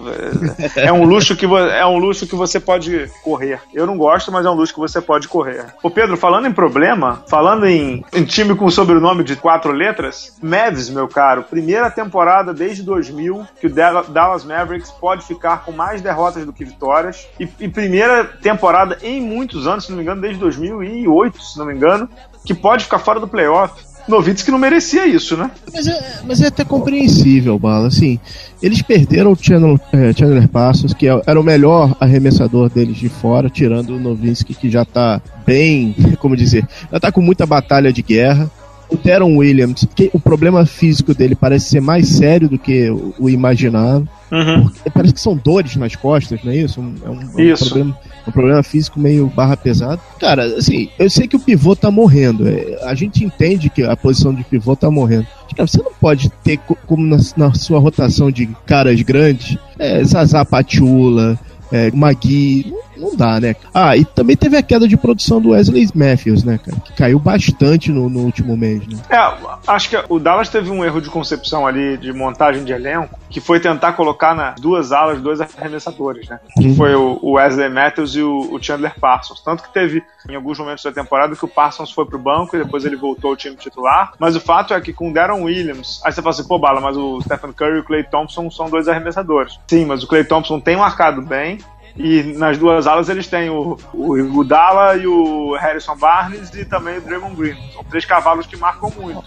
É 0.77 0.91
um 0.91 1.05
luxo 1.05 1.37
que 1.37 1.45
é 1.45 1.85
um 1.85 1.99
luxo 1.99 2.27
que 2.27 2.35
você 2.35 2.59
pode 2.59 3.11
correr. 3.23 3.61
Eu 3.75 3.87
não 3.87 3.99
gosto, 3.99 4.33
mas 4.33 4.47
é 4.47 4.51
um 4.51 4.55
luxo 4.55 4.73
que 4.73 4.81
você 4.81 4.99
pode 4.99 5.29
correr. 5.29 5.67
Ô 5.83 5.91
Pedro, 5.91 6.17
falando 6.17 6.47
em 6.47 6.53
problema, 6.53 7.23
falando 7.29 7.67
em, 7.67 8.03
em 8.15 8.25
time 8.25 8.55
com 8.57 8.71
sobrenome 8.71 9.25
de 9.25 9.37
quatro 9.37 9.73
letras, 9.73 10.39
Mavs, 10.43 10.89
meu 10.89 11.07
caro, 11.07 11.43
primeira 11.43 11.91
temporada 11.91 12.55
desde 12.55 12.83
2000 12.83 13.47
que 13.61 13.67
o 13.67 13.71
Dallas 13.71 14.43
Mavericks 14.43 14.91
pode 14.91 15.23
ficar 15.27 15.63
com 15.63 15.73
mais 15.73 16.01
derrotas 16.01 16.47
do 16.47 16.53
que 16.53 16.65
vitórias 16.65 17.29
e, 17.39 17.47
e 17.61 17.69
primeira 17.69 18.25
temporada 18.25 18.97
em 19.03 19.21
muitos 19.21 19.67
anos, 19.67 19.85
se 19.85 19.91
não 19.91 19.99
me 19.99 20.03
engano, 20.03 20.23
desde 20.23 20.41
2008, 20.41 21.43
se 21.43 21.59
não 21.59 21.67
me 21.67 21.75
engano, 21.75 22.09
que 22.45 22.55
pode 22.55 22.85
ficar 22.85 22.99
fora 22.99 23.21
do 23.21 23.29
playoff. 23.29 23.84
Novitz 24.07 24.43
que 24.43 24.51
não 24.51 24.59
merecia 24.59 25.07
isso, 25.07 25.37
né? 25.37 25.51
Mas 25.73 25.87
é, 25.87 26.21
mas 26.27 26.41
é 26.41 26.49
até 26.49 26.65
compreensível, 26.65 27.59
Bala. 27.59 27.89
Assim, 27.89 28.19
eles 28.63 28.83
perderam 28.83 29.33
o 29.33 29.37
Chandler, 29.37 29.81
é, 29.93 30.13
Chandler 30.13 30.49
Passos, 30.49 30.93
que 30.93 31.09
é, 31.09 31.23
era 31.27 31.41
o 31.41 31.45
melhor 31.45 31.97
arremessador 31.99 32.69
deles 32.69 32.97
de 32.97 33.09
fora, 33.09 33.49
tirando 33.49 33.91
o 33.91 34.01
Novinsky, 34.01 34.55
que 34.55 34.71
já 34.71 34.85
tá 34.85 35.21
bem, 35.47 35.95
como 36.21 36.37
dizer, 36.37 36.67
já 36.91 37.01
tá 37.01 37.11
com 37.11 37.21
muita 37.21 37.47
batalha 37.47 37.93
de 37.93 38.03
guerra. 38.03 38.51
O 38.95 38.97
Teron 38.97 39.37
Williams, 39.37 39.87
que 39.95 40.11
o 40.13 40.21
problema 40.21 40.65
físico 40.65 41.13
dele 41.15 41.35
parece 41.35 41.71
ser 41.71 41.81
mais 41.81 42.09
sério 42.09 42.49
do 42.49 42.59
que 42.59 42.89
o, 42.91 43.15
o 43.19 43.31
imaginado. 43.31 44.09
Uhum. 44.31 44.71
Parece 44.93 45.15
que 45.15 45.21
são 45.21 45.37
dores 45.37 45.77
nas 45.77 45.95
costas, 45.95 46.43
não 46.43 46.53
é 46.53 46.57
isso? 46.57 46.81
É 46.81 46.83
um, 46.83 46.95
é 47.05 47.11
um, 47.11 47.41
isso. 47.41 47.67
problema, 47.67 47.99
um 48.27 48.33
problema 48.33 48.63
físico 48.63 48.99
meio 48.99 49.27
barra 49.27 49.57
pesado. 49.57 50.01
Cara, 50.19 50.45
assim, 50.57 50.89
eu 50.99 51.09
sei 51.11 51.29
que 51.29 51.37
o 51.37 51.41
pivô 51.41 51.77
tá 51.77 51.91
morrendo. 51.91 52.49
É, 52.49 52.81
a 52.85 52.95
gente 52.95 53.25
entende 53.25 53.69
que 53.71 53.83
a 53.83 53.97
posição 53.97 54.35
de 54.35 54.43
pivô 54.45 54.75
tá 54.75 54.91
morrendo. 54.91 55.27
Cara, 55.55 55.69
você 55.69 55.83
não 55.83 55.93
pode 56.01 56.31
ter, 56.43 56.59
como 56.87 57.07
na, 57.07 57.19
na 57.37 57.55
sua 57.55 57.79
rotação 57.79 58.31
de 58.31 58.49
caras 58.67 59.01
grandes, 59.03 59.57
é, 59.79 60.03
Zazá 60.03 60.45
Patiula, 60.45 61.39
é, 61.73 61.91
Magui. 61.93 62.73
Não 62.97 63.17
dá, 63.17 63.41
né? 63.41 63.57
Ah, 63.75 63.97
e 63.97 64.05
também 64.05 64.37
teve 64.37 64.57
a 64.57 64.63
queda 64.63 64.87
de 64.87 64.97
produção 64.97 65.41
do 65.41 65.51
Wesley 65.51 65.89
Matthews, 65.95 66.45
né, 66.45 66.59
cara? 66.59 66.79
Que 66.79 66.93
caiu 66.93 67.19
bastante 67.19 67.91
no, 67.91 68.09
no 68.09 68.21
último 68.21 68.57
mês, 68.57 68.87
né? 68.87 68.97
É, 69.11 69.19
acho 69.67 69.91
que 69.91 69.97
o 70.09 70.21
Dallas 70.21 70.49
teve 70.49 70.71
um 70.71 70.85
erro 70.85 71.01
de 71.01 71.11
concepção 71.11 71.67
ali, 71.67 71.97
de 71.97 72.13
montagem 72.13 72.65
de 72.65 72.73
elenco, 72.73 73.19
que 73.29 73.41
foi 73.41 73.59
tentar 73.59 73.95
colocar 73.95 74.35
nas 74.35 74.61
duas 74.61 74.93
alas 74.93 75.21
dois 75.21 75.41
arremessadores, 75.41 76.29
né? 76.29 76.39
Que 76.57 76.69
uhum. 76.69 76.77
foi 76.77 76.95
o 76.95 77.33
Wesley 77.33 77.69
Matthews 77.69 78.15
e 78.15 78.23
o 78.23 78.57
Chandler 78.63 78.95
Parsons. 79.01 79.41
Tanto 79.41 79.65
que 79.65 79.73
teve, 79.73 80.03
em 80.29 80.37
alguns 80.37 80.59
momentos 80.59 80.85
da 80.85 80.93
temporada, 80.93 81.35
que 81.35 81.45
o 81.45 81.49
Parsons 81.49 81.91
foi 81.91 82.07
pro 82.07 82.19
banco 82.19 82.55
e 82.55 82.63
depois 82.63 82.85
ele 82.85 82.97
voltou 82.97 83.31
ao 83.31 83.37
time 83.37 83.57
titular. 83.57 84.13
Mas 84.21 84.37
o 84.37 84.41
fato 84.41 84.73
é 84.73 84.81
que 84.81 84.93
com 84.93 85.11
o 85.11 85.13
Darren 85.13 85.43
Williams, 85.43 86.01
aí 86.05 86.13
você 86.13 86.23
fala 86.23 86.31
assim, 86.31 86.47
pô, 86.47 86.59
Bala, 86.61 86.81
mas 86.81 86.97
o 86.97 87.21
Stephen 87.23 87.53
Curry 87.53 87.77
e 87.77 87.81
o 87.81 87.85
Clay 87.85 88.05
Thompson 88.05 88.49
são 88.51 88.71
dois 88.71 88.87
arremessadores. 88.87 89.59
Sim, 89.67 89.85
mas 89.85 90.05
o 90.05 90.07
Clay 90.07 90.23
Thompson 90.23 90.61
tem 90.61 90.77
marcado 90.77 91.21
bem, 91.23 91.59
e 91.97 92.23
nas 92.37 92.59
duas 92.59 92.87
alas 92.87 93.09
eles 93.09 93.27
têm 93.27 93.51
o, 93.51 93.79
o 93.93 94.19
Iguodala 94.19 94.97
e 94.97 95.07
o 95.07 95.55
Harrison 95.57 95.97
Barnes 95.97 96.53
e 96.55 96.65
também 96.65 96.99
o 96.99 97.01
Draymond 97.01 97.37
Green. 97.37 97.57
São 97.73 97.85
três 97.85 98.05
cavalos 98.05 98.47
que 98.47 98.57
marcam 98.57 98.91
muito. 98.91 99.23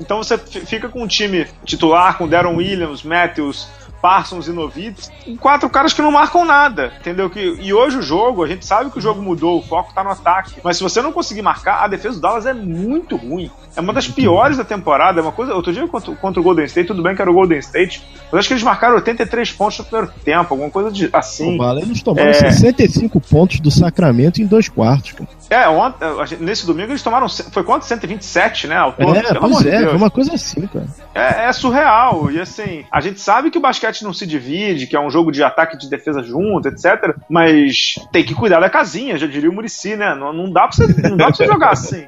Então 0.00 0.18
você 0.18 0.38
fica 0.38 0.88
com 0.88 1.02
um 1.02 1.06
time 1.06 1.46
titular 1.64 2.16
com 2.16 2.28
Darren 2.28 2.56
Williams, 2.56 3.02
Matthews, 3.02 3.68
Parsons 4.06 4.46
e 4.46 4.52
Novitz, 4.52 5.10
quatro 5.40 5.68
caras 5.68 5.92
que 5.92 6.00
não 6.00 6.12
marcam 6.12 6.44
nada, 6.44 6.92
entendeu? 7.00 7.28
Que, 7.28 7.40
e 7.60 7.74
hoje 7.74 7.98
o 7.98 8.02
jogo, 8.02 8.44
a 8.44 8.46
gente 8.46 8.64
sabe 8.64 8.88
que 8.88 8.98
o 8.98 9.00
jogo 9.00 9.20
mudou, 9.20 9.58
o 9.58 9.62
foco 9.62 9.92
tá 9.92 10.04
no 10.04 10.10
ataque, 10.10 10.60
mas 10.62 10.76
se 10.76 10.82
você 10.84 11.02
não 11.02 11.10
conseguir 11.10 11.42
marcar, 11.42 11.82
a 11.82 11.88
defesa 11.88 12.14
do 12.14 12.20
Dallas 12.20 12.46
é 12.46 12.54
muito 12.54 13.16
ruim. 13.16 13.50
É 13.74 13.80
uma 13.80 13.92
das 13.92 14.06
piores 14.06 14.58
da 14.58 14.64
temporada, 14.64 15.18
é 15.18 15.22
uma 15.22 15.32
coisa, 15.32 15.54
outro 15.54 15.72
dia 15.72 15.88
contra, 15.88 16.14
contra 16.14 16.40
o 16.40 16.44
Golden 16.44 16.66
State, 16.66 16.86
tudo 16.86 17.02
bem 17.02 17.16
que 17.16 17.20
era 17.20 17.28
o 17.28 17.34
Golden 17.34 17.58
State, 17.58 18.00
mas 18.30 18.38
acho 18.38 18.48
que 18.48 18.54
eles 18.54 18.62
marcaram 18.62 18.94
83 18.94 19.50
pontos 19.50 19.78
no 19.78 19.84
primeiro 19.86 20.12
tempo, 20.24 20.54
alguma 20.54 20.70
coisa 20.70 20.88
de, 20.88 21.10
assim. 21.12 21.58
Vale, 21.58 21.82
eles 21.82 22.00
tomaram 22.00 22.30
é... 22.30 22.32
65 22.32 23.20
pontos 23.20 23.58
do 23.58 23.72
Sacramento 23.72 24.40
em 24.40 24.46
dois 24.46 24.68
quartos, 24.68 25.14
cara. 25.14 25.28
É, 25.48 25.68
ontem, 25.68 25.98
nesse 26.40 26.66
domingo 26.66 26.90
eles 26.90 27.02
tomaram. 27.02 27.28
Foi 27.28 27.62
quanto? 27.62 27.84
127, 27.84 28.66
né? 28.66 28.76
Ao 28.76 28.92
todo, 28.92 29.16
é, 29.16 29.34
pois 29.34 29.64
é, 29.64 29.84
foi 29.84 29.96
uma 29.96 30.10
coisa 30.10 30.34
assim, 30.34 30.66
cara. 30.66 30.86
É, 31.14 31.46
é, 31.46 31.52
surreal. 31.52 32.30
E 32.30 32.40
assim, 32.40 32.84
a 32.90 33.00
gente 33.00 33.20
sabe 33.20 33.50
que 33.50 33.58
o 33.58 33.60
basquete 33.60 34.02
não 34.02 34.12
se 34.12 34.26
divide, 34.26 34.86
que 34.86 34.96
é 34.96 35.00
um 35.00 35.10
jogo 35.10 35.30
de 35.30 35.42
ataque 35.42 35.76
e 35.76 35.78
de 35.78 35.88
defesa 35.88 36.22
junto, 36.22 36.68
etc. 36.68 37.14
Mas 37.28 37.94
tem 38.10 38.24
que 38.24 38.34
cuidar 38.34 38.60
da 38.60 38.68
casinha, 38.68 39.16
já 39.16 39.26
diria 39.26 39.48
o 39.48 39.52
Murici, 39.52 39.96
né? 39.96 40.14
Não, 40.14 40.32
não, 40.32 40.50
dá 40.50 40.66
pra 40.66 40.72
você, 40.72 41.08
não 41.08 41.16
dá 41.16 41.26
pra 41.26 41.34
você 41.34 41.46
jogar 41.46 41.70
assim. 41.72 42.06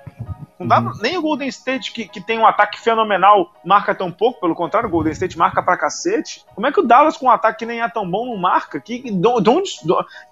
Dá, 0.61 0.81
uhum. 0.81 0.93
nem 1.01 1.17
o 1.17 1.23
Golden 1.23 1.49
State, 1.49 1.93
que, 1.93 2.09
que 2.09 2.21
tem 2.21 2.39
um 2.39 2.47
ataque 2.47 2.81
fenomenal, 2.81 3.53
marca 3.65 3.95
tão 3.95 4.11
pouco, 4.11 4.41
pelo 4.41 4.55
contrário, 4.55 4.89
o 4.89 4.93
Golden 4.93 5.13
State 5.13 5.39
marca 5.39 5.63
pra 5.63 5.77
cacete. 5.77 6.43
Como 6.55 6.67
é 6.67 6.73
que 6.73 6.81
o 6.81 6.87
Dallas, 6.87 7.17
com 7.17 7.27
um 7.27 7.31
ataque 7.31 7.61
que 7.61 7.67
nem 7.67 7.81
é 7.81 7.89
tão 7.89 8.09
bom, 8.09 8.27
não 8.27 8.37
marca? 8.37 8.81
Que, 8.81 8.99
que, 8.99 9.11
de 9.11 9.27
onde, 9.29 9.71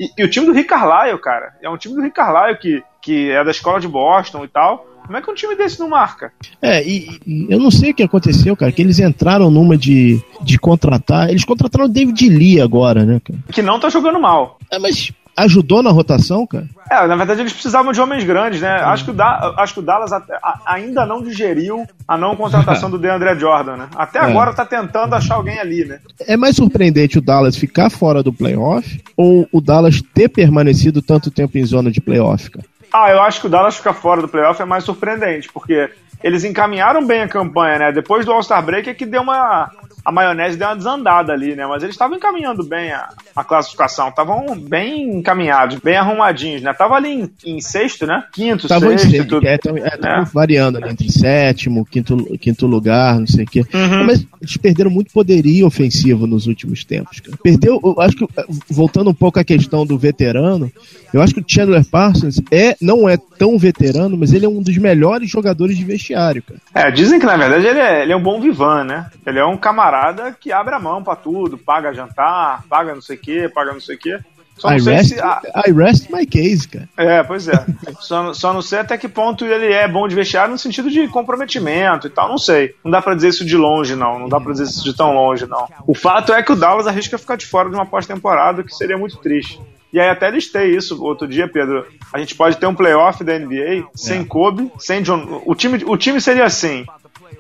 e, 0.01 0.11
e, 0.19 0.25
o 0.25 0.31
time 0.31 0.47
do 0.47 0.53
Rick 0.53 0.69
Carlisle, 0.69 1.21
cara, 1.21 1.55
é 1.63 1.71
um 1.71 1.77
time 1.77 1.95
do 1.95 2.03
Rick 2.03 2.17
Carlisle 2.17 2.59
que, 2.59 2.85
que 3.01 3.31
é 3.31 3.45
da 3.45 3.51
escola 3.51 3.81
de 3.81 3.89
Boston 3.89 4.45
e 4.45 4.49
tal. 4.49 4.87
Como 5.07 5.17
é 5.17 5.23
que 5.23 5.31
um 5.31 5.35
time 5.35 5.55
desse 5.55 5.79
não 5.79 5.89
marca? 5.89 6.33
É, 6.61 6.83
e, 6.83 7.21
e, 7.25 7.47
eu 7.49 7.61
não 7.61 7.71
sei 7.71 7.93
o 7.93 7.95
que 7.95 8.03
aconteceu, 8.03 8.57
cara, 8.57 8.73
que 8.73 8.83
eles 8.83 8.99
entraram 8.99 9.51
numa 9.51 9.77
de, 9.77 10.21
de 10.43 10.59
contratar. 10.59 11.31
Eles 11.31 11.45
contrataram 11.45 11.85
o 11.85 11.89
David 11.89 12.29
Lee 12.29 12.61
agora, 12.61 13.05
né, 13.05 13.21
cara? 13.25 13.39
Que 13.53 13.63
não 13.63 13.79
tá 13.79 13.89
jogando 13.89 14.19
mal. 14.19 14.59
É, 14.69 14.81
mas 14.81 15.13
ajudou 15.37 15.83
na 15.83 15.91
rotação, 15.91 16.47
cara? 16.47 16.67
É, 16.91 17.07
na 17.07 17.17
verdade 17.17 17.43
eles 17.43 17.53
precisavam 17.53 17.93
de 17.93 18.01
homens 18.01 18.25
grandes, 18.25 18.61
né? 18.61 18.71
Acho, 18.71 19.05
que 19.05 19.11
o 19.11 19.15
da 19.15 19.55
acho 19.59 19.75
que 19.75 19.81
o 19.81 19.83
Dallas 19.83 20.11
ainda 20.65 21.05
não 21.05 21.23
digeriu 21.23 21.87
a 22.09 22.17
não 22.17 22.35
contratação 22.35 22.89
do 22.91 22.99
DeAndre 22.99 23.39
Jordan, 23.39 23.77
né? 23.77 23.89
Até 23.97 24.19
é. 24.19 24.23
agora 24.23 24.55
tá 24.55 24.65
tentando 24.65 25.15
achar 25.15 25.35
alguém 25.35 25.59
ali, 25.59 25.85
né? 25.85 25.99
É 26.27 26.37
mais 26.37 26.57
surpreendente 26.57 27.19
o 27.19 27.23
Dallas 27.23 27.57
ficar 27.57 27.91
fora 27.91 28.23
do 28.23 28.33
playoff 28.33 29.03
ou 29.17 29.47
o 29.53 29.61
Dallas 29.61 30.01
ter 30.01 30.29
permanecido 30.29 31.03
tanto 31.03 31.31
tempo 31.31 31.59
em 31.59 31.65
zona 31.65 31.91
de 31.91 32.01
playoff, 32.01 32.51
cara? 32.51 32.67
Ah, 32.93 33.11
eu 33.11 33.21
acho 33.21 33.41
que 33.41 33.47
o 33.47 33.51
Dallas 33.51 33.77
ficar 33.77 33.93
fora 33.93 34.23
do 34.23 34.29
playoff 34.29 34.63
é 34.63 34.65
mais 34.65 34.85
surpreendente, 34.85 35.51
porque 35.53 35.91
eles 36.23 36.45
encaminharam 36.45 37.07
bem 37.07 37.23
a 37.23 37.29
campanha, 37.29 37.79
né? 37.79 37.93
Depois 37.93 38.25
do 38.25 38.33
All-Star 38.33 38.65
Break 38.65 38.89
é 38.89 38.95
que 38.95 39.05
deu 39.05 39.23
uma 39.23 39.71
a 40.07 40.13
maionese 40.13 40.57
deu 40.57 40.69
uma 40.69 40.77
desandada 40.77 41.33
ali, 41.33 41.57
né? 41.57 41.67
Mas 41.67 41.83
eles 41.83 41.97
estavam 41.97 42.17
encaminhando 42.17 42.63
bem 42.63 42.93
a, 42.93 43.09
a 43.35 43.43
classificação, 43.43 44.09
estavam 44.09 44.57
bem 44.57 45.17
encaminhados, 45.17 45.81
bem 45.81 45.97
arrumadinhos, 45.97 46.63
né? 46.63 46.73
Tava 46.73 46.95
ali 46.95 47.09
em, 47.09 47.31
em 47.45 47.61
sexto, 47.61 48.07
né? 48.07 48.23
Quinto, 48.33 48.69
Tavam 48.69 48.93
em 48.93 48.99
sexto, 48.99 49.27
tudo. 49.27 49.45
é, 49.49 49.55
é, 49.55 49.59
tavam 49.59 50.25
variando 50.33 50.79
né, 50.79 50.91
entre 50.93 51.11
sétimo, 51.11 51.85
quinto, 51.85 52.39
quinto 52.39 52.69
lugar, 52.69 53.19
não 53.19 53.27
sei 53.27 53.43
o 53.43 53.49
quê. 53.49 53.65
Uhum. 53.75 54.07
Mas 54.07 54.25
eles 54.41 54.57
perderam 54.57 54.93
muito 54.93 55.13
poderio 55.13 55.67
ofensivo 55.67 56.25
nos 56.25 56.47
últimos 56.47 56.85
tempos, 56.85 57.19
cara. 57.19 57.37
Perdeu, 57.43 57.81
eu 57.83 58.01
acho 58.01 58.17
que, 58.17 58.29
voltando 58.71 59.11
um 59.11 59.15
pouco 59.15 59.41
à 59.41 59.45
questão 59.45 59.85
do 59.85 59.99
veterano, 59.99 60.71
eu 61.13 61.21
acho 61.21 61.35
que 61.35 61.41
o 61.41 61.45
Chandler 61.45 61.85
Parsons 61.85 62.41
é, 62.53 62.77
não 62.81 63.09
é 63.09 63.17
tão 63.17 63.59
veterano, 63.59 64.17
mas 64.17 64.33
ele 64.33 64.47
é 64.47 64.49
um 64.49 64.63
dos 64.63 64.79
melhores 64.79 65.29
jogadores 65.29 65.77
de 65.77 65.85
vestiário, 65.85 66.45
cara. 66.45 66.61
É, 66.73 66.93
dizem 66.93 67.19
que 67.19 67.27
na 67.27 67.37
verdade 67.37 67.67
ele 67.67 67.81
é, 67.81 68.03
ele 68.05 68.13
é 68.13 68.17
um 68.17 68.23
bom 68.23 68.41
vivan, 68.41 68.85
né? 68.85 69.07
Ele 69.27 69.41
é 69.41 69.45
um 69.45 69.57
camarada 69.57 69.96
que 70.41 70.53
abre 70.53 70.75
a 70.75 70.79
mão 70.81 71.03
pra 71.03 71.17
tudo, 71.17 71.59
paga 71.59 71.93
jantar, 71.93 72.65
paga 72.69 72.95
não 72.95 73.03
sei 73.03 73.17
o 73.17 73.21
que, 73.21 73.49
paga 73.49 73.73
não 73.73 73.81
sei 73.81 73.97
o 73.97 73.99
que. 73.99 74.19
Só 74.59 74.71
não 74.71 74.77
I 74.77 74.81
sei 74.81 74.95
rest, 74.95 75.09
se. 75.11 75.21
ah, 75.21 75.43
I 75.67 75.73
rest 75.73 76.11
my 76.11 76.25
case, 76.25 76.67
cara. 76.67 76.89
é, 76.97 77.23
pois 77.23 77.47
é. 77.47 77.67
só, 78.01 78.33
só 78.33 78.55
não 78.55 78.63
sei 78.63 78.79
até 78.79 78.97
que 78.97 79.09
ponto 79.09 79.45
ele 79.45 79.73
é 79.73 79.87
bom 79.87 80.09
de 80.09 80.15
vestiário 80.15 80.51
no 80.53 80.59
sentido 80.59 80.91
de 80.91 81.07
comprometimento 81.09 82.07
e 82.07 82.11
tal, 82.11 82.29
não 82.29 82.39
sei. 82.39 82.75
Não 82.83 82.91
dá 82.91 83.03
pra 83.03 83.15
dizer 83.15 83.29
isso 83.29 83.45
de 83.45 83.57
longe, 83.57 83.95
não. 83.95 84.19
Não 84.19 84.29
dá 84.29 84.41
pra 84.41 84.53
dizer 84.53 84.65
isso 84.65 84.83
de 84.83 84.97
tão 84.97 85.13
longe, 85.13 85.47
não. 85.47 85.69
O 85.87 85.95
fato 85.95 86.33
é 86.33 86.43
que 86.43 86.53
o 86.53 86.57
Dallas 86.57 86.87
arrisca 86.87 87.19
ficar 87.19 87.37
de 87.37 87.45
fora 87.45 87.69
de 87.69 87.75
uma 87.75 87.85
pós-temporada, 87.85 88.63
que 88.63 88.75
seria 88.75 88.97
muito 88.97 89.19
triste. 89.19 89.61
E 89.93 90.01
aí 90.01 90.09
até 90.09 90.31
listei 90.31 90.75
isso 90.75 91.03
outro 91.05 91.29
dia, 91.29 91.47
Pedro. 91.49 91.87
A 92.13 92.19
gente 92.19 92.35
pode 92.35 92.57
ter 92.57 92.67
um 92.67 92.75
playoff 92.75 93.23
da 93.23 93.39
NBA 93.39 93.89
sem 93.95 94.25
Kobe, 94.25 94.71
sem 94.79 95.03
John. 95.03 95.43
O 95.45 95.55
time, 95.55 95.83
o 95.87 95.97
time 95.97 96.21
seria 96.21 96.45
assim: 96.45 96.85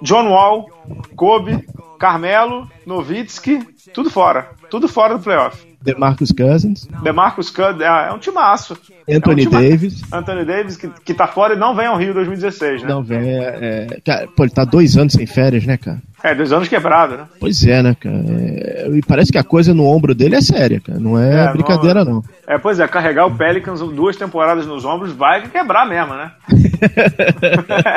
John 0.02 0.28
Wall, 0.28 0.70
Kobe, 1.16 1.66
Carmelo, 1.98 2.68
Nowitzki, 2.87 3.61
tudo 3.92 4.11
fora. 4.11 4.50
Tudo 4.70 4.88
fora 4.88 5.16
do 5.16 5.22
playoff. 5.22 5.66
DeMarcus 5.80 6.32
Cousins, 6.32 6.88
DeMarcus 7.02 7.48
Cousins 7.48 7.80
é, 7.80 8.09
é 8.09 8.12
um 8.12 8.18
timaço. 8.18 8.76
Anthony 9.09 9.44
é 9.44 9.48
um 9.48 9.50
Davis. 9.50 10.02
Anthony 10.12 10.44
Davis, 10.44 10.76
que, 10.76 10.88
que 11.04 11.14
tá 11.14 11.28
fora 11.28 11.54
e 11.54 11.59
não 11.59 11.76
vem 11.76 11.87
ao 11.87 11.96
Rio 11.96 12.12
2016, 12.12 12.82
né? 12.82 12.88
Não, 12.88 13.04
velho, 13.04 13.24
é, 13.24 13.87
é, 13.92 14.00
cara, 14.04 14.26
pô, 14.26 14.42
ele 14.42 14.52
tá 14.52 14.64
dois 14.64 14.96
anos 14.96 15.12
sem 15.12 15.26
férias, 15.26 15.64
né, 15.64 15.76
cara? 15.76 16.02
É, 16.22 16.35
dois 16.35 16.50
anos 16.52 16.68
quebrado, 16.68 17.16
né? 17.16 17.26
Pois 17.38 17.62
é, 17.64 17.83
né, 17.83 17.94
cara? 17.98 18.16
É, 18.16 18.88
e 18.92 19.00
parece 19.07 19.31
que 19.31 19.38
a 19.38 19.44
coisa 19.44 19.74
no 19.74 19.85
ombro 19.85 20.14
dele 20.14 20.35
é 20.37 20.40
séria, 20.40 20.81
cara. 20.81 20.98
Não 20.98 21.18
é, 21.18 21.44
É, 21.46 21.52
brincadeira, 21.52 22.05
não. 22.05 22.22
É, 22.46 22.59
pois 22.59 22.81
é, 22.81 22.88
carregar 22.88 23.26
o 23.26 23.37
Pelicans 23.37 23.81
duas 23.81 24.16
temporadas 24.16 24.66
nos 24.66 24.85
ombros 24.85 25.12
vai 25.12 25.46
quebrar 25.48 25.87
mesmo, 25.87 26.14
né? 26.14 26.33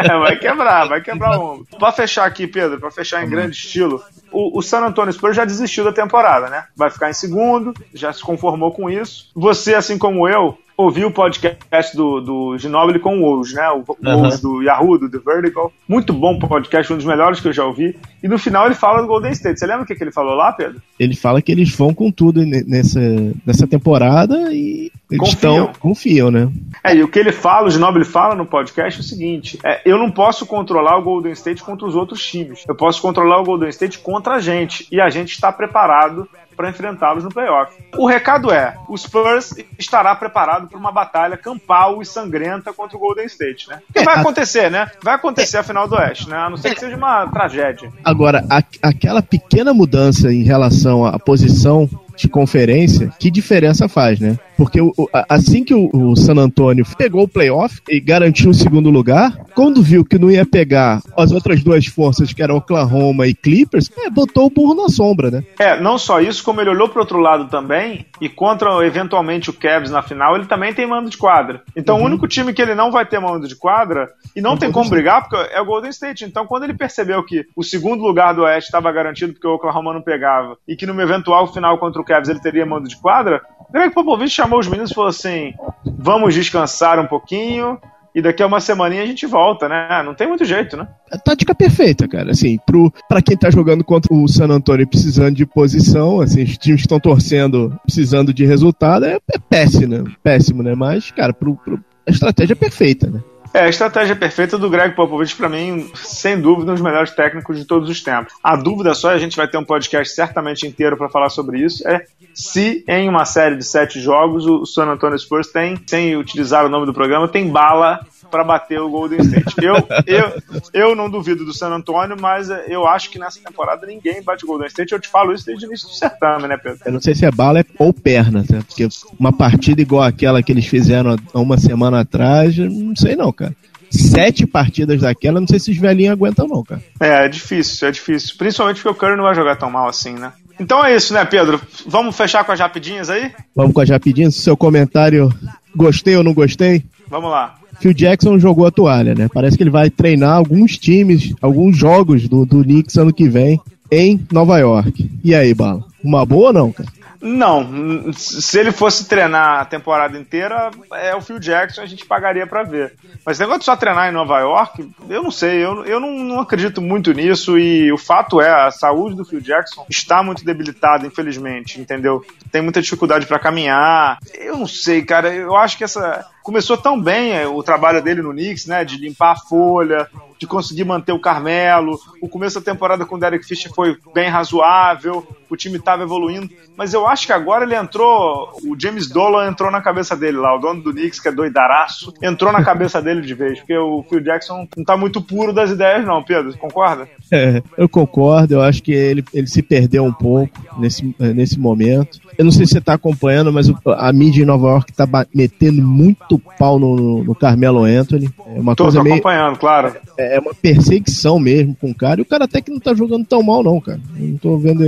É, 0.03 0.17
vai 0.17 0.35
quebrar, 0.37 0.87
vai 0.87 1.01
quebrar 1.01 1.37
o 1.37 1.53
ombro. 1.53 1.67
Pra 1.77 1.91
fechar 1.91 2.25
aqui, 2.25 2.47
Pedro, 2.47 2.79
pra 2.79 2.91
fechar 2.91 3.23
em 3.23 3.29
grande 3.29 3.55
estilo, 3.55 4.01
o, 4.31 4.57
o 4.57 4.61
San 4.61 4.79
Antonio 4.81 5.13
Spurs 5.13 5.35
já 5.35 5.45
desistiu 5.45 5.83
da 5.83 5.91
temporada, 5.91 6.49
né? 6.49 6.63
Vai 6.75 6.89
ficar 6.89 7.09
em 7.09 7.13
segundo, 7.13 7.73
já 7.93 8.11
se 8.13 8.21
conformou 8.23 8.71
com 8.71 8.89
isso. 8.89 9.29
Você, 9.35 9.75
assim 9.75 9.97
como 9.97 10.27
eu, 10.27 10.57
ouviu 10.79 11.09
o 11.09 11.11
podcast 11.11 11.95
do, 11.95 12.21
do 12.21 12.57
Ginobili 12.57 12.99
com 12.99 13.19
o 13.19 13.23
Woj, 13.23 13.53
né? 13.53 13.69
O 13.69 13.83
Aham. 14.07 14.21
Woj 14.23 14.41
do 14.41 14.63
Yahoo, 14.63 14.97
do 14.97 15.09
The 15.11 15.17
Vertical. 15.17 15.73
Muito 15.85 16.13
bom 16.13 16.39
podcast, 16.39 16.93
um 16.93 16.95
dos 16.95 17.05
melhores 17.05 17.41
que 17.41 17.49
eu 17.49 17.53
já 17.53 17.65
ouvi. 17.65 17.97
E 18.23 18.27
no 18.29 18.39
final 18.39 18.65
ele 18.65 18.75
fala 18.75 19.01
do 19.01 19.07
Golden 19.07 19.31
State. 19.33 19.59
Você 19.59 19.65
lembra 19.65 19.83
o 19.83 19.85
que, 19.85 19.93
que 19.93 20.01
ele 20.03 20.11
falou 20.11 20.35
lá, 20.35 20.53
Pedro? 20.53 20.81
Ele 20.97 21.15
fala 21.15 21.41
que 21.41 21.51
eles 21.51 21.75
vão 21.75 21.93
com 21.93 22.09
tudo 22.09 22.45
ne- 22.45 22.63
nessa, 22.63 22.99
nessa 23.45 23.67
temporada 23.67 24.53
e 24.53 24.89
eles 25.09 25.19
Confiam. 25.33 25.65
estão. 25.65 25.73
Confiam, 25.79 26.31
né? 26.31 26.49
É, 26.83 26.95
e 26.95 27.03
o 27.03 27.07
que 27.07 27.17
ele 27.19 27.31
fala, 27.31 27.67
o 27.67 27.71
Ginobili 27.71 28.05
fala 28.05 28.35
no 28.35 28.45
podcast 28.45 28.99
é 28.99 29.01
o 29.01 29.05
seguinte: 29.05 29.57
é, 29.63 29.81
eu 29.85 29.97
não 29.97 30.11
posso 30.11 30.45
controlar 30.45 30.97
o 30.97 31.01
Golden 31.03 31.31
State 31.33 31.63
contra 31.63 31.87
os 31.87 31.95
outros 31.95 32.23
times. 32.25 32.63
Eu 32.67 32.75
posso 32.75 33.01
controlar 33.01 33.39
o 33.39 33.43
Golden 33.43 33.69
State 33.69 33.99
contra 33.99 34.35
a 34.35 34.39
gente. 34.39 34.87
E 34.91 35.01
a 35.01 35.09
gente 35.09 35.31
está 35.31 35.51
preparado 35.51 36.27
para 36.55 36.69
enfrentá-los 36.69 37.23
no 37.23 37.29
playoff. 37.29 37.71
O 37.97 38.05
recado 38.05 38.51
é: 38.51 38.75
o 38.87 38.95
Spurs 38.97 39.55
estará 39.79 40.13
preparado 40.15 40.67
para 40.67 40.77
uma 40.77 40.91
batalha 40.91 41.37
campal 41.37 42.01
e 42.01 42.05
sangrenta 42.05 42.71
contra 42.73 42.97
o 42.97 42.99
Golden 42.99 43.25
State, 43.25 43.67
né? 43.69 43.79
Que 43.93 44.03
vai 44.03 44.19
acontecer, 44.19 44.69
né? 44.69 44.91
Vai 45.01 45.15
acontecer 45.15 45.57
a 45.57 45.63
final 45.63 45.87
do 45.87 45.95
Oeste, 45.95 46.29
né? 46.29 46.35
A 46.37 46.49
não 46.49 46.57
ser 46.57 46.73
que 46.73 46.81
seja 46.81 46.95
uma 46.97 47.25
tragédia. 47.27 47.91
Agora, 48.03 48.45
a- 48.49 48.61
aquela 48.83 49.21
pequena 49.21 49.73
mudança 49.73 50.31
em 50.31 50.43
relação 50.43 51.05
à 51.05 51.17
posição 51.17 51.89
de 52.15 52.27
conferência, 52.27 53.09
que 53.17 53.31
diferença 53.31 53.87
faz, 53.87 54.19
né? 54.19 54.37
Porque 54.59 54.81
o- 54.81 54.93
assim 55.29 55.63
que 55.63 55.73
o, 55.73 55.89
o 55.93 56.17
San 56.17 56.35
Antonio 56.35 56.85
pegou 56.97 57.23
o 57.23 57.27
playoff 57.29 57.79
e 57.89 57.97
garantiu 57.97 58.49
o 58.49 58.53
segundo 58.53 58.89
lugar, 58.89 59.31
quando 59.55 59.81
viu 59.81 60.03
que 60.03 60.19
não 60.19 60.29
ia 60.29 60.45
pegar 60.45 61.01
as 61.17 61.31
outras 61.31 61.63
duas 61.63 61.85
forças, 61.85 62.33
que 62.33 62.43
eram 62.43 62.57
Oklahoma 62.57 63.25
e 63.25 63.33
Clippers, 63.33 63.89
é, 63.97 64.09
botou 64.09 64.47
o 64.47 64.49
burro 64.49 64.75
na 64.75 64.89
sombra, 64.89 65.31
né? 65.31 65.43
É, 65.57 65.79
não 65.79 65.97
só 65.97 66.19
isso, 66.19 66.43
como 66.43 66.59
ele 66.59 66.71
olhou 66.71 66.89
pro 66.89 66.99
outro 66.99 67.19
lado 67.19 67.47
também, 67.49 68.05
e 68.19 68.27
contra 68.27 68.85
eventualmente 68.85 69.49
o 69.49 69.53
Cavs 69.53 69.89
na 69.91 70.01
final, 70.03 70.35
ele 70.35 70.45
também 70.45 70.73
tem 70.73 70.85
mando 70.85 71.09
de 71.09 71.17
quadra. 71.17 71.61
Então 71.73 71.97
o 72.01 72.03
único 72.03 72.27
time 72.27 72.51
que 72.51 72.61
ele 72.61 72.75
não 72.75 72.91
vai 72.91 73.05
ter 73.05 73.19
mando 73.19 73.47
de 73.47 73.55
quadra, 73.55 74.09
e 74.35 74.41
não 74.41 74.57
tem 74.57 74.73
como 74.73 74.89
brigar, 74.89 75.21
porque 75.29 75.53
é 75.53 75.61
o 75.61 75.65
Golden 75.65 75.89
State. 75.89 76.25
Então 76.25 76.45
quando 76.45 76.63
ele 76.63 76.73
percebeu 76.73 77.23
que 77.23 77.45
o 77.55 77.63
segundo 77.63 78.03
lugar 78.03 78.33
do 78.35 78.41
Oeste 78.41 78.67
estava 78.67 78.91
garantido 78.91 79.31
porque 79.31 79.47
o 79.47 79.53
Oklahoma 79.53 79.93
não 79.93 80.01
pegava, 80.01 80.57
e 80.67 80.75
que 80.75 80.85
numa 80.85 81.01
eventual 81.01 81.47
final 81.47 81.77
contra 81.77 82.01
o 82.01 82.05
Cavs 82.05 82.27
ele 82.27 82.41
teria 82.41 82.65
mando 82.65 82.89
de 82.89 82.99
quadra, 82.99 83.41
Greg 83.71 83.93
Popovich 83.93 84.33
chamou 84.33 84.48
os 84.57 84.67
meninos 84.67 84.91
e 84.91 84.93
falou 84.95 85.09
assim: 85.09 85.53
vamos 85.97 86.33
descansar 86.33 86.99
um 86.99 87.07
pouquinho. 87.07 87.77
E 88.15 88.23
daqui 88.23 88.41
a 88.41 88.47
uma 88.47 88.59
semaninha 88.59 89.03
a 89.03 89.05
gente 89.05 89.27
volta, 89.27 89.69
né? 89.69 90.01
Não 90.03 90.15
tem 90.15 90.27
muito 90.27 90.43
jeito, 90.43 90.75
né? 90.75 90.87
a 91.11 91.17
tática 91.17 91.53
perfeita, 91.53 92.07
cara. 92.07 92.31
Assim, 92.31 92.57
pro, 92.65 92.91
pra 93.07 93.21
quem 93.21 93.37
tá 93.37 93.51
jogando 93.51 93.83
contra 93.83 94.11
o 94.11 94.27
San 94.27 94.47
Antonio 94.47 94.87
precisando 94.87 95.35
de 95.35 95.45
posição, 95.45 96.19
assim, 96.19 96.41
os 96.41 96.57
times 96.57 96.81
que 96.81 96.87
estão 96.87 96.99
torcendo 96.99 97.79
precisando 97.85 98.33
de 98.33 98.45
resultado, 98.45 99.05
é, 99.05 99.19
é 99.31 99.37
péssimo, 99.47 99.87
né? 99.87 100.03
Péssimo, 100.23 100.63
né? 100.63 100.73
Mas, 100.73 101.11
cara, 101.11 101.31
pro, 101.33 101.55
pro- 101.55 101.79
a 102.07 102.09
estratégia 102.09 102.53
é 102.53 102.55
perfeita, 102.55 103.07
né? 103.07 103.21
É, 103.53 103.61
a 103.61 103.69
estratégia 103.69 104.15
perfeita 104.15 104.57
do 104.57 104.69
Greg 104.69 104.95
Popovich, 104.95 105.35
pra 105.35 105.49
mim, 105.49 105.91
sem 105.95 106.39
dúvida, 106.39 106.71
um 106.71 106.75
dos 106.75 106.83
melhores 106.83 107.11
técnicos 107.11 107.57
de 107.57 107.65
todos 107.65 107.89
os 107.89 108.01
tempos. 108.01 108.33
A 108.43 108.55
dúvida 108.55 108.93
só, 108.93 109.09
a 109.09 109.17
gente 109.17 109.35
vai 109.35 109.47
ter 109.47 109.57
um 109.57 109.65
podcast 109.65 110.13
certamente 110.13 110.67
inteiro 110.67 110.95
pra 110.95 111.09
falar 111.09 111.29
sobre 111.29 111.59
isso, 111.59 111.87
é 111.87 112.05
se 112.33 112.83
em 112.87 113.09
uma 113.09 113.25
série 113.25 113.55
de 113.55 113.65
sete 113.65 113.99
jogos 113.99 114.45
o 114.45 114.65
San 114.65 114.85
Antonio 114.85 115.17
Spurs 115.17 115.47
tem, 115.47 115.79
sem 115.87 116.15
utilizar 116.15 116.65
o 116.65 116.69
nome 116.69 116.85
do 116.85 116.93
programa, 116.93 117.27
tem 117.27 117.49
bala 117.49 117.99
pra 118.29 118.43
bater 118.43 118.79
o 118.79 118.89
Golden 118.89 119.19
State. 119.21 119.55
Eu, 119.61 119.75
eu, 120.05 120.41
eu 120.73 120.95
não 120.95 121.09
duvido 121.09 121.45
do 121.45 121.53
San 121.53 121.69
Antonio, 121.69 122.15
mas 122.19 122.49
eu 122.67 122.87
acho 122.87 123.09
que 123.09 123.19
nessa 123.19 123.39
temporada 123.39 123.85
ninguém 123.85 124.21
bate 124.21 124.45
o 124.45 124.47
Golden 124.47 124.67
State. 124.67 124.91
Eu 124.91 124.99
te 124.99 125.07
falo 125.07 125.33
isso 125.33 125.45
desde 125.45 125.65
o 125.65 125.67
início 125.67 125.87
do 125.87 125.93
certame, 125.93 126.47
né, 126.47 126.57
Pedro? 126.57 126.79
Eu 126.85 126.91
não 126.91 127.01
sei 127.01 127.15
se 127.15 127.25
é 127.25 127.31
bala 127.31 127.65
ou 127.77 127.93
perna, 127.93 128.45
né? 128.49 128.61
Porque 128.67 128.87
uma 129.19 129.33
partida 129.33 129.81
igual 129.81 130.03
aquela 130.03 130.41
que 130.43 130.51
eles 130.51 130.65
fizeram 130.65 131.15
há 131.33 131.39
uma 131.39 131.57
semana 131.57 132.01
atrás, 132.01 132.57
não 132.57 132.95
sei 132.95 133.15
não, 133.15 133.31
cara. 133.31 133.55
Sete 133.91 134.45
partidas 134.45 135.01
daquela, 135.01 135.39
não 135.39 135.47
sei 135.47 135.59
se 135.59 135.71
os 135.71 135.77
velhinhos 135.77 136.13
aguentam 136.13 136.47
não, 136.47 136.63
cara. 136.63 136.81
É, 136.99 137.25
é 137.25 137.27
difícil, 137.27 137.87
é 137.87 137.91
difícil. 137.91 138.35
Principalmente 138.37 138.81
porque 138.81 138.89
o 138.89 138.95
Curry 138.95 139.17
não 139.17 139.23
vai 139.23 139.33
jogar 139.33 139.55
tão 139.55 139.71
mal 139.71 139.87
assim, 139.87 140.13
né? 140.13 140.31
Então 140.59 140.83
é 140.85 140.93
isso, 140.93 141.13
né, 141.13 141.23
Pedro? 141.25 141.59
Vamos 141.87 142.15
fechar 142.15 142.43
com 142.43 142.51
as 142.51 142.59
rapidinhas 142.59 143.09
aí? 143.09 143.31
Vamos 143.55 143.73
com 143.73 143.81
as 143.81 143.89
rapidinhas, 143.89 144.35
seu 144.35 144.57
comentário, 144.57 145.33
gostei 145.75 146.17
ou 146.17 146.23
não 146.23 146.33
gostei? 146.33 146.83
Vamos 147.07 147.31
lá. 147.31 147.55
Phil 147.79 147.93
Jackson 147.93 148.37
jogou 148.39 148.67
a 148.67 148.71
toalha, 148.71 149.15
né? 149.15 149.27
Parece 149.33 149.57
que 149.57 149.63
ele 149.63 149.69
vai 149.69 149.89
treinar 149.89 150.35
alguns 150.35 150.77
times, 150.77 151.33
alguns 151.41 151.77
jogos 151.77 152.27
do, 152.27 152.45
do 152.45 152.63
Knicks 152.63 152.97
ano 152.97 153.13
que 153.13 153.27
vem 153.27 153.59
em 153.91 154.19
Nova 154.31 154.57
York. 154.59 155.09
E 155.23 155.33
aí, 155.33 155.53
Bala? 155.53 155.83
Uma 156.03 156.25
boa 156.25 156.47
ou 156.47 156.53
não, 156.53 156.71
cara? 156.71 156.89
Não, 157.21 158.13
se 158.13 158.57
ele 158.57 158.71
fosse 158.71 159.05
treinar 159.05 159.59
a 159.59 159.65
temporada 159.65 160.17
inteira, 160.17 160.71
é 160.93 161.13
o 161.13 161.21
Phil 161.21 161.37
Jackson, 161.37 161.81
a 161.81 161.85
gente 161.85 162.05
pagaria 162.05 162.47
pra 162.47 162.63
ver. 162.63 162.93
Mas 163.25 163.35
esse 163.35 163.41
negócio 163.41 163.59
de 163.59 163.65
só 163.65 163.75
treinar 163.75 164.07
em 164.07 164.13
Nova 164.13 164.39
York, 164.39 164.89
eu 165.09 165.21
não 165.21 165.31
sei, 165.31 165.57
eu, 165.57 165.83
eu 165.85 165.99
não, 165.99 166.11
não 166.11 166.39
acredito 166.39 166.81
muito 166.81 167.11
nisso 167.11 167.59
e 167.59 167.91
o 167.91 167.97
fato 167.97 168.39
é, 168.39 168.49
a 168.49 168.71
saúde 168.71 169.17
do 169.17 169.25
Phil 169.25 169.41
Jackson 169.41 169.85
está 169.89 170.23
muito 170.23 170.45
debilitada, 170.45 171.05
infelizmente, 171.05 171.81
entendeu? 171.81 172.23
Tem 172.53 172.61
muita 172.61 172.81
dificuldade 172.81 173.25
pra 173.25 173.37
caminhar. 173.37 174.17
Eu 174.33 174.57
não 174.57 174.67
sei, 174.67 175.01
cara, 175.03 175.33
eu 175.33 175.57
acho 175.57 175.77
que 175.77 175.83
essa 175.83 176.25
começou 176.49 176.75
tão 176.75 176.99
bem 176.99 177.33
é, 177.33 177.47
o 177.47 177.61
trabalho 177.61 178.01
dele 178.01 178.23
no 178.23 178.31
Knicks, 178.31 178.65
né, 178.65 178.83
de 178.83 178.97
limpar 178.97 179.33
a 179.33 179.35
folha, 179.35 180.09
de 180.39 180.47
conseguir 180.47 180.83
manter 180.83 181.11
o 181.11 181.19
Carmelo. 181.19 181.99
O 182.23 182.27
começo 182.27 182.59
da 182.59 182.71
temporada 182.71 183.05
com 183.05 183.17
o 183.17 183.19
Derek 183.19 183.45
Fisher 183.45 183.71
foi 183.71 183.95
bem 184.15 184.29
razoável, 184.29 185.27
o 185.47 185.55
time 185.55 185.77
estava 185.77 186.01
evoluindo, 186.01 186.49
mas 186.75 186.91
eu 186.91 187.05
acho 187.07 187.27
que 187.27 187.33
agora 187.33 187.65
ele 187.65 187.75
entrou, 187.75 188.51
o 188.63 188.79
James 188.79 189.07
Dolan 189.07 189.47
entrou 189.47 189.69
na 189.69 189.79
cabeça 189.79 190.15
dele 190.15 190.37
lá, 190.37 190.55
o 190.55 190.59
dono 190.59 190.81
do 190.81 190.91
Knicks, 190.91 191.19
que 191.19 191.27
é 191.27 191.31
doidaraço, 191.31 192.13
entrou 192.21 192.51
na 192.51 192.63
cabeça 192.63 192.99
dele 192.99 193.21
de 193.21 193.33
vez, 193.35 193.59
porque 193.59 193.77
o 193.77 194.03
Phil 194.09 194.21
Jackson 194.21 194.67
não 194.75 194.83
tá 194.83 194.97
muito 194.97 195.21
puro 195.21 195.53
das 195.53 195.69
ideias 195.69 196.03
não, 196.03 196.23
Pedro, 196.23 196.57
concorda? 196.57 197.07
É, 197.31 197.61
eu 197.77 197.87
concordo, 197.87 198.55
eu 198.55 198.61
acho 198.61 198.81
que 198.81 198.91
ele, 198.91 199.23
ele 199.33 199.47
se 199.47 199.61
perdeu 199.61 200.03
um 200.03 200.13
pouco 200.13 200.57
nesse, 200.79 201.15
nesse 201.19 201.59
momento. 201.59 202.19
Eu 202.37 202.45
não 202.45 202.51
sei 202.51 202.65
se 202.65 202.71
você 202.71 202.79
está 202.79 202.93
acompanhando, 202.93 203.51
mas 203.51 203.69
a 203.85 204.13
mídia 204.13 204.43
em 204.43 204.45
Nova 204.45 204.69
York 204.69 204.91
está 204.91 205.05
metendo 205.35 205.81
muito 205.81 206.38
pau 206.39 206.79
no, 206.79 207.23
no 207.23 207.35
Carmelo 207.35 207.83
Anthony. 207.83 208.29
É 208.55 208.59
uma 208.59 208.75
Tô, 208.75 208.83
coisa 208.85 208.99
tô 208.99 209.03
meio. 209.03 209.15
acompanhando, 209.15 209.57
claro. 209.57 209.95
É 210.17 210.35
é 210.35 210.39
uma 210.39 210.53
perseguição 210.53 211.39
mesmo 211.39 211.75
com 211.75 211.91
o 211.91 211.95
cara. 211.95 212.19
E 212.19 212.23
o 212.23 212.25
cara 212.25 212.45
até 212.45 212.61
que 212.61 212.71
não 212.71 212.79
tá 212.79 212.93
jogando 212.93 213.25
tão 213.25 213.41
mal, 213.43 213.63
não, 213.63 213.79
cara. 213.81 213.99
Eu 214.17 214.27
não 214.27 214.37
tô 214.37 214.57
vendo. 214.57 214.83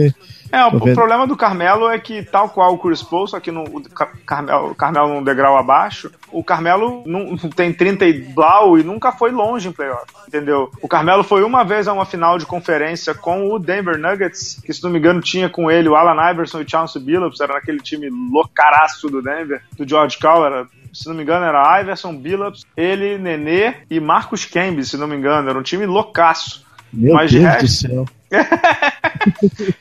É, 0.53 0.65
o, 0.65 0.71
Tô 0.71 0.77
o 0.77 0.79
vendo. 0.81 0.95
problema 0.95 1.25
do 1.25 1.37
Carmelo 1.37 1.87
é 1.89 1.97
que, 1.97 2.23
tal 2.23 2.49
qual 2.49 2.73
o 2.73 2.77
Chris 2.77 3.01
Paul, 3.01 3.25
só 3.25 3.39
que 3.39 3.49
no, 3.51 3.63
o 3.63 3.81
Car- 3.89 4.11
Carmelo, 4.25 4.71
o 4.71 4.75
Carmelo 4.75 5.07
num 5.13 5.23
degrau 5.23 5.57
abaixo, 5.57 6.11
o 6.29 6.43
Carmelo 6.43 7.03
não, 7.05 7.37
tem 7.37 7.71
30 7.71 8.05
e 8.05 8.13
blau 8.21 8.77
e 8.77 8.83
nunca 8.83 9.13
foi 9.13 9.31
longe 9.31 9.69
em 9.69 9.71
playoff, 9.71 10.03
entendeu? 10.27 10.69
O 10.81 10.89
Carmelo 10.89 11.23
foi 11.23 11.41
uma 11.43 11.63
vez 11.63 11.87
a 11.87 11.93
uma 11.93 12.03
final 12.05 12.37
de 12.37 12.45
conferência 12.45 13.13
com 13.15 13.49
o 13.49 13.57
Denver 13.57 13.97
Nuggets, 13.97 14.59
que 14.65 14.73
se 14.73 14.83
não 14.83 14.89
me 14.89 14.99
engano 14.99 15.21
tinha 15.21 15.47
com 15.49 15.71
ele 15.71 15.87
o 15.87 15.95
Alan 15.95 16.29
Iverson 16.31 16.59
e 16.59 16.63
o 16.65 16.69
Chauncey 16.69 17.01
Billups, 17.01 17.39
era 17.39 17.53
naquele 17.53 17.79
time 17.79 18.09
loucaraço 18.09 19.07
do 19.09 19.21
Denver, 19.21 19.61
do 19.77 19.87
George 19.87 20.17
Karl, 20.19 20.43
era 20.45 20.67
se 20.93 21.07
não 21.07 21.15
me 21.15 21.23
engano, 21.23 21.45
era 21.45 21.79
Iverson, 21.81 22.15
Billups, 22.15 22.65
ele, 22.75 23.17
Nenê 23.17 23.73
e 23.89 23.99
Marcus 23.99 24.45
Camby, 24.45 24.83
se 24.85 24.97
não 24.97 25.07
me 25.07 25.15
engano. 25.15 25.49
Era 25.49 25.57
um 25.59 25.63
time 25.63 25.85
loucaço. 25.85 26.65
Meu 26.93 27.13
Mas 27.15 27.31
de 27.31 27.39
Deus 27.39 27.49
do 27.53 27.59
resto- 27.61 27.87
céu. 27.87 28.05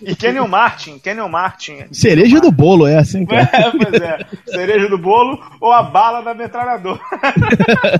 E 0.03 0.15
Kenyon 0.15 0.47
Martin, 0.49 0.99
Kenyon 0.99 1.29
Martin. 1.29 1.85
Cereja 1.93 2.41
do 2.41 2.51
bolo 2.53 2.87
essa, 2.87 3.17
hein, 3.19 3.25
cara? 3.25 3.49
É, 3.55 3.71
pois 3.71 4.03
é. 4.03 4.19
Cereja 4.47 4.89
do 4.89 4.99
bolo 4.99 5.41
ou 5.61 5.73
a 5.73 5.83
bala 5.83 6.21
da 6.21 6.35
metralhadora. 6.35 7.01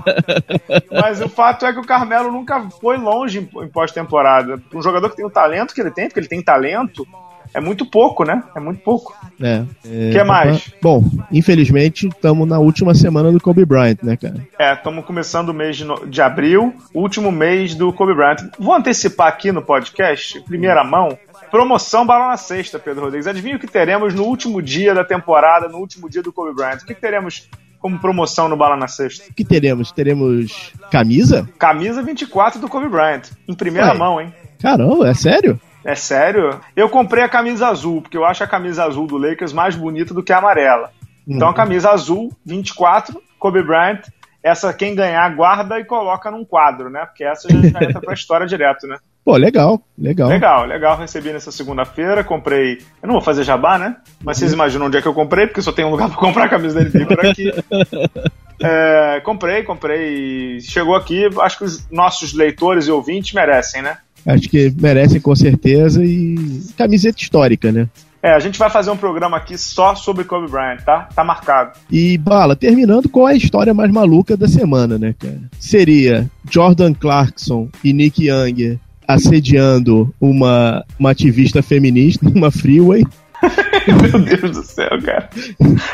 Mas 0.91 1.21
o 1.21 1.29
fato 1.29 1.65
é 1.65 1.73
que 1.73 1.79
o 1.79 1.85
Carmelo 1.85 2.31
nunca 2.31 2.69
foi 2.81 2.97
longe 2.97 3.39
em, 3.39 3.63
em 3.63 3.67
pós-temporada. 3.67 4.61
Um 4.73 4.81
jogador 4.83 5.09
que 5.09 5.15
tem 5.15 5.25
o 5.25 5.29
talento 5.31 5.73
que 5.73 5.81
ele 5.81 5.91
tem, 5.91 6.07
porque 6.07 6.19
ele 6.19 6.27
tem 6.27 6.41
talento, 6.43 7.07
é 7.53 7.59
muito 7.59 7.85
pouco, 7.85 8.23
né? 8.23 8.43
É 8.55 8.59
muito 8.59 8.81
pouco. 8.81 9.15
É. 9.41 9.63
O 9.85 10.11
que 10.11 10.23
mais? 10.23 10.71
Bom, 10.81 11.03
infelizmente, 11.31 12.07
estamos 12.07 12.47
na 12.47 12.59
última 12.59 12.93
semana 12.93 13.31
do 13.31 13.39
Kobe 13.39 13.65
Bryant, 13.65 13.97
né, 14.03 14.15
cara? 14.17 14.35
É, 14.59 14.73
estamos 14.73 15.03
começando 15.05 15.49
o 15.49 15.53
mês 15.53 15.77
de, 15.77 15.85
no- 15.85 16.07
de 16.07 16.21
abril, 16.21 16.73
último 16.93 17.31
mês 17.31 17.75
do 17.75 17.91
Kobe 17.91 18.13
Bryant. 18.15 18.37
Vou 18.59 18.73
antecipar 18.73 19.27
aqui 19.27 19.51
no 19.51 19.61
podcast, 19.61 20.39
primeira 20.45 20.83
mão, 20.83 21.17
promoção 21.49 22.05
Bala 22.05 22.29
na 22.29 22.37
Sexta, 22.37 22.79
Pedro 22.79 23.03
Rodrigues. 23.05 23.27
Adivinha 23.27 23.55
o 23.55 23.59
que 23.59 23.67
teremos 23.67 24.13
no 24.13 24.23
último 24.23 24.61
dia 24.61 24.93
da 24.93 25.03
temporada, 25.03 25.67
no 25.67 25.77
último 25.79 26.09
dia 26.09 26.21
do 26.21 26.31
Kobe 26.31 26.55
Bryant? 26.55 26.81
O 26.81 26.85
que 26.85 26.93
teremos 26.95 27.49
como 27.79 27.97
promoção 27.99 28.47
no 28.47 28.55
Bala 28.55 28.77
na 28.77 28.87
Sexta? 28.87 29.25
O 29.29 29.33
que 29.33 29.43
teremos? 29.43 29.91
Teremos 29.91 30.71
camisa? 30.91 31.49
Camisa 31.57 32.01
24 32.03 32.59
do 32.61 32.69
Kobe 32.69 32.87
Bryant, 32.87 33.23
em 33.47 33.55
primeira 33.55 33.91
Ué. 33.91 33.97
mão, 33.97 34.21
hein? 34.21 34.31
Caramba, 34.61 35.09
é 35.09 35.13
sério? 35.15 35.59
É 35.83 35.95
sério? 35.95 36.59
Eu 36.75 36.89
comprei 36.89 37.23
a 37.23 37.29
camisa 37.29 37.67
azul, 37.67 38.01
porque 38.01 38.17
eu 38.17 38.25
acho 38.25 38.43
a 38.43 38.47
camisa 38.47 38.83
azul 38.83 39.07
do 39.07 39.17
Lakers 39.17 39.53
mais 39.53 39.75
bonita 39.75 40.13
do 40.13 40.23
que 40.23 40.31
a 40.31 40.37
amarela. 40.37 40.91
Então 41.27 41.49
a 41.49 41.53
camisa 41.53 41.91
azul, 41.91 42.31
24, 42.45 43.21
Kobe 43.39 43.63
Bryant. 43.63 44.01
Essa 44.43 44.73
quem 44.73 44.95
ganhar 44.95 45.35
guarda 45.35 45.79
e 45.79 45.85
coloca 45.85 46.31
num 46.31 46.43
quadro, 46.43 46.89
né? 46.89 47.05
Porque 47.05 47.23
essa 47.23 47.47
já, 47.47 47.57
entra 47.57 48.01
pra 48.01 48.13
história 48.15 48.47
direto, 48.47 48.87
né? 48.87 48.97
Pô, 49.23 49.37
legal, 49.37 49.79
legal. 49.95 50.29
Legal, 50.29 50.65
legal. 50.65 50.97
Recebi 50.97 51.31
nessa 51.31 51.51
segunda-feira, 51.51 52.23
comprei. 52.23 52.79
Eu 53.01 53.07
não 53.07 53.13
vou 53.13 53.21
fazer 53.21 53.43
jabá, 53.43 53.77
né? 53.77 53.97
Mas 54.23 54.37
vocês 54.37 54.51
imaginam 54.51 54.87
onde 54.87 54.97
é 54.97 55.01
que 55.01 55.07
eu 55.07 55.13
comprei, 55.13 55.45
porque 55.45 55.61
só 55.61 55.71
tem 55.71 55.85
um 55.85 55.91
lugar 55.91 56.09
pra 56.09 56.17
comprar 56.17 56.45
a 56.45 56.49
camisa 56.49 56.83
NBA 56.83 57.05
por 57.05 57.25
aqui. 57.25 57.51
É, 58.63 59.19
comprei, 59.21 59.63
comprei. 59.63 60.59
Chegou 60.61 60.95
aqui, 60.95 61.27
acho 61.39 61.57
que 61.57 61.63
os 61.63 61.89
nossos 61.89 62.31
leitores 62.31 62.85
e 62.85 62.91
ouvintes 62.91 63.33
merecem, 63.33 63.81
né? 63.81 63.97
Acho 64.25 64.49
que 64.49 64.73
merecem 64.79 65.19
com 65.19 65.35
certeza 65.35 66.03
e 66.03 66.35
camiseta 66.77 67.21
histórica, 67.21 67.71
né? 67.71 67.87
É, 68.23 68.31
a 68.33 68.39
gente 68.39 68.59
vai 68.59 68.69
fazer 68.69 68.91
um 68.91 68.97
programa 68.97 69.35
aqui 69.35 69.57
só 69.57 69.95
sobre 69.95 70.23
Kobe 70.23 70.47
Bryant, 70.49 70.81
tá? 70.85 71.09
Tá 71.15 71.23
marcado. 71.23 71.71
E, 71.89 72.19
Bala, 72.19 72.55
terminando 72.55 73.09
com 73.09 73.25
a 73.25 73.33
história 73.33 73.73
mais 73.73 73.91
maluca 73.91 74.37
da 74.37 74.47
semana, 74.47 74.97
né, 74.99 75.15
cara? 75.17 75.41
Seria 75.59 76.29
Jordan 76.47 76.93
Clarkson 76.93 77.67
e 77.83 77.91
Nick 77.91 78.27
Young 78.27 78.79
assediando 79.07 80.13
uma, 80.21 80.85
uma 80.99 81.11
ativista 81.11 81.63
feminista 81.63 82.27
numa 82.29 82.51
freeway. 82.51 83.03
Meu 84.11 84.19
Deus 84.23 84.51
do 84.57 84.63
céu, 84.63 84.89
cara. 85.03 85.29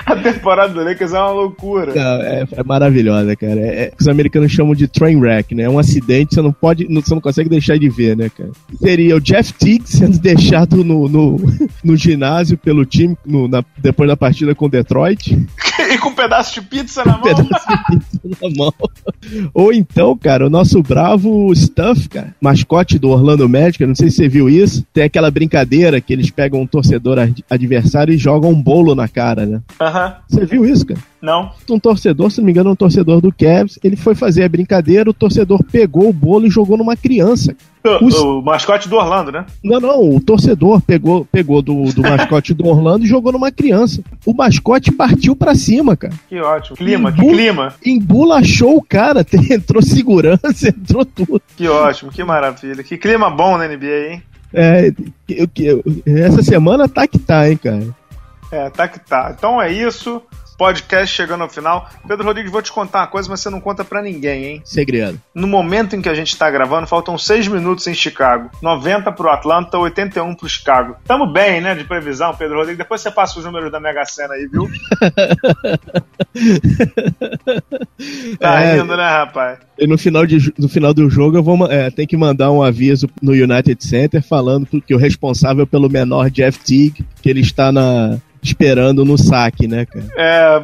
A 0.05 0.15
temporada 0.15 0.73
do 0.73 0.83
Lakers 0.83 1.13
é 1.13 1.19
uma 1.19 1.31
loucura. 1.31 1.93
Não, 1.93 2.21
é, 2.21 2.45
é 2.51 2.63
maravilhosa, 2.63 3.35
cara. 3.35 3.59
É, 3.59 3.83
é- 3.85 3.91
os 3.99 4.07
americanos 4.07 4.51
chamam 4.51 4.75
de 4.75 4.87
train 4.87 5.15
wreck, 5.17 5.55
né? 5.55 5.63
É 5.63 5.69
um 5.69 5.79
acidente, 5.79 6.35
você 6.35 6.41
não 6.41 6.51
pode, 6.51 6.87
não- 6.89 7.01
você 7.01 7.13
não 7.13 7.21
consegue 7.21 7.49
deixar 7.49 7.77
de 7.77 7.89
ver, 7.89 8.15
né, 8.17 8.29
cara? 8.29 8.49
Seria 8.81 9.15
o 9.15 9.21
Jeff 9.21 9.53
Teague 9.53 9.83
sendo 9.85 10.17
deixado 10.19 10.83
no, 10.83 11.07
no, 11.07 11.37
no 11.83 11.95
ginásio 11.95 12.57
pelo 12.57 12.85
time 12.85 13.17
no- 13.25 13.47
na- 13.47 13.63
depois 13.77 14.09
da 14.09 14.17
partida 14.17 14.53
com 14.53 14.69
Detroit. 14.69 15.37
e 15.93 15.97
com 15.97 16.09
um 16.09 16.15
pedaço 16.15 16.53
de 16.53 16.61
pizza 16.61 17.03
na 17.05 17.13
mão. 17.13 17.21
pedaço 17.23 17.67
de 17.67 17.77
pizza 17.99 18.19
na 18.41 18.49
mão. 18.55 18.73
Ou 19.53 19.73
então, 19.73 20.17
cara, 20.17 20.45
o 20.45 20.49
nosso 20.49 20.81
bravo 20.81 21.53
Stuff, 21.55 22.07
cara, 22.09 22.35
mascote 22.41 22.97
do 22.99 23.09
Orlando 23.09 23.47
Magic, 23.47 23.85
não 23.85 23.95
sei 23.95 24.09
se 24.09 24.17
você 24.17 24.27
viu 24.29 24.49
isso, 24.49 24.85
tem 24.93 25.03
aquela 25.03 25.29
brincadeira 25.31 25.99
que 26.01 26.13
eles 26.13 26.29
pegam 26.29 26.61
um 26.61 26.67
torcedor 26.67 27.19
ad- 27.19 27.43
adversário 27.49 28.13
e 28.13 28.17
jogam 28.17 28.51
um 28.51 28.61
bolo 28.61 28.95
na 28.95 29.07
cara, 29.07 29.45
né? 29.45 29.61
Aham. 29.79 30.15
Você 30.29 30.45
viu 30.45 30.65
isso, 30.65 30.85
cara? 30.85 30.99
Não. 31.21 31.51
Um 31.69 31.79
torcedor, 31.79 32.29
se 32.29 32.37
não 32.39 32.45
me 32.45 32.51
engano, 32.51 32.69
um 32.71 32.75
torcedor 32.75 33.19
do 33.19 33.31
Cavs, 33.33 33.79
ele 33.83 33.95
foi 33.95 34.13
fazer 34.13 34.43
a 34.43 34.49
brincadeira, 34.49 35.09
o 35.09 35.13
torcedor 35.13 35.63
pegou 35.63 36.07
o 36.09 36.13
bolo 36.13 36.45
e 36.45 36.49
jogou 36.49 36.77
numa 36.77 36.95
criança. 36.95 37.55
O, 37.83 38.05
Os- 38.05 38.15
o 38.19 38.41
mascote 38.41 38.87
do 38.89 38.97
Orlando, 38.97 39.31
né? 39.31 39.45
Não, 39.63 39.79
não, 39.79 40.15
o 40.15 40.19
torcedor 40.21 40.79
pegou, 40.81 41.25
pegou 41.25 41.61
do, 41.61 41.85
do 41.93 42.01
mascote 42.07 42.53
do 42.53 42.67
Orlando 42.67 43.05
e 43.05 43.07
jogou 43.07 43.31
numa 43.31 43.51
criança. 43.51 44.03
O 44.25 44.33
mascote 44.33 44.91
partiu 44.91 45.35
pra 45.35 45.55
cima, 45.55 45.95
cara. 45.97 46.13
Que 46.29 46.39
ótimo. 46.39 46.77
Clima, 46.77 47.11
que 47.11 47.21
Bu- 47.21 47.29
clima. 47.29 47.73
Embolachou 47.83 48.77
o 48.77 48.81
cara, 48.83 49.25
entrou 49.49 49.81
segurança, 49.81 50.69
entrou 50.69 51.03
tudo. 51.05 51.41
Que 51.55 51.67
ótimo, 51.67 52.11
que 52.11 52.23
maravilha. 52.23 52.83
Que 52.83 52.97
clima 52.97 53.29
bom 53.29 53.57
na 53.57 53.67
NBA, 53.67 54.11
hein? 54.13 54.23
É, 54.53 54.91
que- 55.27 55.47
que- 55.47 55.83
essa 56.05 56.41
semana 56.43 56.87
tá 56.87 57.07
que 57.07 57.17
tá, 57.19 57.49
hein, 57.49 57.57
cara. 57.57 57.83
É, 58.51 58.69
tá 58.69 58.87
que 58.87 58.99
tá. 58.99 59.33
Então 59.37 59.61
é 59.61 59.71
isso. 59.71 60.21
Podcast 60.57 61.15
chegando 61.15 61.43
ao 61.43 61.49
final. 61.49 61.89
Pedro 62.07 62.25
Rodrigues, 62.25 62.51
vou 62.51 62.61
te 62.61 62.71
contar 62.71 63.01
uma 63.01 63.07
coisa, 63.07 63.29
mas 63.29 63.39
você 63.41 63.49
não 63.49 63.61
conta 63.61 63.83
pra 63.85 64.01
ninguém, 64.01 64.45
hein? 64.45 64.61
Segredo. 64.65 65.19
No 65.33 65.47
momento 65.47 65.95
em 65.95 66.01
que 66.01 66.09
a 66.09 66.13
gente 66.15 66.35
tá 66.35 66.49
gravando, 66.49 66.87
faltam 66.87 67.17
seis 67.17 67.47
minutos 67.47 67.85
em 67.87 67.93
Chicago. 67.93 68.49
90 68.61 69.11
pro 69.11 69.29
Atlanta, 69.29 69.77
81 69.77 70.33
pro 70.35 70.49
Chicago. 70.49 70.95
Tamo 71.05 71.27
bem, 71.31 71.61
né, 71.61 71.75
de 71.75 71.83
previsão, 71.83 72.33
Pedro 72.35 72.57
Rodrigues. 72.57 72.79
Depois 72.79 73.01
você 73.01 73.11
passa 73.11 73.37
os 73.37 73.45
números 73.45 73.71
da 73.71 73.79
Mega 73.79 74.03
Sena 74.05 74.33
aí, 74.33 74.47
viu? 74.47 74.67
tá 78.39 78.61
É. 78.61 78.75
rindo, 78.77 78.97
né, 78.97 79.07
rapaz? 79.09 79.59
E 79.77 79.85
no 79.85 79.97
final, 79.97 80.25
de, 80.25 80.51
no 80.57 80.67
final 80.67 80.93
do 80.93 81.07
jogo, 81.09 81.37
eu 81.37 81.43
vou 81.43 81.67
é, 81.67 81.91
tem 81.91 82.07
que 82.07 82.17
mandar 82.17 82.51
um 82.51 82.63
aviso 82.63 83.07
no 83.21 83.33
United 83.33 83.83
Center 83.85 84.23
falando 84.23 84.65
que 84.81 84.95
o 84.95 84.97
responsável 84.97 85.67
pelo 85.67 85.89
menor 85.89 86.31
Jeff 86.31 86.57
Teague, 86.59 87.05
que 87.21 87.29
ele 87.29 87.41
está 87.41 87.71
na, 87.71 88.17
esperando 88.47 89.05
no 89.05 89.17
saque, 89.17 89.67
né, 89.67 89.85
cara? 89.85 90.05
É, 90.15 90.61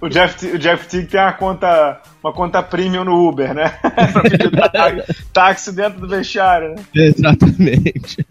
o 0.00 0.08
Jeff, 0.08 0.46
o 0.46 0.58
Jeff 0.58 0.86
Teague 0.88 1.08
tem 1.08 1.20
uma 1.20 1.32
conta, 1.32 2.00
uma 2.22 2.32
conta 2.32 2.62
premium 2.62 3.04
no 3.04 3.28
Uber, 3.28 3.52
né? 3.54 3.68
pra 4.12 4.22
pedir 4.22 4.50
tá- 4.50 5.14
táxi 5.32 5.72
dentro 5.72 6.00
do 6.00 6.08
vestiário, 6.08 6.74
né? 6.74 6.84
Exatamente. 6.94 8.24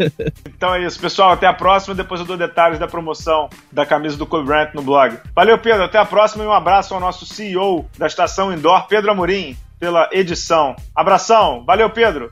Então 0.45 0.73
é 0.75 0.85
isso, 0.85 0.99
pessoal. 0.99 1.31
Até 1.31 1.47
a 1.47 1.53
próxima. 1.53 1.95
Depois 1.95 2.21
eu 2.21 2.27
dou 2.27 2.37
detalhes 2.37 2.79
da 2.79 2.87
promoção 2.87 3.49
da 3.71 3.85
camisa 3.85 4.17
do 4.17 4.25
Kobe 4.25 4.45
Bryant 4.45 4.73
no 4.73 4.81
blog. 4.81 5.17
Valeu, 5.35 5.57
Pedro. 5.57 5.83
Até 5.83 5.97
a 5.97 6.05
próxima 6.05 6.43
e 6.43 6.47
um 6.47 6.53
abraço 6.53 6.93
ao 6.93 6.99
nosso 6.99 7.25
CEO 7.25 7.85
da 7.97 8.07
estação 8.07 8.53
Indoor, 8.53 8.87
Pedro 8.87 9.11
Amorim, 9.11 9.55
pela 9.79 10.09
edição. 10.11 10.75
Abração. 10.95 11.63
Valeu, 11.65 11.89
Pedro. 11.89 12.31